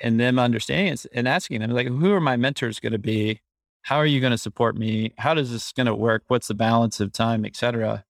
And 0.00 0.18
them 0.20 0.38
understanding 0.38 0.96
and 1.12 1.28
asking 1.28 1.60
them, 1.60 1.70
like, 1.70 1.86
who 1.86 2.12
are 2.12 2.20
my 2.20 2.36
mentors 2.36 2.80
going 2.80 2.92
to 2.92 2.98
be? 2.98 3.40
how 3.84 3.98
are 3.98 4.06
you 4.06 4.18
going 4.18 4.30
to 4.30 4.38
support 4.38 4.76
me? 4.76 5.12
How 5.18 5.34
does 5.34 5.52
this 5.52 5.70
going 5.72 5.86
to 5.86 5.94
work? 5.94 6.24
What's 6.28 6.48
the 6.48 6.54
balance 6.54 7.00
of 7.00 7.12
time, 7.12 7.44
et 7.44 7.54
cetera? 7.54 8.04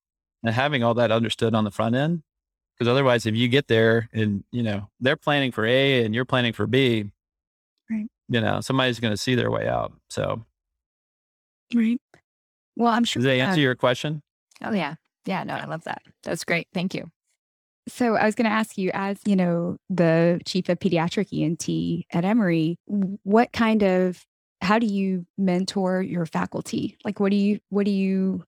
And 0.45 0.55
having 0.55 0.85
all 0.85 0.95
that 0.95 1.11
understood 1.11 1.53
on 1.53 1.65
the 1.65 1.73
front 1.73 1.97
end. 1.97 2.23
Because 2.79 2.89
otherwise, 2.89 3.27
if 3.27 3.35
you 3.35 3.49
get 3.49 3.67
there 3.67 4.09
and, 4.13 4.45
you 4.53 4.63
know, 4.63 4.89
they're 5.01 5.17
planning 5.17 5.51
for 5.51 5.67
A 5.67 6.05
and 6.05 6.15
you're 6.15 6.25
planning 6.25 6.53
for 6.53 6.69
B, 6.69 7.11
right. 7.91 8.07
You 8.29 8.41
know, 8.41 8.61
somebody's 8.61 9.01
going 9.01 9.13
to 9.13 9.17
see 9.17 9.35
their 9.35 9.51
way 9.51 9.69
out. 9.69 9.93
So, 10.11 10.45
right. 11.75 12.01
Well, 12.77 12.93
I'm 12.93 13.05
sure. 13.05 13.21
Does 13.21 13.27
that 13.27 13.39
answer 13.39 13.61
uh, 13.61 13.63
your 13.63 13.75
question? 13.75 14.23
Oh, 14.63 14.73
yeah. 14.73 14.95
Yeah. 15.27 15.45
No, 15.45 15.55
I 15.55 15.67
love 15.67 15.85
that. 15.85 16.03
That's 16.23 16.45
great. 16.45 16.69
Thank 16.75 16.95
you. 16.95 17.11
So 17.87 18.17
I 18.17 18.25
was 18.25 18.35
going 18.35 18.47
to 18.47 18.51
ask 18.51 18.79
you, 18.79 18.91
as 18.95 19.19
you 19.27 19.37
know, 19.37 19.77
the 19.91 20.41
chief 20.47 20.69
of 20.71 20.79
pediatric 20.79 21.29
ENT 21.33 22.07
at 22.13 22.25
Emory, 22.25 22.79
what 22.87 23.53
kind 23.53 23.83
of 23.83 24.25
how 24.63 24.79
do 24.79 24.87
you 24.87 25.27
mentor 25.37 26.01
your 26.01 26.25
faculty? 26.25 26.97
Like, 27.05 27.21
what 27.21 27.31
do 27.31 27.37
you, 27.37 27.61
what 27.69 27.85
do 27.85 27.91
you, 27.91 28.43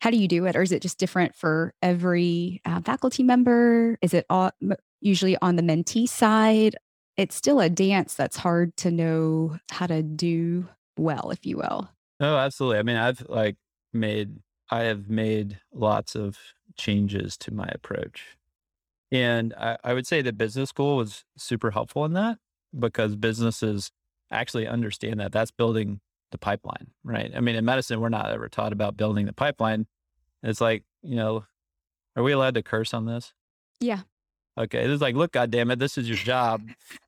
how 0.00 0.10
do 0.10 0.16
you 0.16 0.28
do 0.28 0.46
it? 0.46 0.54
Or 0.54 0.62
is 0.62 0.70
it 0.70 0.82
just 0.82 0.98
different 0.98 1.34
for 1.34 1.74
every 1.82 2.60
uh, 2.64 2.80
faculty 2.82 3.24
member? 3.24 3.98
Is 4.02 4.14
it 4.14 4.24
all, 4.30 4.52
usually 5.00 5.36
on 5.42 5.56
the 5.56 5.62
mentee 5.62 6.08
side? 6.08 6.76
It's 7.16 7.34
still 7.34 7.60
a 7.60 7.70
dance 7.70 8.14
that's 8.14 8.36
hard 8.36 8.76
to 8.78 8.90
know 8.90 9.58
how 9.70 9.86
to 9.86 10.02
do 10.02 10.68
well, 10.98 11.30
if 11.30 11.46
you 11.46 11.56
will. 11.56 11.90
Oh, 12.20 12.36
absolutely. 12.36 12.78
I 12.78 12.82
mean, 12.82 12.96
I've 12.96 13.26
like 13.28 13.56
made 13.92 14.38
I 14.70 14.82
have 14.82 15.08
made 15.08 15.60
lots 15.72 16.14
of 16.14 16.38
changes 16.76 17.36
to 17.38 17.54
my 17.54 17.68
approach. 17.72 18.36
And 19.12 19.54
I, 19.54 19.78
I 19.84 19.94
would 19.94 20.06
say 20.06 20.22
that 20.22 20.36
business 20.36 20.70
school 20.70 20.96
was 20.96 21.24
super 21.36 21.70
helpful 21.70 22.04
in 22.04 22.12
that 22.14 22.38
because 22.76 23.14
businesses 23.14 23.92
actually 24.30 24.66
understand 24.66 25.20
that 25.20 25.32
that's 25.32 25.52
building 25.52 26.00
the 26.32 26.38
pipeline, 26.38 26.88
right? 27.04 27.30
I 27.34 27.40
mean, 27.40 27.54
in 27.54 27.64
medicine, 27.64 28.00
we're 28.00 28.08
not 28.08 28.30
ever 28.30 28.48
taught 28.48 28.72
about 28.72 28.96
building 28.96 29.26
the 29.26 29.32
pipeline. 29.32 29.86
It's 30.42 30.60
like, 30.60 30.82
you 31.02 31.14
know, 31.14 31.44
are 32.16 32.22
we 32.22 32.32
allowed 32.32 32.54
to 32.54 32.62
curse 32.62 32.92
on 32.92 33.06
this? 33.06 33.32
Yeah. 33.78 34.00
Okay. 34.58 34.84
It 34.84 34.88
was 34.88 35.00
like, 35.00 35.14
look, 35.14 35.32
God 35.32 35.50
damn 35.50 35.70
it, 35.70 35.78
this 35.78 35.98
is 35.98 36.08
your 36.08 36.18
job. 36.18 36.62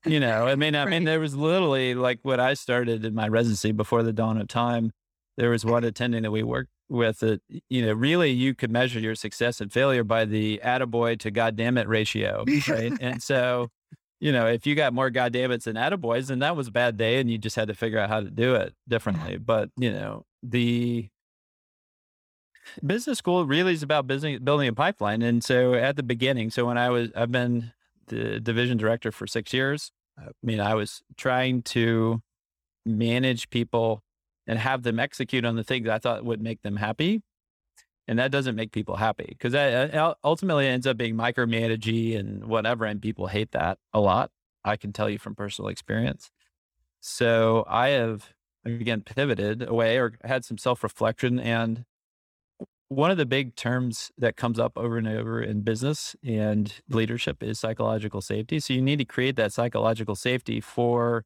you 0.05 0.21
know, 0.21 0.47
I 0.47 0.55
mean, 0.55 0.75
I 0.75 0.85
Right. 0.85 0.91
mean, 0.91 1.05
there 1.05 1.21
was 1.21 1.35
literally 1.35 1.95
like 1.95 2.21
when 2.23 2.41
I 2.41 2.55
started 2.55 3.05
in 3.05 3.15
my 3.15 3.29
residency 3.29 3.73
before 3.73 4.03
the 4.03 4.13
dawn 4.13 4.39
of 4.41 4.49
time, 4.49 4.91
there 5.37 5.51
was 5.51 5.65
one 5.65 5.85
attending 5.85 6.23
that 6.25 6.31
we 6.31 6.43
worked 6.43 6.71
with 6.89 7.21
that, 7.21 7.41
you 7.69 7.85
know, 7.85 7.93
really 7.93 8.31
you 8.31 8.55
could 8.55 8.71
measure 8.71 8.99
your 8.99 9.15
success 9.15 9.61
and 9.61 9.73
failure 9.73 10.05
by 10.05 10.25
the 10.25 10.61
attaboy 10.65 11.19
to 11.21 11.31
God 11.31 11.57
damn 11.57 11.79
it 11.79 11.87
ratio. 11.89 12.45
Right. 12.69 12.93
and 13.01 13.23
so, 13.23 13.69
you 14.21 14.33
know, 14.33 14.47
if 14.47 14.67
you 14.67 14.75
got 14.75 14.93
more 14.93 15.11
goddammits 15.11 15.65
than 15.65 15.77
attaboys, 15.77 16.27
then 16.27 16.41
that 16.41 16.57
was 16.57 16.69
a 16.69 16.73
bad 16.73 16.97
day 16.97 17.21
and 17.21 17.31
you 17.31 17.39
just 17.39 17.57
had 17.57 17.69
to 17.69 17.75
figure 17.75 17.99
out 17.99 18.09
how 18.09 18.21
to 18.21 18.31
do 18.31 18.55
it 18.57 18.75
differently. 18.89 19.37
But, 19.39 19.71
you 19.77 19.93
know, 19.93 20.25
the 20.43 21.09
business 22.85 23.19
school 23.19 23.47
really 23.47 23.73
is 23.73 23.83
about 23.83 24.07
business, 24.07 24.39
building 24.41 24.69
a 24.69 24.73
pipeline. 24.73 25.23
And 25.23 25.43
so 25.43 25.75
at 25.75 25.97
the 25.97 26.03
beginning, 26.03 26.51
so 26.51 26.67
when 26.67 26.79
I 26.79 26.91
was 26.91 27.11
I've 27.17 27.33
been 27.33 27.73
the 28.09 28.41
division 28.41 28.77
director 28.77 29.13
for 29.13 29.27
six 29.27 29.53
years. 29.53 29.93
I 30.19 30.29
mean, 30.43 30.61
I 30.61 30.75
was 30.75 31.03
trying 31.17 31.63
to 31.63 32.23
manage 32.85 33.51
people 33.51 34.03
and 34.47 34.59
have 34.59 34.83
them 34.83 34.99
execute 34.99 35.45
on 35.45 35.57
the 35.57 35.65
things 35.65 35.89
I 35.89 35.99
thought 35.99 36.25
would 36.25 36.41
make 36.41 36.63
them 36.63 36.77
happy. 36.77 37.23
And 38.09 38.19
that 38.19 38.31
doesn't 38.31 38.57
make 38.57 38.73
people 38.73 38.97
happy 38.97 39.27
because 39.29 39.53
that 39.53 40.17
ultimately 40.25 40.67
ends 40.67 40.87
up 40.87 40.97
being 40.97 41.15
micromanagey 41.15 42.19
and 42.19 42.47
whatever. 42.47 42.87
And 42.87 43.03
people 43.03 43.27
hate 43.27 43.53
that 43.53 43.79
a 43.93 44.01
lot. 44.01 44.31
I 44.65 44.77
can 44.77 44.93
tell 44.93 45.11
you 45.11 45.19
from 45.19 45.35
personal 45.35 45.69
experience. 45.69 46.31
So 47.01 47.65
I 47.69 47.89
have 47.89 48.31
again 48.65 49.03
pivoted 49.03 49.63
away 49.69 49.99
or 49.99 50.15
had 50.25 50.45
some 50.47 50.57
self 50.57 50.83
reflection. 50.83 51.39
And 51.39 51.85
one 52.89 53.11
of 53.11 53.19
the 53.19 53.27
big 53.27 53.55
terms 53.55 54.11
that 54.17 54.37
comes 54.37 54.59
up 54.59 54.73
over 54.77 54.97
and 54.97 55.07
over 55.07 55.43
in 55.43 55.61
business 55.61 56.17
and 56.25 56.73
leadership 56.89 57.43
is 57.43 57.61
psychological 57.61 58.21
safety. 58.21 58.61
So 58.61 58.73
you 58.73 58.83
need 58.83 58.99
to 58.99 59.05
create 59.05 59.37
that 59.37 59.53
psychological 59.53 60.15
safety 60.15 60.61
for 60.61 61.25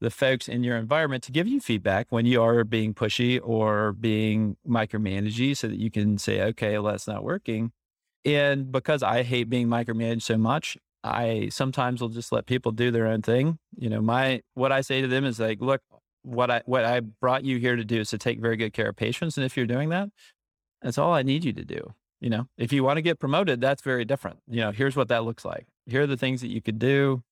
the 0.00 0.10
folks 0.10 0.48
in 0.48 0.62
your 0.62 0.76
environment 0.76 1.22
to 1.24 1.32
give 1.32 1.46
you 1.46 1.60
feedback 1.60 2.08
when 2.10 2.26
you 2.26 2.42
are 2.42 2.64
being 2.64 2.92
pushy 2.92 3.40
or 3.42 3.92
being 3.92 4.56
micromanagey 4.68 5.56
so 5.56 5.68
that 5.68 5.78
you 5.78 5.90
can 5.90 6.18
say, 6.18 6.42
okay, 6.42 6.72
well, 6.78 6.92
that's 6.92 7.06
not 7.06 7.22
working. 7.22 7.72
And 8.24 8.70
because 8.72 9.02
I 9.02 9.22
hate 9.22 9.48
being 9.48 9.68
micromanaged 9.68 10.22
so 10.22 10.36
much, 10.36 10.76
I 11.04 11.48
sometimes 11.50 12.00
will 12.00 12.08
just 12.08 12.32
let 12.32 12.46
people 12.46 12.72
do 12.72 12.90
their 12.90 13.06
own 13.06 13.22
thing. 13.22 13.58
You 13.78 13.88
know, 13.88 14.00
my 14.00 14.42
what 14.54 14.72
I 14.72 14.80
say 14.80 15.00
to 15.00 15.06
them 15.06 15.24
is 15.24 15.38
like, 15.38 15.60
look, 15.60 15.80
what 16.22 16.50
I 16.50 16.62
what 16.66 16.84
I 16.84 17.00
brought 17.00 17.44
you 17.44 17.58
here 17.58 17.76
to 17.76 17.84
do 17.84 18.00
is 18.00 18.10
to 18.10 18.18
take 18.18 18.40
very 18.40 18.56
good 18.56 18.72
care 18.72 18.88
of 18.88 18.96
patients. 18.96 19.36
And 19.36 19.46
if 19.46 19.56
you're 19.56 19.66
doing 19.66 19.90
that, 19.90 20.08
that's 20.86 20.98
all 20.98 21.12
I 21.12 21.24
need 21.24 21.44
you 21.44 21.52
to 21.52 21.64
do. 21.64 21.94
You 22.20 22.30
know, 22.30 22.46
if 22.56 22.72
you 22.72 22.84
want 22.84 22.96
to 22.96 23.02
get 23.02 23.18
promoted, 23.18 23.60
that's 23.60 23.82
very 23.82 24.04
different. 24.04 24.38
You 24.46 24.60
know, 24.60 24.70
here's 24.70 24.94
what 24.94 25.08
that 25.08 25.24
looks 25.24 25.44
like. 25.44 25.66
Here 25.86 26.02
are 26.02 26.06
the 26.06 26.16
things 26.16 26.40
that 26.42 26.48
you 26.48 26.62
could 26.62 26.78
do. 26.78 27.24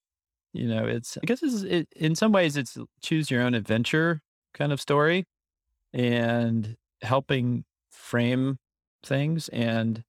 You 0.53 0.67
know, 0.67 0.85
it's 0.87 1.17
I 1.23 1.27
guess 1.27 1.41
it's, 1.41 1.63
it, 1.63 1.89
in 1.95 2.17
some 2.17 2.33
ways 2.33 2.57
it's 2.57 2.77
choose 3.01 3.31
your 3.31 3.43
own 3.43 3.55
adventure 3.55 4.23
kind 4.55 4.73
of 4.73 4.81
story, 4.81 5.27
and 5.93 6.77
helping 7.03 7.65
frame 7.93 8.59
things. 9.05 9.49
And 9.51 10.03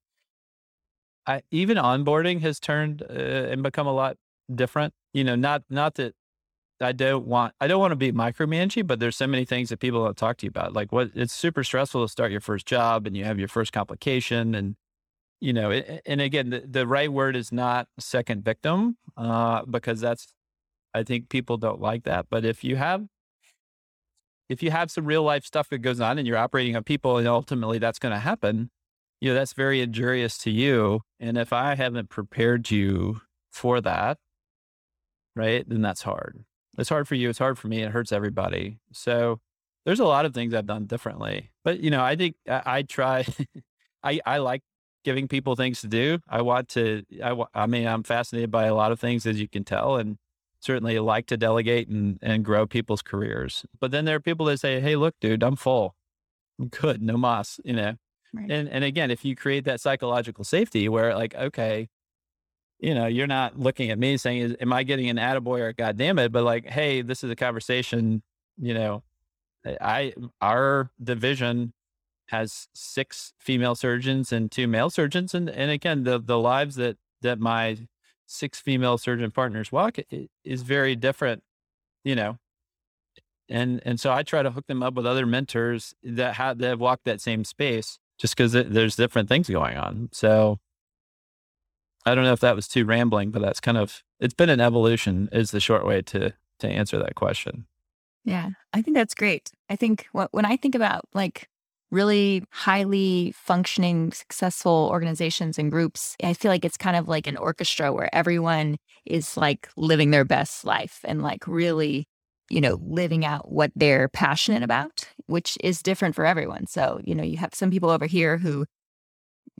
I 1.24 1.42
even 1.52 1.76
onboarding 1.76 2.40
has 2.40 2.58
turned 2.58 3.02
uh, 3.02 3.12
and 3.12 3.62
become 3.62 3.86
a 3.86 3.92
lot 3.92 4.16
different. 4.52 4.92
You 5.14 5.22
know, 5.22 5.36
not 5.36 5.62
not 5.70 5.94
that 5.94 6.14
I 6.80 6.92
don't 6.92 7.26
want 7.26 7.54
I 7.60 7.66
don't 7.66 7.80
want 7.80 7.92
to 7.92 7.96
be 7.96 8.12
micromanaging, 8.12 8.86
but 8.86 9.00
there's 9.00 9.16
so 9.16 9.26
many 9.26 9.44
things 9.44 9.70
that 9.70 9.78
people 9.78 10.04
don't 10.04 10.16
talk 10.16 10.36
to 10.38 10.46
you 10.46 10.50
about. 10.50 10.74
Like 10.74 10.92
what 10.92 11.10
it's 11.14 11.32
super 11.34 11.64
stressful 11.64 12.04
to 12.04 12.08
start 12.08 12.30
your 12.32 12.40
first 12.40 12.66
job 12.66 13.06
and 13.06 13.16
you 13.16 13.24
have 13.24 13.38
your 13.38 13.48
first 13.48 13.72
complication 13.72 14.54
and 14.54 14.76
you 15.40 15.52
know, 15.52 15.70
it, 15.70 16.02
and 16.06 16.20
again, 16.20 16.48
the, 16.50 16.60
the 16.60 16.86
right 16.86 17.12
word 17.12 17.36
is 17.36 17.52
not 17.52 17.88
second 17.98 18.42
victim, 18.42 18.96
uh, 19.16 19.64
because 19.66 20.00
that's 20.00 20.34
I 20.94 21.02
think 21.02 21.28
people 21.28 21.58
don't 21.58 21.80
like 21.80 22.04
that. 22.04 22.26
But 22.30 22.44
if 22.44 22.64
you 22.64 22.76
have 22.76 23.06
if 24.48 24.62
you 24.62 24.70
have 24.70 24.90
some 24.90 25.04
real 25.04 25.22
life 25.22 25.44
stuff 25.44 25.68
that 25.70 25.78
goes 25.78 26.00
on 26.00 26.18
and 26.18 26.26
you're 26.26 26.38
operating 26.38 26.74
on 26.76 26.84
people 26.84 27.18
and 27.18 27.28
ultimately 27.28 27.78
that's 27.78 27.98
going 27.98 28.14
to 28.14 28.18
happen, 28.20 28.70
you 29.20 29.30
know, 29.30 29.34
that's 29.34 29.52
very 29.52 29.80
injurious 29.80 30.38
to 30.38 30.50
you. 30.50 31.02
And 31.20 31.36
if 31.36 31.52
I 31.52 31.74
haven't 31.74 32.08
prepared 32.10 32.70
you 32.70 33.20
for 33.50 33.80
that, 33.82 34.18
right, 35.34 35.68
then 35.68 35.82
that's 35.82 36.02
hard. 36.02 36.45
It's 36.78 36.88
hard 36.88 37.08
for 37.08 37.14
you. 37.14 37.30
It's 37.30 37.38
hard 37.38 37.58
for 37.58 37.68
me. 37.68 37.82
It 37.82 37.90
hurts 37.90 38.12
everybody. 38.12 38.78
So 38.92 39.40
there's 39.84 40.00
a 40.00 40.04
lot 40.04 40.26
of 40.26 40.34
things 40.34 40.52
I've 40.54 40.66
done 40.66 40.86
differently. 40.86 41.50
But 41.64 41.80
you 41.80 41.90
know, 41.90 42.02
I 42.02 42.16
think 42.16 42.36
I, 42.48 42.62
I 42.66 42.82
try. 42.82 43.24
I 44.02 44.20
I 44.26 44.38
like 44.38 44.62
giving 45.04 45.28
people 45.28 45.56
things 45.56 45.80
to 45.80 45.88
do. 45.88 46.18
I 46.28 46.42
want 46.42 46.68
to. 46.70 47.04
I 47.22 47.36
I 47.54 47.66
mean, 47.66 47.86
I'm 47.86 48.02
fascinated 48.02 48.50
by 48.50 48.64
a 48.64 48.74
lot 48.74 48.92
of 48.92 49.00
things, 49.00 49.26
as 49.26 49.40
you 49.40 49.48
can 49.48 49.64
tell, 49.64 49.96
and 49.96 50.18
certainly 50.60 50.98
like 50.98 51.26
to 51.26 51.36
delegate 51.36 51.88
and 51.88 52.18
and 52.22 52.44
grow 52.44 52.66
people's 52.66 53.02
careers. 53.02 53.64
But 53.80 53.90
then 53.90 54.04
there 54.04 54.16
are 54.16 54.20
people 54.20 54.46
that 54.46 54.60
say, 54.60 54.80
"Hey, 54.80 54.96
look, 54.96 55.14
dude, 55.20 55.42
I'm 55.42 55.56
full. 55.56 55.94
I'm 56.58 56.68
good. 56.68 57.02
No 57.02 57.16
moss." 57.16 57.60
You 57.64 57.74
know. 57.74 57.94
Right. 58.34 58.50
And 58.50 58.68
and 58.68 58.84
again, 58.84 59.10
if 59.10 59.24
you 59.24 59.34
create 59.36 59.64
that 59.64 59.80
psychological 59.80 60.44
safety 60.44 60.88
where 60.88 61.14
like, 61.14 61.34
okay, 61.34 61.88
you 62.78 62.94
know, 62.94 63.06
you're 63.06 63.26
not 63.26 63.58
looking 63.58 63.90
at 63.90 63.98
me 63.98 64.16
saying, 64.16 64.56
"Am 64.60 64.72
I 64.72 64.82
getting 64.82 65.08
an 65.08 65.16
attaboy 65.16 65.60
or 65.60 65.72
God 65.72 65.96
damn 65.96 66.18
it?" 66.18 66.32
But 66.32 66.44
like, 66.44 66.66
hey, 66.66 67.02
this 67.02 67.24
is 67.24 67.30
a 67.30 67.36
conversation. 67.36 68.22
You 68.58 68.74
know, 68.74 69.02
eh, 69.64 69.76
I 69.80 70.14
our 70.40 70.90
division 71.02 71.72
has 72.28 72.68
six 72.74 73.32
female 73.38 73.74
surgeons 73.74 74.32
and 74.32 74.50
two 74.50 74.66
male 74.66 74.90
surgeons, 74.90 75.34
and 75.34 75.48
and 75.48 75.70
again, 75.70 76.04
the 76.04 76.18
the 76.20 76.38
lives 76.38 76.76
that 76.76 76.98
that 77.22 77.38
my 77.40 77.78
six 78.26 78.60
female 78.60 78.98
surgeon 78.98 79.30
partners 79.30 79.72
walk 79.72 79.98
is 80.44 80.62
very 80.62 80.96
different. 80.96 81.42
You 82.04 82.14
know, 82.14 82.38
and 83.48 83.80
and 83.84 83.98
so 84.00 84.12
I 84.12 84.22
try 84.22 84.42
to 84.42 84.50
hook 84.50 84.66
them 84.66 84.82
up 84.82 84.94
with 84.94 85.06
other 85.06 85.26
mentors 85.26 85.94
that 86.02 86.34
have 86.36 86.58
that 86.58 86.68
have 86.68 86.80
walked 86.80 87.04
that 87.04 87.20
same 87.20 87.44
space, 87.44 87.98
just 88.18 88.36
because 88.36 88.52
there's 88.52 88.96
different 88.96 89.28
things 89.28 89.48
going 89.48 89.76
on. 89.76 90.10
So 90.12 90.58
I 92.06 92.14
don't 92.14 92.24
know 92.24 92.32
if 92.32 92.40
that 92.40 92.56
was 92.56 92.68
too 92.68 92.84
rambling, 92.84 93.30
but 93.30 93.42
that's 93.42 93.60
kind 93.60 93.76
of 93.76 94.02
it's 94.20 94.34
been 94.34 94.48
an 94.48 94.60
evolution. 94.60 95.28
Is 95.32 95.50
the 95.50 95.60
short 95.60 95.84
way 95.84 96.02
to 96.02 96.32
to 96.60 96.68
answer 96.68 96.98
that 96.98 97.16
question. 97.16 97.66
Yeah, 98.24 98.50
I 98.72 98.82
think 98.82 98.96
that's 98.96 99.14
great. 99.14 99.50
I 99.68 99.76
think 99.76 100.06
wh- 100.12 100.32
when 100.32 100.44
I 100.44 100.56
think 100.56 100.74
about 100.74 101.04
like 101.14 101.48
really 101.90 102.44
highly 102.50 103.32
functioning, 103.36 104.12
successful 104.12 104.88
organizations 104.90 105.58
and 105.58 105.70
groups, 105.70 106.16
I 106.22 106.34
feel 106.34 106.50
like 106.50 106.64
it's 106.64 106.76
kind 106.76 106.96
of 106.96 107.08
like 107.08 107.26
an 107.26 107.36
orchestra 107.36 107.92
where 107.92 108.12
everyone 108.14 108.76
is 109.04 109.36
like 109.36 109.68
living 109.76 110.10
their 110.10 110.24
best 110.24 110.64
life 110.64 111.00
and 111.04 111.22
like 111.22 111.46
really, 111.46 112.06
you 112.50 112.60
know, 112.60 112.80
living 112.82 113.24
out 113.24 113.52
what 113.52 113.70
they're 113.76 114.08
passionate 114.08 114.64
about, 114.64 115.08
which 115.26 115.56
is 115.62 115.82
different 115.82 116.16
for 116.16 116.26
everyone. 116.26 116.66
So, 116.66 117.00
you 117.04 117.14
know, 117.14 117.22
you 117.24 117.36
have 117.38 117.54
some 117.54 117.70
people 117.70 117.90
over 117.90 118.06
here 118.06 118.38
who 118.38 118.66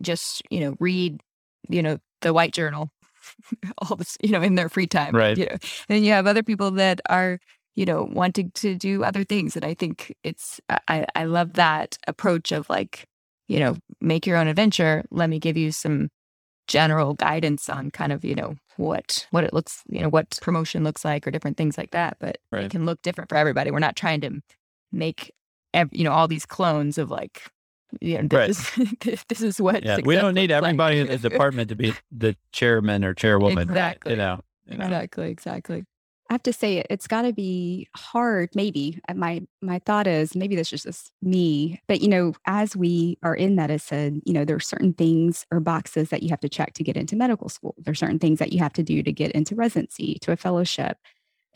just, 0.03 0.43
you 0.51 0.61
know, 0.61 0.77
read, 0.81 1.21
you 1.69 1.83
know, 1.83 1.99
the 2.27 2.35
white 2.35 2.53
journal 2.53 2.91
all 3.79 3.97
this, 3.97 4.17
you 4.23 4.31
know, 4.31 4.43
in 4.43 4.55
their 4.57 4.69
free 4.69 4.87
time. 4.87 5.15
Right. 5.15 5.39
You 5.39 5.47
know, 5.47 5.57
then 5.89 6.03
you 6.05 6.13
have 6.13 6.27
other 6.27 6.43
people 6.43 6.71
that 6.73 7.01
are 7.09 7.39
you 7.77 7.85
know, 7.85 8.09
wanting 8.11 8.51
to 8.55 8.75
do 8.75 9.05
other 9.05 9.23
things. 9.23 9.55
And 9.55 9.65
I 9.65 9.75
think 9.75 10.15
it's, 10.25 10.61
I, 10.89 11.07
I 11.15 11.25
love 11.25 11.53
that 11.53 11.99
approach 12.09 12.51
of 12.51 12.69
like, 12.71 13.05
you 13.49 13.61
know, 13.61 13.77
make 14.01 14.27
your 14.27 14.39
own 14.39 14.49
adventure. 14.49 15.05
Let 15.11 15.29
me 15.29 15.39
give 15.39 15.59
you 15.59 15.71
some 15.71 16.09
general 16.67 17.15
guidance 17.15 17.69
on 17.69 17.91
kind 17.91 18.13
of, 18.13 18.25
you 18.25 18.35
know, 18.35 18.57
what, 18.79 19.27
what 19.31 19.45
it 19.45 19.53
looks, 19.53 19.83
you 19.89 20.01
know, 20.01 20.09
what 20.09 20.39
promotion 20.41 20.85
looks 20.85 21.05
like 21.05 21.27
or 21.27 21.31
different 21.31 21.59
things 21.59 21.77
like 21.77 21.91
that. 21.91 22.17
But 22.19 22.39
Right. 22.51 22.65
it 22.65 22.71
can 22.71 22.87
look 22.87 23.03
different 23.03 23.29
for 23.29 23.37
everybody. 23.37 23.71
We're 23.71 23.79
not 23.79 23.95
trying 23.95 24.23
to 24.23 24.41
make, 24.91 25.33
ev- 25.75 25.93
you 25.93 26.03
know, 26.03 26.13
all 26.13 26.29
these 26.29 26.47
clones 26.47 26.97
of 26.97 27.11
like, 27.11 27.43
you 28.01 28.23
know, 28.23 28.29
Right. 28.31 28.49
this, 28.49 28.79
is, 29.07 29.25
this 29.29 29.43
is 29.43 29.61
what 29.61 29.85
Yeah, 29.85 29.99
we 30.05 30.15
don't 30.17 30.35
need 30.35 30.51
looks 30.51 30.63
like. 30.63 30.69
everybody 30.71 30.99
in 31.01 31.07
the 31.09 31.19
department 31.19 31.69
to 31.71 31.77
be 31.77 31.95
the 32.11 32.37
chairman 32.53 33.05
or 33.05 33.15
chairwoman. 33.15 33.69
Exactly. 33.69 34.13
You 34.13 34.17
know. 34.19 34.41
You 34.67 34.79
know. 34.79 34.85
Exactly. 34.87 35.31
Exactly. 35.31 35.85
I 36.29 36.35
have 36.35 36.43
to 36.43 36.53
say 36.53 36.79
it- 36.79 36.89
it's 36.91 37.07
got 37.07 37.23
to 37.23 37.33
be 37.33 37.87
hard. 37.95 38.49
Maybe 38.57 38.99
Uh, 39.09 39.15
my 39.15 39.43
my 39.63 39.79
thought 39.87 40.09
is 40.09 40.35
maybe 40.35 40.57
this 40.57 40.73
is 40.73 40.83
just 40.83 41.13
me. 41.23 41.81
But 41.87 42.01
you 42.01 42.09
know, 42.09 42.33
as 42.47 42.75
we 42.77 43.17
are 43.23 43.35
in 43.37 43.55
medicine, 43.55 44.23
you 44.27 44.33
know, 44.33 44.45
there 44.45 44.57
are 44.57 44.61
certain 44.61 44.93
things 44.93 45.47
or 45.53 45.61
boxes 45.61 46.09
that 46.11 46.25
you 46.25 46.31
have 46.31 46.41
to 46.41 46.49
check 46.49 46.73
to 46.75 46.83
get 46.83 46.97
into 46.97 47.15
medical 47.15 47.49
school. 47.49 47.77
There 47.79 47.93
are 47.93 47.95
certain 47.95 48.19
things 48.19 48.41
that 48.41 48.53
you 48.53 48.59
have 48.59 48.73
to 48.73 48.83
do 48.83 49.05
to 49.05 49.13
get 49.13 49.31
into 49.33 49.55
residency, 49.55 50.19
to 50.23 50.33
a 50.33 50.37
fellowship. 50.37 50.99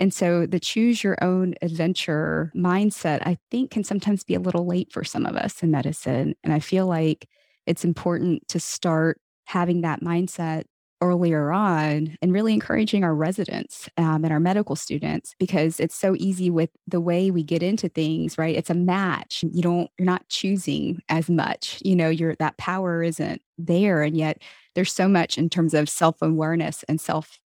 And 0.01 0.15
so 0.15 0.47
the 0.47 0.59
choose 0.59 1.05
your 1.05 1.17
own 1.23 1.55
adventure 1.61 2.51
mindset, 2.57 3.21
I 3.27 3.37
think, 3.51 3.71
can 3.71 3.85
sometimes 3.85 4.25
be 4.25 4.35
a 4.35 4.41
little 4.41 4.67
late 4.67 4.91
for 4.91 5.05
some 5.05 5.27
of 5.27 5.37
us 5.37 5.63
in 5.63 5.71
medicine. 5.71 6.35
And 6.43 6.55
I 6.55 6.59
feel 6.59 6.87
like 6.87 7.29
it's 7.67 7.85
important 7.85 8.49
to 8.49 8.59
start 8.59 9.21
having 9.45 9.83
that 9.83 10.01
mindset 10.01 10.65
earlier 11.03 11.51
on 11.53 12.17
and 12.23 12.33
really 12.33 12.53
encouraging 12.53 13.05
our 13.05 13.15
residents 13.15 13.89
um, 13.97 14.25
and 14.25 14.33
our 14.33 14.41
medical 14.41 14.77
students 14.77 15.35
because 15.39 15.81
it's 15.81 15.95
so 15.95 16.15
easy 16.19 16.51
with 16.51 16.71
the 16.87 17.01
way 17.01 17.31
we 17.31 17.43
get 17.43 17.63
into 17.63 17.89
things 17.89 18.37
right? 18.37 18.55
It's 18.57 18.71
a 18.71 18.75
match. 18.75 19.43
You 19.51 19.63
don't 19.63 19.91
you're 19.99 20.07
not 20.07 20.29
choosing 20.29 21.01
as 21.09 21.31
much 21.31 21.81
you 21.85 21.97
know 21.97 22.11
your 22.11 22.35
that 22.37 22.59
power 22.59 23.03
isn't 23.03 23.41
there. 23.57 24.03
And 24.03 24.17
yet 24.17 24.43
there's 24.75 24.93
so 24.93 25.09
much 25.09 25.39
in 25.39 25.49
terms 25.49 25.73
of 25.73 25.89
self-awareness 25.89 26.85
and 26.85 27.01
self 27.01 27.39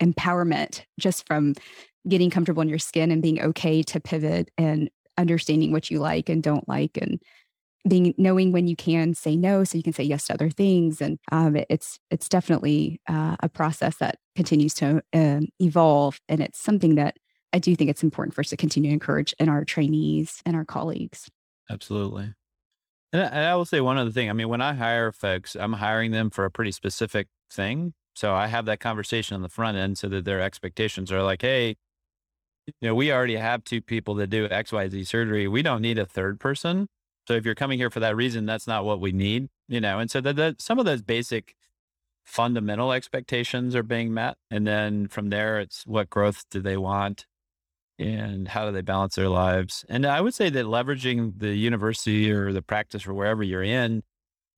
empowerment 0.00 0.82
just 0.98 1.26
from 1.26 1.54
getting 2.08 2.30
comfortable 2.30 2.62
in 2.62 2.68
your 2.68 2.78
skin 2.78 3.10
and 3.10 3.22
being 3.22 3.40
okay 3.42 3.82
to 3.82 4.00
pivot 4.00 4.50
and 4.56 4.90
understanding 5.18 5.72
what 5.72 5.90
you 5.90 5.98
like 5.98 6.28
and 6.28 6.42
don't 6.42 6.68
like 6.68 6.96
and 6.96 7.20
being 7.88 8.14
knowing 8.18 8.52
when 8.52 8.66
you 8.66 8.76
can 8.76 9.14
say 9.14 9.36
no 9.36 9.64
so 9.64 9.76
you 9.76 9.82
can 9.82 9.92
say 9.92 10.02
yes 10.02 10.26
to 10.26 10.34
other 10.34 10.50
things 10.50 11.00
and 11.00 11.18
um, 11.32 11.56
it's 11.68 11.98
it's 12.10 12.28
definitely 12.28 13.00
uh, 13.08 13.36
a 13.40 13.48
process 13.48 13.96
that 13.96 14.18
continues 14.36 14.74
to 14.74 15.02
um, 15.14 15.48
evolve 15.60 16.20
and 16.28 16.40
it's 16.40 16.60
something 16.60 16.94
that 16.96 17.16
i 17.52 17.58
do 17.58 17.74
think 17.74 17.88
it's 17.88 18.02
important 18.02 18.34
for 18.34 18.42
us 18.42 18.50
to 18.50 18.56
continue 18.56 18.90
to 18.90 18.94
encourage 18.94 19.34
in 19.38 19.48
our 19.48 19.64
trainees 19.64 20.42
and 20.44 20.56
our 20.56 20.64
colleagues. 20.64 21.30
Absolutely. 21.70 22.34
And 23.12 23.22
I, 23.22 23.50
I 23.50 23.54
will 23.54 23.64
say 23.64 23.80
one 23.80 23.96
other 23.96 24.10
thing 24.10 24.28
i 24.28 24.32
mean 24.32 24.48
when 24.48 24.60
i 24.60 24.74
hire 24.74 25.10
folks 25.10 25.56
i'm 25.56 25.74
hiring 25.74 26.10
them 26.10 26.30
for 26.30 26.44
a 26.44 26.50
pretty 26.50 26.72
specific 26.72 27.28
thing 27.50 27.94
so 28.14 28.34
i 28.34 28.46
have 28.46 28.66
that 28.66 28.80
conversation 28.80 29.34
on 29.36 29.42
the 29.42 29.48
front 29.48 29.78
end 29.78 29.96
so 29.96 30.08
that 30.08 30.26
their 30.26 30.40
expectations 30.40 31.10
are 31.10 31.22
like 31.22 31.40
hey 31.40 31.76
you 32.66 32.88
know 32.88 32.94
we 32.94 33.12
already 33.12 33.36
have 33.36 33.64
two 33.64 33.80
people 33.80 34.14
that 34.14 34.28
do 34.28 34.48
xyz 34.48 35.06
surgery 35.06 35.48
we 35.48 35.62
don't 35.62 35.82
need 35.82 35.98
a 35.98 36.06
third 36.06 36.38
person 36.40 36.88
so 37.30 37.34
if 37.34 37.44
you're 37.44 37.54
coming 37.54 37.78
here 37.78 37.90
for 37.90 38.00
that 38.00 38.16
reason, 38.16 38.44
that's 38.44 38.66
not 38.66 38.84
what 38.84 39.00
we 39.00 39.12
need, 39.12 39.50
you 39.68 39.80
know. 39.80 40.00
And 40.00 40.10
so 40.10 40.20
that, 40.20 40.34
that 40.34 40.60
some 40.60 40.80
of 40.80 40.84
those 40.84 41.00
basic 41.00 41.54
fundamental 42.24 42.92
expectations 42.92 43.76
are 43.76 43.84
being 43.84 44.12
met, 44.12 44.36
and 44.50 44.66
then 44.66 45.06
from 45.06 45.30
there, 45.30 45.60
it's 45.60 45.86
what 45.86 46.10
growth 46.10 46.44
do 46.50 46.60
they 46.60 46.76
want, 46.76 47.26
and 48.00 48.48
how 48.48 48.66
do 48.66 48.72
they 48.72 48.80
balance 48.80 49.14
their 49.14 49.28
lives. 49.28 49.84
And 49.88 50.06
I 50.06 50.20
would 50.20 50.34
say 50.34 50.50
that 50.50 50.64
leveraging 50.64 51.38
the 51.38 51.54
university 51.54 52.32
or 52.32 52.52
the 52.52 52.62
practice 52.62 53.06
or 53.06 53.14
wherever 53.14 53.44
you're 53.44 53.62
in 53.62 54.02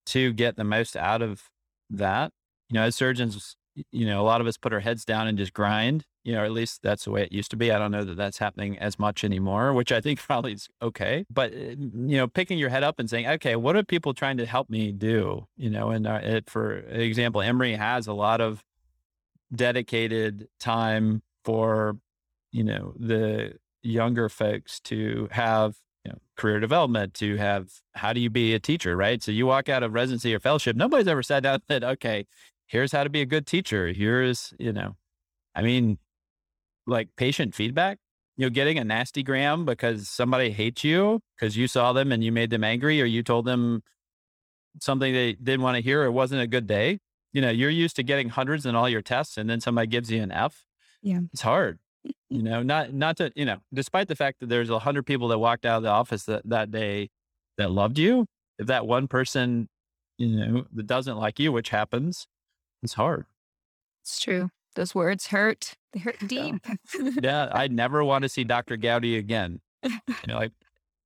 to 0.07 0.33
get 0.33 0.57
the 0.57 0.65
most 0.65 0.97
out 0.97 1.21
of 1.21 1.51
that. 1.91 2.33
You 2.71 2.77
know, 2.77 2.85
as 2.85 2.97
surgeons, 2.97 3.55
you 3.91 4.07
know, 4.07 4.23
a 4.23 4.25
lot 4.25 4.41
of 4.41 4.47
us 4.47 4.57
put 4.57 4.73
our 4.73 4.81
heads 4.81 5.05
down 5.05 5.27
and 5.27 5.37
just 5.37 5.53
grind 5.53 6.05
you 6.25 6.33
know, 6.33 6.45
at 6.45 6.53
least 6.53 6.83
that's 6.83 7.05
the 7.05 7.11
way 7.11 7.23
it 7.23 7.33
used 7.33 7.51
to 7.51 7.57
be. 7.57 7.73
I 7.73 7.79
don't 7.79 7.91
know 7.91 8.05
that 8.05 8.17
that's 8.17 8.39
happening 8.39 8.79
as 8.79 8.99
much 8.99 9.25
anymore, 9.25 9.73
which 9.73 9.91
I 9.91 10.01
think 10.01 10.21
probably 10.27 10.53
is 10.53 10.69
okay. 10.81 11.25
But, 11.31 11.53
eh, 11.53 11.75
you 11.79 12.17
know, 12.17 12.29
picking 12.29 12.59
your 12.59 12.69
head 12.69 12.83
up 12.83 12.99
and 12.99 13.11
saying, 13.11 13.27
okay, 13.27 13.57
what 13.57 13.77
are 13.77 13.83
people 13.83 14.15
trying 14.15 14.37
to 14.37 14.47
help 14.47 14.71
me 14.71 14.93
do? 14.93 15.47
You 15.57 15.71
know, 15.71 15.91
and 15.91 16.07
uh, 16.07 16.21
it, 16.23 16.49
for 16.49 16.79
example, 16.79 17.43
Emory 17.43 17.75
has 17.75 18.07
a 18.07 18.13
lot 18.13 18.41
of 18.41 18.65
dedicated 19.55 20.49
time 20.61 21.23
for, 21.45 21.97
you 22.53 22.65
know, 22.65 22.95
the 22.99 23.55
younger 23.83 24.29
folks 24.29 24.79
to 24.81 25.29
have 25.33 25.77
you 26.05 26.13
know, 26.13 26.19
career 26.37 26.61
development 26.61 27.15
to 27.15 27.37
have 27.37 27.69
how 27.95 28.13
do 28.13 28.21
you 28.21 28.31
be 28.31 28.55
a 28.55 28.61
teacher, 28.61 28.97
right? 28.97 29.23
So 29.23 29.33
you 29.33 29.47
walk 29.47 29.69
out 29.69 29.83
of 29.83 29.93
residency 29.93 30.33
or 30.35 30.39
fellowship, 30.41 30.77
nobody's 30.77 31.09
ever 31.09 31.23
sat 31.23 31.43
down 31.43 31.55
and 31.55 31.63
said, 31.69 31.85
okay, 31.95 32.27
here's 32.67 32.93
how 32.93 33.03
to 33.03 33.11
be 33.11 33.21
a 33.21 33.27
good 33.27 33.47
teacher. 33.47 33.89
Here's, 33.89 34.55
you 34.59 34.73
know, 34.73 34.97
I 35.55 35.63
mean, 35.63 35.99
like 36.87 37.09
patient 37.17 37.55
feedback, 37.55 37.99
you 38.37 38.47
know, 38.47 38.51
getting 38.51 38.79
a 38.79 38.85
nasty 38.85 39.23
gram 39.23 39.65
because 39.65 40.09
somebody 40.09 40.51
hates 40.51 40.85
you 40.85 41.21
because 41.37 41.57
you 41.57 41.69
saw 41.69 41.93
them 41.93 42.13
and 42.13 42.25
you 42.25 42.33
made 42.33 42.51
them 42.51 42.65
angry 42.65 43.01
or 43.01 43.05
you 43.05 43.23
told 43.23 43.45
them 43.45 43.83
something 44.81 45.13
they 45.13 45.35
didn't 45.35 45.63
want 45.63 45.77
to 45.77 45.83
hear 45.83 46.03
or 46.03 46.11
wasn't 46.11 46.41
a 46.41 46.47
good 46.47 46.67
day. 46.67 46.99
You 47.33 47.41
know, 47.41 47.51
you're 47.51 47.71
used 47.71 47.97
to 47.97 48.03
getting 48.03 48.31
hundreds 48.31 48.67
in 48.67 48.75
all 48.75 48.89
your 48.89 49.03
tests 49.03 49.37
and 49.37 49.49
then 49.49 49.61
somebody 49.61 49.87
gives 49.87 50.11
you 50.11 50.23
an 50.23 50.33
F. 50.33 50.65
Yeah. 51.03 51.21
It's 51.33 51.43
hard. 51.43 51.79
You 52.29 52.43
know, 52.43 52.63
not 52.63 52.93
not 52.93 53.17
to, 53.19 53.33
you 53.37 53.45
know, 53.45 53.59
despite 53.73 54.09
the 54.09 54.17
fact 54.17 54.41
that 54.41 54.49
there's 54.49 54.71
a 54.71 54.79
hundred 54.79 55.05
people 55.05 55.29
that 55.29 55.39
walked 55.39 55.67
out 55.67 55.79
of 55.79 55.83
the 55.83 55.91
office 55.91 56.25
that, 56.25 56.43
that 56.49 56.71
day 56.71 57.11
that 57.59 57.71
loved 57.71 57.99
you, 57.99 58.27
if 58.59 58.67
that 58.67 58.87
one 58.87 59.09
person, 59.09 59.69
you 60.19 60.29
know, 60.29 60.65
that 60.73 60.87
doesn't 60.87 61.17
like 61.17 61.39
you, 61.39 61.53
which 61.53 61.71
happens, 61.71 62.27
it's 62.83 62.95
hard. 62.95 63.27
It's 64.03 64.19
true. 64.19 64.51
Those 64.75 64.95
words 64.95 65.29
hurt. 65.29 65.75
They 65.93 66.01
hurt 66.01 66.19
deep. 66.27 66.57
yeah, 67.23 67.51
I 67.53 67.69
never 67.71 68.03
want 68.05 68.23
to 68.23 68.29
see 68.29 68.45
Dr. 68.45 68.77
Goudy 68.77 69.19
again. 69.19 69.61
You're 69.83 70.37
like, 70.37 70.53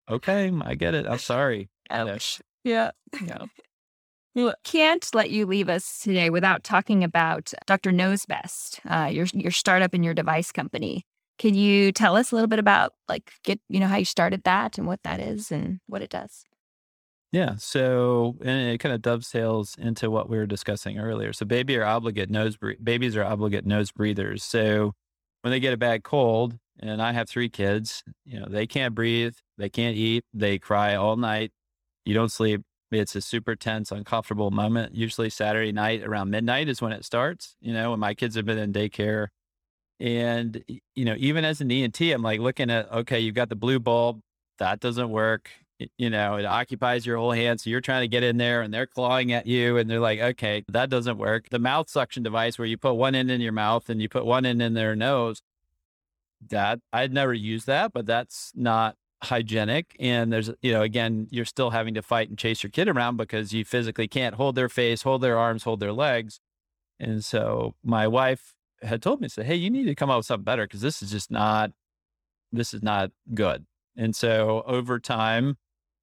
okay, 0.09 0.53
I 0.62 0.75
get 0.75 0.95
it. 0.95 1.07
I'm 1.07 1.19
sorry. 1.19 1.69
Ouch. 1.91 2.41
Yeah. 2.64 2.91
Yeah. 3.25 3.47
Can't 4.64 5.09
let 5.14 5.31
you 5.31 5.47
leave 5.47 5.69
us 5.69 6.01
today 6.01 6.29
without 6.29 6.62
talking 6.62 7.03
about 7.03 7.55
Dr. 7.67 7.91
Noze 7.91 8.27
Best, 8.27 8.81
uh, 8.89 9.09
your 9.11 9.27
your 9.33 9.51
startup 9.51 9.95
and 9.95 10.05
your 10.05 10.12
device 10.12 10.53
company. 10.53 11.05
Can 11.39 11.55
you 11.55 11.91
tell 11.91 12.17
us 12.17 12.33
a 12.33 12.35
little 12.35 12.49
bit 12.49 12.59
about 12.59 12.93
like 13.09 13.33
get 13.45 13.61
you 13.69 13.81
know 13.81 13.87
how 13.87 13.97
you 13.97 14.05
started 14.05 14.43
that 14.45 14.77
and 14.77 14.87
what 14.87 15.03
that 15.05 15.21
is 15.21 15.51
and 15.51 15.81
what 15.87 16.03
it 16.03 16.11
does? 16.11 16.45
Yeah. 17.37 17.57
So, 17.59 18.34
and 18.41 18.70
it 18.70 18.78
kind 18.78 18.95
of 18.95 19.03
dovetails 19.03 19.76
into 19.78 20.11
what 20.11 20.30
we 20.30 20.39
were 20.39 20.47
discussing 20.47 20.99
earlier. 20.99 21.34
So, 21.34 21.45
baby 21.45 21.76
are 21.76 21.84
obligate 21.84 22.30
nose 22.30 22.57
bre- 22.57 22.80
babies 22.82 23.14
are 23.14 23.24
obligate 23.24 23.66
nose 23.66 23.93
breathers. 23.93 24.43
So, 24.43 24.95
when 25.43 25.51
they 25.51 25.61
get 25.61 25.74
a 25.74 25.76
bad 25.76 26.03
cold, 26.03 26.57
and 26.80 27.03
I 27.03 27.12
have 27.12 27.28
three 27.28 27.51
kids, 27.51 28.03
you 28.24 28.41
know, 28.41 28.47
they 28.49 28.66
can't 28.66 28.95
breathe, 28.95 29.34
they 29.59 29.68
can't 29.68 29.99
eat, 29.99 30.24
they 30.32 30.59
cry 30.59 30.95
all 30.95 31.18
night. 31.18 31.53
You 32.07 32.14
don't 32.14 32.32
sleep. 32.32 32.62
It's 32.91 33.14
a 33.14 33.20
super 33.20 33.55
tense, 33.55 33.93
uncomfortable 33.93 34.51
moment. 34.51 34.95
Usually 34.95 35.28
Saturday 35.28 35.72
night 35.72 36.03
around 36.05 36.30
midnight 36.30 36.70
is 36.70 36.80
when 36.80 36.93
it 36.93 37.05
starts. 37.05 37.55
You 37.61 37.74
know, 37.74 37.91
when 37.91 38.01
my 38.01 38.14
kids 38.14 38.37
have 38.37 38.47
been 38.47 38.57
in 38.57 38.72
daycare, 38.72 39.28
and 40.01 40.64
you 40.95 41.05
know, 41.05 41.16
even 41.18 41.45
as 41.45 41.61
an 41.61 41.70
ENT, 41.70 42.01
I'm 42.01 42.22
like 42.22 42.41
looking 42.41 42.70
at 42.70 42.91
okay, 42.91 43.20
you've 43.20 43.34
got 43.34 43.51
the 43.51 43.57
blue 43.57 43.78
bulb, 43.78 44.20
that 44.59 44.80
doesn't 44.80 45.11
work 45.11 45.51
you 45.99 46.11
know, 46.11 46.37
it 46.37 46.45
occupies 46.45 47.05
your 47.05 47.18
whole 47.18 47.33
hand. 47.33 47.61
So 47.61 47.70
you're 47.70 47.81
trying 47.81 48.03
to 48.03 48.09
get 48.09 48.22
in 48.22 48.39
there 48.39 48.62
and 48.62 48.72
they're 48.72 48.87
clawing 48.87 49.33
at 49.33 49.47
you 49.47 49.77
and 49.77 49.91
they're 49.91 50.01
like, 50.01 50.20
okay, 50.20 50.64
that 50.68 50.89
doesn't 50.89 51.18
work. 51.18 51.51
The 51.51 51.59
mouth 51.59 51.91
suction 51.91 52.22
device 52.22 52.59
where 52.59 52.66
you 52.66 52.79
put 52.79 52.95
one 52.95 53.14
end 53.14 53.31
in 53.31 53.41
your 53.41 53.53
mouth 53.53 53.91
and 53.91 54.01
you 54.01 54.09
put 54.09 54.24
one 54.24 54.47
end 54.47 54.62
in 54.62 54.74
their 54.74 54.97
nose, 54.97 55.43
that 56.49 56.81
I'd 56.93 57.12
never 57.12 57.35
used 57.35 57.66
that, 57.66 57.93
but 57.93 58.07
that's 58.07 58.53
not 58.55 58.97
hygienic. 59.22 59.97
And 59.99 60.33
there's, 60.33 60.51
you 60.62 60.72
know, 60.72 60.83
again, 60.83 61.29
you're 61.31 61.45
still 61.45 61.70
having 61.70 61.95
to 61.95 62.03
fight 62.03 62.29
and 62.29 62.39
chase 62.39 62.62
your 62.62 62.70
kid 62.70 62.89
around 62.89 63.16
because 63.16 63.53
you 63.53 63.64
physically 63.64 64.09
can't 64.09 64.37
hold 64.37 64.55
their 64.55 64.68
face, 64.68 65.03
hold 65.03 65.22
their 65.22 65.39
arms, 65.39 65.64
hold 65.64 65.81
their 65.81 65.93
legs. 65.93 66.41
And 66.99 67.24
so 67.24 67.74
my 67.83 68.07
wife 68.07 68.55
had 68.83 69.03
told 69.03 69.20
me, 69.20 69.29
said, 69.29 69.47
Hey, 69.47 69.57
you 69.57 69.70
need 69.70 69.85
to 69.85 69.95
come 69.95 70.11
up 70.11 70.18
with 70.18 70.27
something 70.27 70.45
better 70.45 70.64
because 70.64 70.81
this 70.81 71.03
is 71.03 71.11
just 71.11 71.31
not, 71.31 71.72
this 72.53 72.72
is 72.72 72.83
not 72.83 73.11
good. 73.35 73.66
And 73.97 74.14
so 74.14 74.62
over 74.66 74.99
time, 74.99 75.57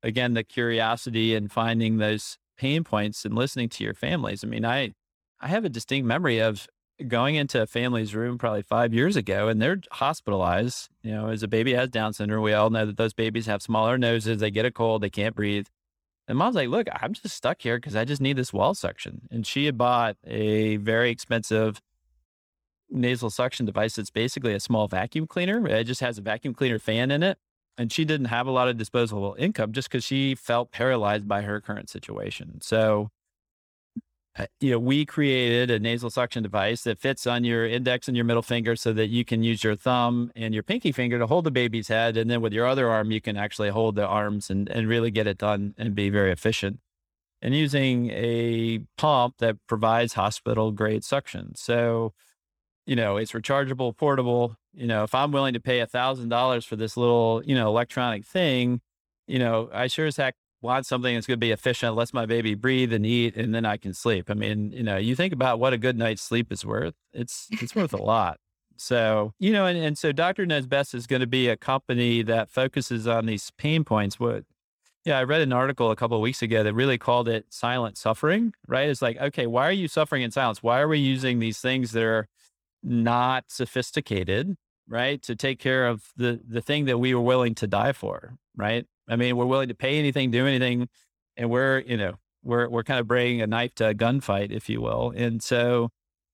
again, 0.04 0.34
the 0.34 0.43
curiosity 0.43 1.34
and 1.34 1.51
finding 1.51 1.97
those 1.97 2.38
pain 2.58 2.84
points 2.84 3.26
and 3.26 3.34
listening 3.34 3.70
to 3.70 3.84
your 3.84 3.93
families. 3.93 4.43
I 4.43 4.47
mean, 4.47 4.66
I, 4.66 4.93
I 5.39 5.47
have 5.47 5.66
a 5.66 5.70
distinct 5.70 6.06
memory 6.06 6.39
of 6.39 6.68
going 7.08 7.36
into 7.36 7.62
a 7.62 7.66
family's 7.66 8.14
room 8.14 8.38
probably 8.38 8.62
five 8.62 8.93
years 8.93 9.16
ago 9.16 9.47
and 9.47 9.62
they're 9.62 9.80
hospitalized. 9.91 10.89
You 11.01 11.12
know, 11.12 11.30
as 11.30 11.41
a 11.41 11.47
baby 11.47 11.74
has 11.74 11.89
Down 11.89 12.14
syndrome, 12.14 12.43
we 12.43 12.54
all 12.54 12.70
know 12.70 12.86
that 12.86 12.97
those 12.97 13.14
babies 13.14 13.47
have 13.47 13.62
smaller 13.62 13.97
noses, 13.97 14.39
they 14.39 14.51
get 14.51 14.66
a 14.66 14.72
cold, 14.72 15.01
they 15.01 15.10
can't 15.10 15.36
breathe. 15.36 15.68
And 16.28 16.38
mom's 16.38 16.56
like, 16.56 16.70
look, 16.70 16.88
I'm 16.93 17.14
just 17.14 17.36
stuck 17.36 17.62
here 17.62 17.78
because 17.78 17.95
I 17.95 18.06
just 18.06 18.22
need 18.22 18.38
this 18.38 18.54
wall 18.54 18.76
suction. 18.76 19.28
And 19.30 19.45
she 19.45 19.66
had 19.66 19.78
bought 19.78 20.16
a 20.26 20.78
very 20.78 21.10
expensive 21.10 21.82
nasal 22.89 23.30
suction 23.30 23.66
device 23.66 23.95
that's 23.95 24.12
basically 24.12 24.54
a 24.54 24.60
small 24.60 24.88
vacuum 24.88 25.28
cleaner. 25.28 25.68
It 25.68 25.86
just 25.86 26.01
has 26.01 26.18
a 26.18 26.22
vacuum 26.22 26.54
cleaner 26.54 26.80
fan 26.80 27.12
in 27.12 27.24
it 27.24 27.38
and 27.78 27.91
she 27.91 28.05
didn't 28.05 28.28
have 28.28 28.47
a 28.47 28.51
lot 28.51 28.67
of 28.67 28.78
disposable 28.78 29.36
income 29.38 29.71
just 29.71 29.89
because 29.89 30.03
she 30.03 30.36
felt 30.36 30.71
paralyzed 30.71 31.28
by 31.28 31.41
her 31.41 31.59
current 31.59 31.89
situation. 31.89 32.61
So, 32.61 33.09
uh, 34.38 34.47
you 34.59 34.71
know, 34.71 34.80
we 34.80 35.05
created 35.05 35.69
a 35.69 35.80
nasal 35.80 36.09
suction 36.09 36.41
device 36.41 36.84
that 36.84 36.99
fits 36.99 37.28
on 37.28 37.43
your 37.43 37.65
index 37.65 38.07
and 38.07 38.17
your 38.17 38.26
middle 38.26 38.41
finger 38.41 38.76
so 38.76 38.91
that 38.93 39.07
you 39.07 39.24
can 39.24 39.43
use 39.43 39.63
your 39.63 39.76
thumb 39.76 40.32
and 40.36 40.53
your 40.53 40.63
pinky 40.63 40.91
finger 40.91 41.19
to 41.19 41.28
hold 41.28 41.45
the 41.45 41.51
baby's 41.51 41.88
head. 41.88 42.17
And 42.17 42.30
then 42.30 42.41
with 42.41 42.53
your 42.53 42.65
other 42.65 42.89
arm, 42.89 43.11
you 43.11 43.21
can 43.21 43.38
actually 43.38 43.69
hold 43.69 43.95
the 43.95 44.07
arms 44.07 44.49
and, 44.49 44.69
and 44.69 44.88
really 44.88 45.11
get 45.11 45.28
it 45.28 45.38
done 45.38 45.76
and 45.78 45.93
be 45.93 46.09
very 46.09 46.32
efficient. 46.32 46.80
And 47.41 47.53
using 47.53 48.09
a 48.11 48.80
pump 48.97 49.36
that 49.39 49.57
provides 49.67 50.13
hospital 50.13 50.71
grade 50.71 51.03
suction. 51.03 51.55
So, 51.55 52.13
you 52.86 52.95
know, 52.95 53.17
it's 53.17 53.31
rechargeable, 53.31 53.95
portable. 53.95 54.55
You 54.73 54.88
know, 54.88 55.03
if 55.03 55.13
I'm 55.15 55.31
willing 55.31 55.53
to 55.53 55.59
pay 55.59 55.79
a 55.79 55.88
thousand 55.88 56.29
dollars 56.29 56.65
for 56.65 56.75
this 56.75 56.97
little, 56.97 57.41
you 57.45 57.55
know, 57.55 57.67
electronic 57.67 58.25
thing, 58.25 58.81
you 59.27 59.39
know, 59.39 59.69
I 59.73 59.88
sure 59.88 60.07
as 60.07 60.17
heck 60.17 60.36
want 60.61 60.86
something 60.86 61.13
that's 61.13 61.27
going 61.27 61.38
to 61.39 61.45
be 61.45 61.51
efficient, 61.51 61.95
lets 61.95 62.13
my 62.13 62.25
baby 62.25 62.55
breathe 62.55 62.93
and 62.93 63.05
eat, 63.05 63.36
and 63.36 63.53
then 63.53 63.65
I 63.65 63.77
can 63.77 63.93
sleep. 63.93 64.29
I 64.29 64.34
mean, 64.34 64.71
you 64.71 64.84
know, 64.84 64.97
you 64.97 65.15
think 65.15 65.34
about 65.34 65.59
what 65.59 65.73
a 65.73 65.77
good 65.77 65.97
night's 65.97 66.21
sleep 66.21 66.51
is 66.51 66.65
worth. 66.65 66.95
It's 67.13 67.47
it's 67.51 67.75
worth 67.75 67.93
a 67.93 68.01
lot. 68.01 68.38
So, 68.77 69.34
you 69.39 69.51
know, 69.51 69.65
and, 69.65 69.77
and 69.77 69.97
so 69.97 70.11
Dr. 70.11 70.45
Noze 70.45 70.67
Best 70.67 70.95
is 70.95 71.05
going 71.05 71.19
to 71.19 71.27
be 71.27 71.47
a 71.47 71.55
company 71.55 72.21
that 72.23 72.49
focuses 72.49 73.07
on 73.07 73.25
these 73.25 73.51
pain 73.57 73.84
points. 73.84 74.19
What, 74.19 74.45
yeah, 75.05 75.19
I 75.19 75.23
read 75.23 75.41
an 75.41 75.53
article 75.53 75.91
a 75.91 75.95
couple 75.95 76.17
of 76.17 76.21
weeks 76.21 76.41
ago 76.41 76.63
that 76.63 76.73
really 76.73 76.97
called 76.97 77.27
it 77.27 77.45
silent 77.49 77.97
suffering, 77.97 78.53
right? 78.67 78.89
It's 78.89 79.01
like, 79.01 79.17
okay, 79.17 79.47
why 79.47 79.67
are 79.67 79.73
you 79.73 79.88
suffering 79.88 80.23
in 80.23 80.31
silence? 80.31 80.63
Why 80.63 80.79
are 80.79 80.88
we 80.88 80.97
using 80.97 81.39
these 81.39 81.59
things 81.59 81.91
that 81.91 82.03
are 82.03 82.27
not 82.84 83.45
sophisticated, 83.47 84.55
right? 84.88 85.21
To 85.23 85.36
take 85.36 85.59
care 85.59 85.88
of 85.88 86.11
the, 86.15 86.39
the 86.47 86.61
thing 86.61 86.86
that 86.86 86.97
we 86.97 87.13
were 87.13 87.21
willing 87.21 87.55
to 87.55 87.67
die 87.67 87.93
for, 87.93 88.36
right? 88.55 88.86
I 89.07 89.15
mean, 89.15 89.38
we're 89.38 89.45
willing 89.45 89.69
to 89.69 89.75
pay 89.75 89.99
anything, 89.99 90.31
do 90.31 90.45
anything, 90.45 90.89
and 91.38 91.49
we're, 91.49 91.79
you 91.79 91.97
know, 91.97 92.15
we're, 92.43 92.67
we're 92.69 92.84
kind 92.84 92.99
of 92.99 93.07
bringing 93.07 93.41
a 93.41 93.47
knife 93.47 93.75
to 93.75 93.89
a 93.89 93.93
gunfight, 93.93 94.51
if 94.51 94.69
you 94.69 94.81
will. 94.81 95.13
And 95.15 95.41
so, 95.41 95.89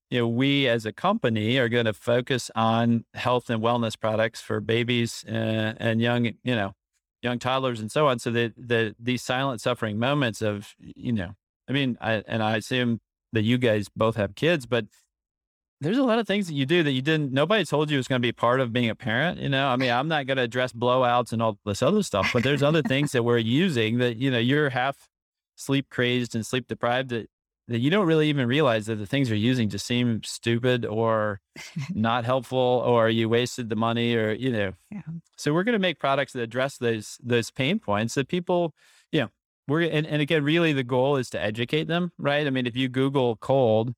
you 0.09 0.19
know, 0.19 0.27
we 0.27 0.67
as 0.67 0.85
a 0.85 0.91
company 0.91 1.57
are 1.57 1.69
going 1.69 1.85
to 1.85 1.93
focus 1.93 2.49
on 2.55 3.05
health 3.13 3.49
and 3.49 3.61
wellness 3.61 3.99
products 3.99 4.41
for 4.41 4.59
babies 4.59 5.23
uh, 5.27 5.73
and 5.77 6.01
young, 6.01 6.25
you 6.25 6.55
know, 6.55 6.73
young 7.21 7.37
toddlers 7.37 7.79
and 7.79 7.91
so 7.91 8.07
on. 8.07 8.17
So 8.17 8.31
that 8.31 8.53
the 8.57 8.95
these 8.99 9.21
silent 9.21 9.61
suffering 9.61 9.99
moments 9.99 10.41
of, 10.41 10.73
you 10.79 11.11
know, 11.11 11.35
I 11.67 11.73
mean, 11.73 11.97
I, 12.01 12.23
and 12.27 12.41
I 12.41 12.57
assume 12.57 13.01
that 13.33 13.43
you 13.43 13.59
guys 13.59 13.87
both 13.95 14.15
have 14.15 14.33
kids, 14.33 14.65
but 14.65 14.85
there's 15.81 15.97
a 15.97 16.03
lot 16.03 16.19
of 16.19 16.27
things 16.27 16.47
that 16.47 16.53
you 16.53 16.65
do 16.65 16.83
that 16.83 16.91
you 16.91 17.01
didn't. 17.01 17.31
Nobody 17.31 17.63
told 17.63 17.89
you 17.89 17.97
was 17.97 18.07
going 18.07 18.21
to 18.21 18.25
be 18.25 18.31
part 18.31 18.59
of 18.59 18.73
being 18.73 18.89
a 18.89 18.95
parent. 18.95 19.39
You 19.39 19.49
know, 19.49 19.69
I 19.69 19.77
mean, 19.77 19.91
I'm 19.91 20.07
not 20.07 20.25
going 20.27 20.37
to 20.37 20.43
address 20.43 20.73
blowouts 20.73 21.31
and 21.31 21.41
all 21.41 21.57
this 21.65 21.81
other 21.81 22.03
stuff, 22.03 22.31
but 22.33 22.43
there's 22.43 22.63
other 22.63 22.81
things 22.81 23.13
that 23.13 23.23
we're 23.23 23.37
using 23.37 23.97
that 23.99 24.17
you 24.17 24.29
know 24.29 24.39
you're 24.39 24.69
half 24.69 25.09
sleep 25.55 25.89
crazed 25.89 26.35
and 26.35 26.45
sleep 26.45 26.67
deprived 26.67 27.09
that 27.09 27.29
that 27.69 27.79
you 27.79 27.91
don't 27.91 28.07
really 28.07 28.29
even 28.29 28.47
realize 28.47 28.87
that 28.87 28.95
the 28.95 29.05
things 29.05 29.29
you're 29.29 29.37
using 29.37 29.69
just 29.69 29.85
seem 29.85 30.23
stupid 30.23 30.85
or 30.85 31.39
not 31.93 32.25
helpful 32.25 32.57
or 32.57 33.09
you 33.09 33.29
wasted 33.29 33.69
the 33.69 33.75
money 33.75 34.15
or 34.15 34.31
you 34.31 34.51
know 34.51 34.73
yeah. 34.91 35.01
so 35.37 35.53
we're 35.53 35.63
going 35.63 35.73
to 35.73 35.79
make 35.79 35.99
products 35.99 36.33
that 36.33 36.41
address 36.41 36.77
those 36.77 37.17
those 37.23 37.51
pain 37.51 37.79
points 37.79 38.15
that 38.15 38.27
people 38.27 38.73
you 39.11 39.21
know 39.21 39.29
we're 39.67 39.81
and, 39.81 40.07
and 40.07 40.21
again 40.21 40.43
really 40.43 40.73
the 40.73 40.83
goal 40.83 41.15
is 41.15 41.29
to 41.29 41.39
educate 41.39 41.87
them 41.87 42.11
right 42.17 42.47
i 42.47 42.49
mean 42.49 42.65
if 42.65 42.75
you 42.75 42.89
google 42.89 43.35
cold 43.35 43.93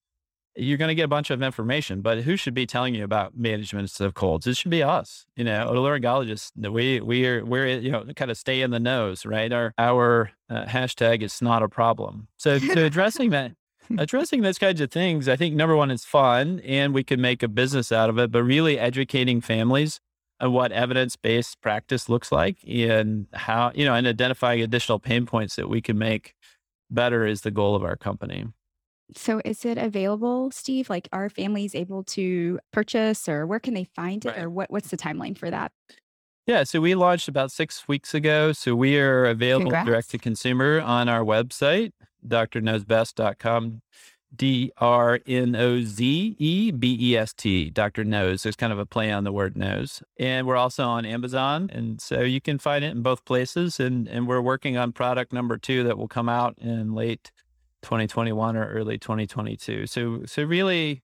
you're 0.55 0.77
going 0.77 0.89
to 0.89 0.95
get 0.95 1.03
a 1.03 1.07
bunch 1.07 1.29
of 1.29 1.41
information 1.41 2.01
but 2.01 2.19
who 2.19 2.35
should 2.35 2.53
be 2.53 2.65
telling 2.65 2.93
you 2.93 3.03
about 3.03 3.37
management 3.37 3.99
of 3.99 4.13
colds? 4.13 4.47
It 4.47 4.57
should 4.57 4.71
be 4.71 4.83
us 4.83 5.25
you 5.35 5.43
know 5.43 5.67
otolaryngologists 5.71 6.51
we 6.55 6.99
we 7.01 7.25
are 7.27 7.43
we're 7.45 7.67
you 7.67 7.91
know 7.91 8.05
kind 8.15 8.31
of 8.31 8.37
stay 8.37 8.61
in 8.61 8.71
the 8.71 8.79
nose 8.79 9.25
right? 9.25 9.51
Our 9.51 9.73
our 9.77 10.31
uh, 10.49 10.65
hashtag 10.65 11.21
is 11.21 11.41
not 11.41 11.63
a 11.63 11.69
problem. 11.69 12.27
So 12.37 12.57
so 12.59 12.85
addressing 12.85 13.29
that 13.31 13.53
addressing 13.97 14.41
those 14.41 14.57
kinds 14.57 14.81
of 14.81 14.91
things, 14.91 15.27
I 15.27 15.35
think 15.35 15.55
number 15.55 15.75
one 15.75 15.91
is 15.91 16.05
fun 16.05 16.59
and 16.61 16.93
we 16.93 17.03
can 17.03 17.21
make 17.21 17.43
a 17.43 17.47
business 17.47 17.91
out 17.91 18.09
of 18.09 18.17
it, 18.17 18.31
but 18.31 18.43
really 18.43 18.79
educating 18.79 19.41
families 19.41 19.99
on 20.39 20.51
what 20.53 20.71
evidence 20.71 21.15
based 21.15 21.61
practice 21.61 22.09
looks 22.09 22.31
like 22.31 22.57
and 22.67 23.27
how, 23.33 23.71
you 23.75 23.85
know, 23.85 23.93
and 23.93 24.07
identifying 24.07 24.61
additional 24.61 24.99
pain 24.99 25.25
points 25.25 25.55
that 25.55 25.69
we 25.69 25.81
can 25.81 25.97
make 25.97 26.33
better 26.89 27.25
is 27.25 27.41
the 27.41 27.51
goal 27.51 27.75
of 27.75 27.83
our 27.83 27.95
company. 27.95 28.45
So 29.15 29.41
is 29.43 29.65
it 29.65 29.77
available, 29.77 30.51
Steve? 30.51 30.89
Like 30.89 31.07
are 31.11 31.29
families 31.29 31.75
able 31.75 32.03
to 32.05 32.59
purchase 32.71 33.27
or 33.27 33.45
where 33.45 33.59
can 33.59 33.73
they 33.73 33.83
find 33.83 34.25
it 34.25 34.29
right. 34.29 34.39
or 34.39 34.49
what, 34.49 34.71
what's 34.71 34.89
the 34.89 34.97
timeline 34.97 35.37
for 35.37 35.49
that? 35.49 35.71
Yeah, 36.47 36.63
so 36.63 36.81
we 36.81 36.95
launched 36.95 37.27
about 37.27 37.51
six 37.51 37.87
weeks 37.87 38.13
ago. 38.13 38.51
So 38.51 38.75
we 38.75 38.97
are 38.99 39.25
available 39.25 39.71
Congrats. 39.71 39.87
direct 39.87 40.09
to 40.11 40.17
consumer 40.17 40.81
on 40.81 41.07
our 41.07 41.21
website, 41.21 41.91
drnozebest.com. 42.27 43.81
D 44.33 44.71
R 44.77 45.19
N 45.27 45.55
O 45.55 45.81
Z 45.81 46.35
E 46.39 46.71
B 46.71 46.97
E 46.99 47.17
S 47.17 47.33
T, 47.33 47.69
Dr. 47.69 48.05
Noze. 48.05 48.43
There's 48.43 48.55
kind 48.55 48.71
of 48.71 48.79
a 48.79 48.85
play 48.85 49.11
on 49.11 49.25
the 49.25 49.31
word 49.31 49.57
knows. 49.57 50.01
And 50.17 50.47
we're 50.47 50.55
also 50.55 50.85
on 50.85 51.05
Amazon. 51.05 51.69
And 51.71 51.99
so 51.99 52.21
you 52.21 52.39
can 52.39 52.57
find 52.57 52.85
it 52.85 52.91
in 52.91 53.01
both 53.01 53.25
places. 53.25 53.79
And, 53.79 54.07
and 54.07 54.27
we're 54.27 54.41
working 54.41 54.77
on 54.77 54.93
product 54.93 55.33
number 55.33 55.57
two 55.57 55.83
that 55.83 55.97
will 55.97 56.07
come 56.07 56.29
out 56.29 56.57
in 56.59 56.93
late 56.93 57.31
2021 57.81 58.55
or 58.55 58.67
early 58.67 58.97
2022. 58.97 59.87
So, 59.87 60.21
so 60.25 60.43
really, 60.43 61.01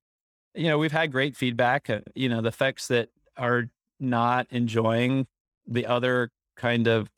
you 0.54 0.68
know, 0.68 0.78
we've 0.78 0.92
had 0.92 1.12
great 1.12 1.36
feedback. 1.36 1.90
Uh, 1.90 2.02
you 2.16 2.30
know, 2.30 2.42
the 2.42 2.50
effects 2.50 2.88
that 2.88 3.10
are 3.38 3.66
not 4.00 4.48
enjoying 4.50 5.28
the 5.66 5.86
other 5.86 6.30
kind 6.56 6.88
of 6.88 7.10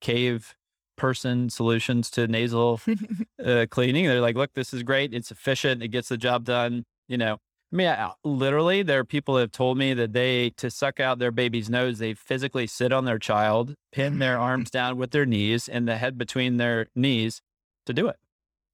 cave 0.00 0.54
person 0.96 1.50
solutions 1.50 2.10
to 2.10 2.26
nasal 2.26 2.80
uh, 3.44 3.66
cleaning. 3.70 4.06
They're 4.06 4.20
like, 4.20 4.36
look, 4.36 4.54
this 4.54 4.72
is 4.72 4.82
great. 4.82 5.12
It's 5.12 5.30
efficient. 5.30 5.82
It 5.82 5.88
gets 5.88 6.08
the 6.08 6.16
job 6.16 6.44
done. 6.44 6.84
You 7.08 7.18
know, 7.18 7.38
I 7.72 7.76
mean, 7.76 7.88
I, 7.88 8.12
literally, 8.24 8.82
there 8.82 9.00
are 9.00 9.04
people 9.04 9.34
that 9.34 9.40
have 9.42 9.52
told 9.52 9.76
me 9.76 9.92
that 9.94 10.12
they, 10.12 10.50
to 10.50 10.70
suck 10.70 11.00
out 11.00 11.18
their 11.18 11.30
baby's 11.30 11.68
nose, 11.68 11.98
they 11.98 12.14
physically 12.14 12.66
sit 12.66 12.92
on 12.92 13.04
their 13.04 13.18
child, 13.18 13.74
pin 13.92 14.18
their 14.18 14.38
arms 14.40 14.70
down 14.70 14.96
with 14.96 15.10
their 15.10 15.26
knees 15.26 15.68
and 15.68 15.86
the 15.86 15.96
head 15.96 16.16
between 16.16 16.56
their 16.56 16.86
knees 16.94 17.42
to 17.84 17.92
do 17.92 18.08
it. 18.08 18.16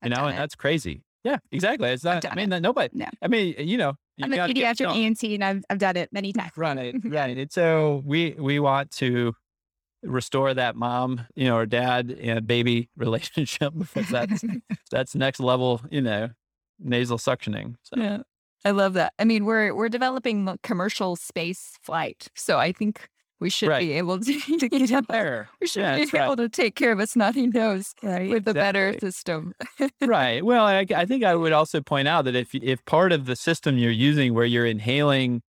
You 0.02 0.10
know, 0.10 0.26
and 0.26 0.34
it. 0.34 0.38
that's 0.38 0.54
crazy. 0.54 1.02
Yeah, 1.24 1.38
exactly. 1.52 1.88
It's 1.90 2.04
not, 2.04 2.24
I 2.30 2.34
mean, 2.34 2.52
it. 2.52 2.60
nobody, 2.60 2.88
no. 2.92 3.06
I 3.20 3.28
mean, 3.28 3.54
you 3.58 3.76
know, 3.76 3.94
you 4.16 4.24
I'm 4.24 4.32
a 4.32 4.36
pediatric 4.36 4.96
ENT 4.96 5.22
and 5.22 5.44
I've, 5.44 5.64
I've 5.70 5.78
done 5.78 5.96
it 5.96 6.12
many 6.12 6.32
times. 6.32 6.52
Right. 6.56 6.94
Right. 7.04 7.38
And 7.38 7.52
so 7.52 8.02
we, 8.04 8.34
we 8.38 8.58
want 8.58 8.90
to 8.92 9.34
restore 10.02 10.52
that 10.52 10.74
mom, 10.74 11.26
you 11.36 11.46
know, 11.46 11.56
or 11.56 11.66
dad 11.66 12.10
and 12.20 12.46
baby 12.46 12.90
relationship 12.96 13.72
because 13.76 14.08
that's, 14.08 14.44
that's 14.90 15.14
next 15.14 15.40
level, 15.40 15.80
you 15.90 16.00
know, 16.00 16.30
nasal 16.80 17.18
suctioning. 17.18 17.76
So. 17.82 18.00
Yeah. 18.00 18.18
I 18.64 18.70
love 18.70 18.94
that. 18.94 19.12
I 19.18 19.24
mean, 19.24 19.44
we're, 19.44 19.74
we're 19.74 19.88
developing 19.88 20.56
commercial 20.62 21.16
space 21.16 21.78
flight. 21.82 22.28
So 22.36 22.58
I 22.58 22.72
think 22.72 23.08
we 23.42 23.50
should 23.50 23.68
right. 23.68 23.80
be 23.80 23.92
able 23.92 24.20
to, 24.20 24.40
to 24.58 24.68
get 24.68 24.92
up 24.92 25.06
there. 25.08 25.48
We 25.60 25.66
should 25.66 25.80
yeah, 25.80 25.96
be 25.96 26.02
able 26.16 26.28
right. 26.28 26.38
to 26.38 26.48
take 26.48 26.76
care 26.76 26.92
of 26.92 27.00
a 27.00 27.06
snotty 27.06 27.48
nose 27.48 27.94
right. 28.02 28.30
with 28.30 28.46
a 28.46 28.50
exactly. 28.50 28.52
better 28.54 28.98
system. 29.00 29.54
right. 30.00 30.44
Well, 30.44 30.64
I, 30.64 30.86
I, 30.94 31.04
think 31.04 31.24
I 31.24 31.34
would 31.34 31.52
also 31.60 31.80
point 31.80 32.08
out 32.08 32.24
that 32.24 32.36
if 32.36 32.54
if 32.54 32.84
part 32.86 33.12
of 33.12 33.26
the 33.26 33.36
system 33.36 33.76
you're 33.76 33.90
using 33.90 34.32
where 34.32 34.44
you're 34.44 34.64
inhaling 34.64 35.42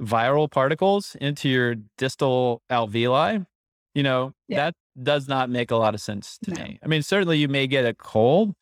viral 0.00 0.50
particles 0.50 1.16
into 1.20 1.48
your 1.48 1.76
distal 1.96 2.62
alveoli, 2.70 3.46
you 3.94 4.02
know, 4.02 4.32
yeah. 4.46 4.56
that 4.56 4.74
does 5.02 5.26
not 5.26 5.50
make 5.50 5.70
a 5.70 5.76
lot 5.76 5.94
of 5.94 6.00
sense 6.00 6.38
to 6.44 6.52
no. 6.52 6.62
me. 6.62 6.78
I 6.84 6.86
mean, 6.86 7.02
certainly 7.02 7.38
you 7.38 7.48
may 7.48 7.66
get 7.66 7.86
a 7.86 7.94
cold, 7.94 8.54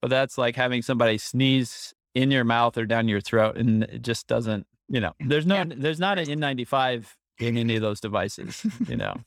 but 0.00 0.08
that's 0.08 0.38
like 0.38 0.56
having 0.56 0.80
somebody 0.80 1.18
sneeze 1.18 1.92
in 2.14 2.30
your 2.30 2.44
mouth 2.44 2.76
or 2.78 2.86
down 2.86 3.08
your 3.08 3.20
throat, 3.20 3.56
and 3.56 3.84
it 3.84 4.02
just 4.02 4.26
doesn't. 4.26 4.66
You 4.88 5.00
know, 5.00 5.12
there's 5.20 5.46
no, 5.46 5.56
yeah. 5.56 5.64
there's 5.68 6.00
not 6.00 6.18
an 6.18 6.26
N95 6.26 7.06
in 7.42 7.56
any 7.56 7.76
of 7.76 7.82
those 7.82 8.00
devices, 8.00 8.64
you 8.88 8.96
know. 8.96 9.14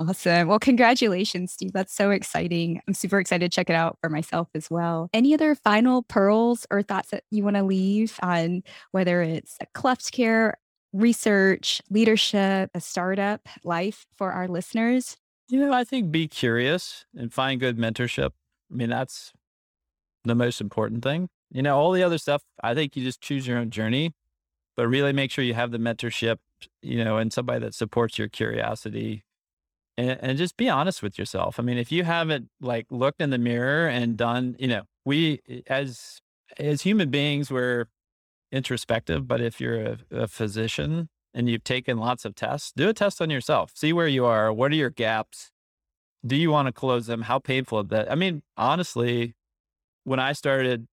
Awesome. 0.00 0.46
Well, 0.46 0.60
congratulations, 0.60 1.52
Steve. 1.52 1.72
That's 1.72 1.92
so 1.92 2.12
exciting. 2.12 2.80
I'm 2.86 2.94
super 2.94 3.18
excited 3.18 3.50
to 3.50 3.54
check 3.54 3.68
it 3.68 3.74
out 3.74 3.98
for 4.00 4.08
myself 4.08 4.46
as 4.54 4.70
well. 4.70 5.10
Any 5.12 5.34
other 5.34 5.56
final 5.56 6.04
pearls 6.04 6.66
or 6.70 6.82
thoughts 6.82 7.10
that 7.10 7.24
you 7.32 7.42
want 7.42 7.56
to 7.56 7.64
leave 7.64 8.16
on 8.22 8.62
whether 8.92 9.22
it's 9.22 9.56
a 9.60 9.66
cleft 9.74 10.12
care, 10.12 10.56
research, 10.92 11.82
leadership, 11.90 12.70
a 12.74 12.80
startup 12.80 13.48
life 13.64 14.06
for 14.16 14.30
our 14.30 14.46
listeners? 14.46 15.16
You 15.48 15.58
know, 15.58 15.72
I 15.72 15.82
think 15.82 16.12
be 16.12 16.28
curious 16.28 17.04
and 17.16 17.32
find 17.32 17.58
good 17.58 17.76
mentorship. 17.76 18.30
I 18.70 18.74
mean, 18.76 18.90
that's 18.90 19.32
the 20.24 20.36
most 20.36 20.60
important 20.60 21.02
thing. 21.02 21.28
You 21.50 21.62
know, 21.62 21.76
all 21.76 21.90
the 21.90 22.04
other 22.04 22.18
stuff, 22.18 22.42
I 22.62 22.74
think 22.74 22.94
you 22.94 23.02
just 23.02 23.20
choose 23.20 23.48
your 23.48 23.58
own 23.58 23.70
journey, 23.70 24.14
but 24.76 24.86
really 24.86 25.12
make 25.12 25.32
sure 25.32 25.42
you 25.42 25.54
have 25.54 25.72
the 25.72 25.78
mentorship 25.78 26.36
you 26.82 27.04
know, 27.04 27.16
and 27.16 27.32
somebody 27.32 27.60
that 27.60 27.74
supports 27.74 28.18
your 28.18 28.28
curiosity 28.28 29.24
and, 29.98 30.18
and 30.22 30.38
just 30.38 30.56
be 30.56 30.68
honest 30.68 31.02
with 31.02 31.18
yourself. 31.18 31.58
I 31.58 31.62
mean, 31.62 31.76
if 31.76 31.90
you 31.90 32.04
haven't 32.04 32.48
like 32.60 32.86
looked 32.90 33.20
in 33.20 33.30
the 33.30 33.38
mirror 33.38 33.88
and 33.88 34.16
done, 34.16 34.54
you 34.58 34.68
know, 34.68 34.82
we 35.04 35.40
eh, 35.48 35.60
as, 35.66 36.20
as 36.58 36.82
human 36.82 37.10
beings, 37.10 37.50
we're 37.50 37.86
introspective, 38.52 39.26
but 39.26 39.40
if 39.40 39.60
you're 39.60 39.82
a, 39.82 39.98
a 40.10 40.28
physician 40.28 41.08
and 41.34 41.48
you've 41.50 41.64
taken 41.64 41.98
lots 41.98 42.24
of 42.24 42.34
tests, 42.34 42.72
do 42.74 42.88
a 42.88 42.94
test 42.94 43.20
on 43.20 43.28
yourself, 43.28 43.72
see 43.74 43.92
where 43.92 44.06
you 44.06 44.24
are. 44.24 44.52
What 44.52 44.70
are 44.72 44.76
your 44.76 44.90
gaps? 44.90 45.50
Do 46.24 46.36
you 46.36 46.50
want 46.50 46.66
to 46.66 46.72
close 46.72 47.06
them? 47.06 47.22
How 47.22 47.38
painful 47.38 47.80
is 47.80 47.88
that? 47.88 48.10
I 48.10 48.14
mean, 48.14 48.42
honestly, 48.56 49.34
when 50.04 50.20
I 50.20 50.32
started 50.32 50.86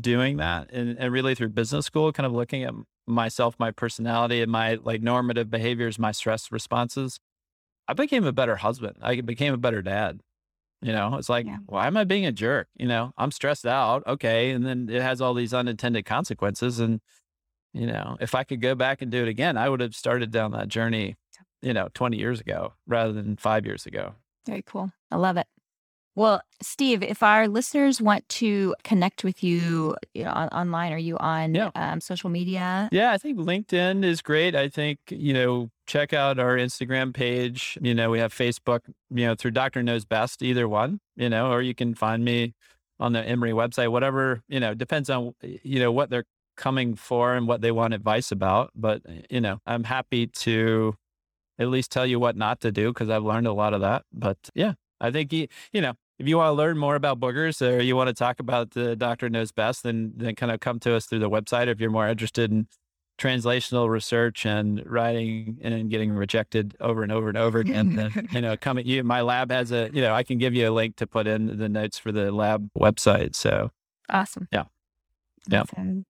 doing 0.00 0.36
that 0.38 0.70
and, 0.72 0.98
and 0.98 1.12
really 1.12 1.34
through 1.34 1.50
business 1.50 1.86
school, 1.86 2.12
kind 2.12 2.26
of 2.26 2.32
looking 2.32 2.64
at 2.64 2.74
myself, 3.08 3.56
my 3.58 3.70
personality, 3.70 4.42
and 4.42 4.50
my 4.50 4.78
like 4.82 5.02
normative 5.02 5.50
behaviors, 5.50 5.98
my 5.98 6.12
stress 6.12 6.52
responses, 6.52 7.18
I 7.86 7.94
became 7.94 8.24
a 8.24 8.32
better 8.32 8.56
husband. 8.56 8.96
I 9.00 9.20
became 9.20 9.54
a 9.54 9.58
better 9.58 9.82
dad. 9.82 10.20
You 10.80 10.92
know, 10.92 11.16
it's 11.16 11.28
like, 11.28 11.46
yeah. 11.46 11.56
why 11.66 11.86
am 11.88 11.96
I 11.96 12.04
being 12.04 12.26
a 12.26 12.32
jerk? 12.32 12.68
You 12.76 12.86
know, 12.86 13.12
I'm 13.16 13.32
stressed 13.32 13.66
out. 13.66 14.06
Okay. 14.06 14.50
And 14.50 14.64
then 14.64 14.88
it 14.88 15.02
has 15.02 15.20
all 15.20 15.34
these 15.34 15.52
unintended 15.52 16.04
consequences. 16.04 16.78
And, 16.78 17.00
you 17.72 17.86
know, 17.86 18.16
if 18.20 18.34
I 18.34 18.44
could 18.44 18.60
go 18.60 18.76
back 18.76 19.02
and 19.02 19.10
do 19.10 19.22
it 19.22 19.28
again, 19.28 19.56
I 19.56 19.68
would 19.68 19.80
have 19.80 19.96
started 19.96 20.30
down 20.30 20.52
that 20.52 20.68
journey, 20.68 21.16
you 21.62 21.72
know, 21.72 21.88
20 21.94 22.16
years 22.16 22.40
ago 22.40 22.74
rather 22.86 23.12
than 23.12 23.36
five 23.36 23.66
years 23.66 23.86
ago. 23.86 24.14
Very 24.46 24.62
cool. 24.62 24.92
I 25.10 25.16
love 25.16 25.36
it. 25.36 25.46
Well, 26.18 26.42
Steve, 26.60 27.04
if 27.04 27.22
our 27.22 27.46
listeners 27.46 28.02
want 28.02 28.28
to 28.30 28.74
connect 28.82 29.22
with 29.22 29.44
you, 29.44 29.94
you 30.14 30.24
know, 30.24 30.32
on, 30.32 30.48
online, 30.48 30.92
are 30.92 30.98
you 30.98 31.16
on 31.18 31.54
Yeah. 31.54 31.70
um, 31.76 32.00
social 32.00 32.28
media? 32.28 32.88
Yeah, 32.90 33.12
I 33.12 33.18
think 33.18 33.38
LinkedIn 33.38 34.04
is 34.04 34.20
great. 34.20 34.56
I 34.56 34.68
think, 34.68 34.98
you 35.10 35.32
know, 35.32 35.70
check 35.86 36.12
out 36.12 36.40
our 36.40 36.56
Instagram 36.56 37.14
page. 37.14 37.78
You 37.80 37.94
know, 37.94 38.10
we 38.10 38.18
have 38.18 38.34
Facebook, 38.34 38.80
you 39.10 39.26
know, 39.26 39.36
through 39.36 39.52
Doctor 39.52 39.80
Noze 39.80 40.08
Best, 40.08 40.42
either 40.42 40.66
one, 40.66 40.98
you 41.14 41.28
know, 41.28 41.52
or 41.52 41.62
you 41.62 41.72
can 41.72 41.94
find 41.94 42.24
me 42.24 42.52
on 42.98 43.12
the 43.12 43.22
Emory 43.22 43.52
website, 43.52 43.92
whatever, 43.92 44.42
you 44.48 44.58
know, 44.58 44.74
depends 44.74 45.08
on, 45.08 45.36
you 45.42 45.78
know, 45.78 45.92
what 45.92 46.10
they're 46.10 46.26
coming 46.56 46.96
for 46.96 47.36
and 47.36 47.46
what 47.46 47.60
they 47.60 47.70
want 47.70 47.94
advice 47.94 48.32
about. 48.32 48.72
But, 48.74 49.02
you 49.30 49.40
know, 49.40 49.60
I'm 49.66 49.84
happy 49.84 50.26
to 50.26 50.96
at 51.60 51.68
least 51.68 51.92
tell 51.92 52.06
you 52.06 52.18
what 52.18 52.36
not 52.36 52.60
to 52.62 52.72
do 52.72 52.92
because 52.92 53.08
I've 53.08 53.22
learned 53.22 53.46
a 53.46 53.52
lot 53.52 53.72
of 53.72 53.82
that. 53.82 54.02
But 54.12 54.38
yeah, 54.56 54.72
I 55.00 55.12
think, 55.12 55.32
you 55.32 55.46
know, 55.74 55.94
if 56.18 56.26
you 56.26 56.36
want 56.36 56.48
to 56.48 56.52
learn 56.52 56.78
more 56.78 56.94
about 56.94 57.20
boogers 57.20 57.62
uh, 57.62 57.76
or 57.76 57.80
you 57.80 57.96
want 57.96 58.08
to 58.08 58.14
talk 58.14 58.40
about 58.40 58.72
the 58.72 58.96
doctor 58.96 59.28
Noze 59.28 59.54
Best, 59.54 59.82
then 59.82 60.12
then 60.16 60.34
kind 60.34 60.52
of 60.52 60.60
come 60.60 60.78
to 60.80 60.94
us 60.94 61.06
through 61.06 61.20
the 61.20 61.30
website. 61.30 61.68
If 61.68 61.80
you're 61.80 61.90
more 61.90 62.08
interested 62.08 62.50
in 62.50 62.66
translational 63.18 63.88
research 63.88 64.46
and 64.46 64.82
writing 64.86 65.58
and 65.60 65.90
getting 65.90 66.12
rejected 66.12 66.76
over 66.80 67.02
and 67.02 67.10
over 67.10 67.28
and 67.28 67.36
over 67.36 67.58
again, 67.58 67.96
then 67.96 68.28
you 68.32 68.40
know, 68.40 68.56
come 68.56 68.78
at 68.78 68.86
you. 68.86 69.02
My 69.02 69.22
lab 69.22 69.50
has 69.50 69.72
a, 69.72 69.90
you 69.92 70.00
know, 70.00 70.14
I 70.14 70.22
can 70.22 70.38
give 70.38 70.54
you 70.54 70.68
a 70.68 70.72
link 70.72 70.96
to 70.96 71.06
put 71.06 71.26
in 71.26 71.58
the 71.58 71.68
notes 71.68 71.98
for 71.98 72.12
the 72.12 72.30
lab 72.30 72.70
website. 72.78 73.34
So 73.34 73.70
Awesome. 74.08 74.48
Yeah. 74.52 74.64
Awesome. 75.52 76.06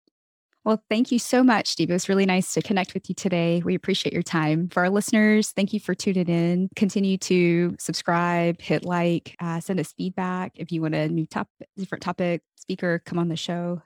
Well, 0.66 0.82
thank 0.90 1.12
you 1.12 1.20
so 1.20 1.44
much, 1.44 1.68
Steve. 1.68 1.90
It 1.90 1.92
was 1.92 2.08
really 2.08 2.26
nice 2.26 2.52
to 2.54 2.60
connect 2.60 2.92
with 2.92 3.08
you 3.08 3.14
today. 3.14 3.62
We 3.64 3.76
appreciate 3.76 4.12
your 4.12 4.24
time. 4.24 4.68
For 4.68 4.80
our 4.80 4.90
listeners, 4.90 5.52
thank 5.52 5.72
you 5.72 5.78
for 5.78 5.94
tuning 5.94 6.26
in. 6.26 6.70
Continue 6.74 7.18
to 7.18 7.76
subscribe, 7.78 8.60
hit 8.60 8.84
like, 8.84 9.36
uh, 9.38 9.60
send 9.60 9.78
us 9.78 9.92
feedback. 9.92 10.54
If 10.56 10.72
you 10.72 10.82
want 10.82 10.96
a 10.96 11.06
new 11.06 11.24
top, 11.24 11.48
different 11.76 12.02
topic 12.02 12.42
speaker, 12.56 13.00
come 13.06 13.16
on 13.16 13.28
the 13.28 13.36
show. 13.36 13.80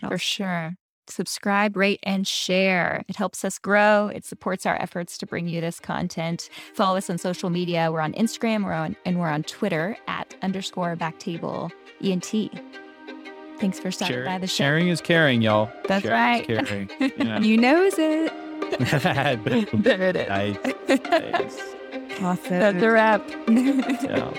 For 0.00 0.16
sure. 0.16 0.76
Subscribe, 1.08 1.76
rate, 1.76 2.00
and 2.04 2.26
share. 2.26 3.04
It 3.06 3.16
helps 3.16 3.44
us 3.44 3.58
grow. 3.58 4.06
It 4.06 4.24
supports 4.24 4.64
our 4.64 4.80
efforts 4.80 5.18
to 5.18 5.26
bring 5.26 5.46
you 5.46 5.60
this 5.60 5.78
content. 5.78 6.48
Follow 6.72 6.96
us 6.96 7.10
on 7.10 7.18
social 7.18 7.50
media. 7.50 7.92
We're 7.92 8.00
on 8.00 8.14
Instagram, 8.14 8.64
we're 8.64 8.72
on 8.72 8.96
and 9.04 9.20
we're 9.20 9.28
on 9.28 9.42
Twitter 9.42 9.98
at 10.08 10.34
underscore 10.40 10.96
backtable 10.96 11.70
ENT. 12.02 12.32
Thanks 13.62 13.78
for 13.78 13.90
stopping 13.90 14.14
share- 14.16 14.24
by 14.26 14.38
the 14.38 14.46
show. 14.46 14.64
sharing 14.64 14.88
is 14.88 15.00
caring, 15.00 15.40
y'all. 15.40 15.70
That's 15.88 16.04
Sharing 16.04 16.40
is 16.42 16.48
right. 16.48 16.66
caring. 16.66 16.90
Yeah. 17.16 17.38
You 17.38 17.56
knows 17.56 17.94
it. 17.96 18.32
there 19.82 20.02
it 20.08 20.16
is. 20.16 20.28
nice. 20.28 20.56
nice. 21.10 21.60
Awesome. 22.22 22.58
That's 22.58 22.82
a 22.82 22.90
wrap. 22.90 23.28
Yeah. 23.48 24.32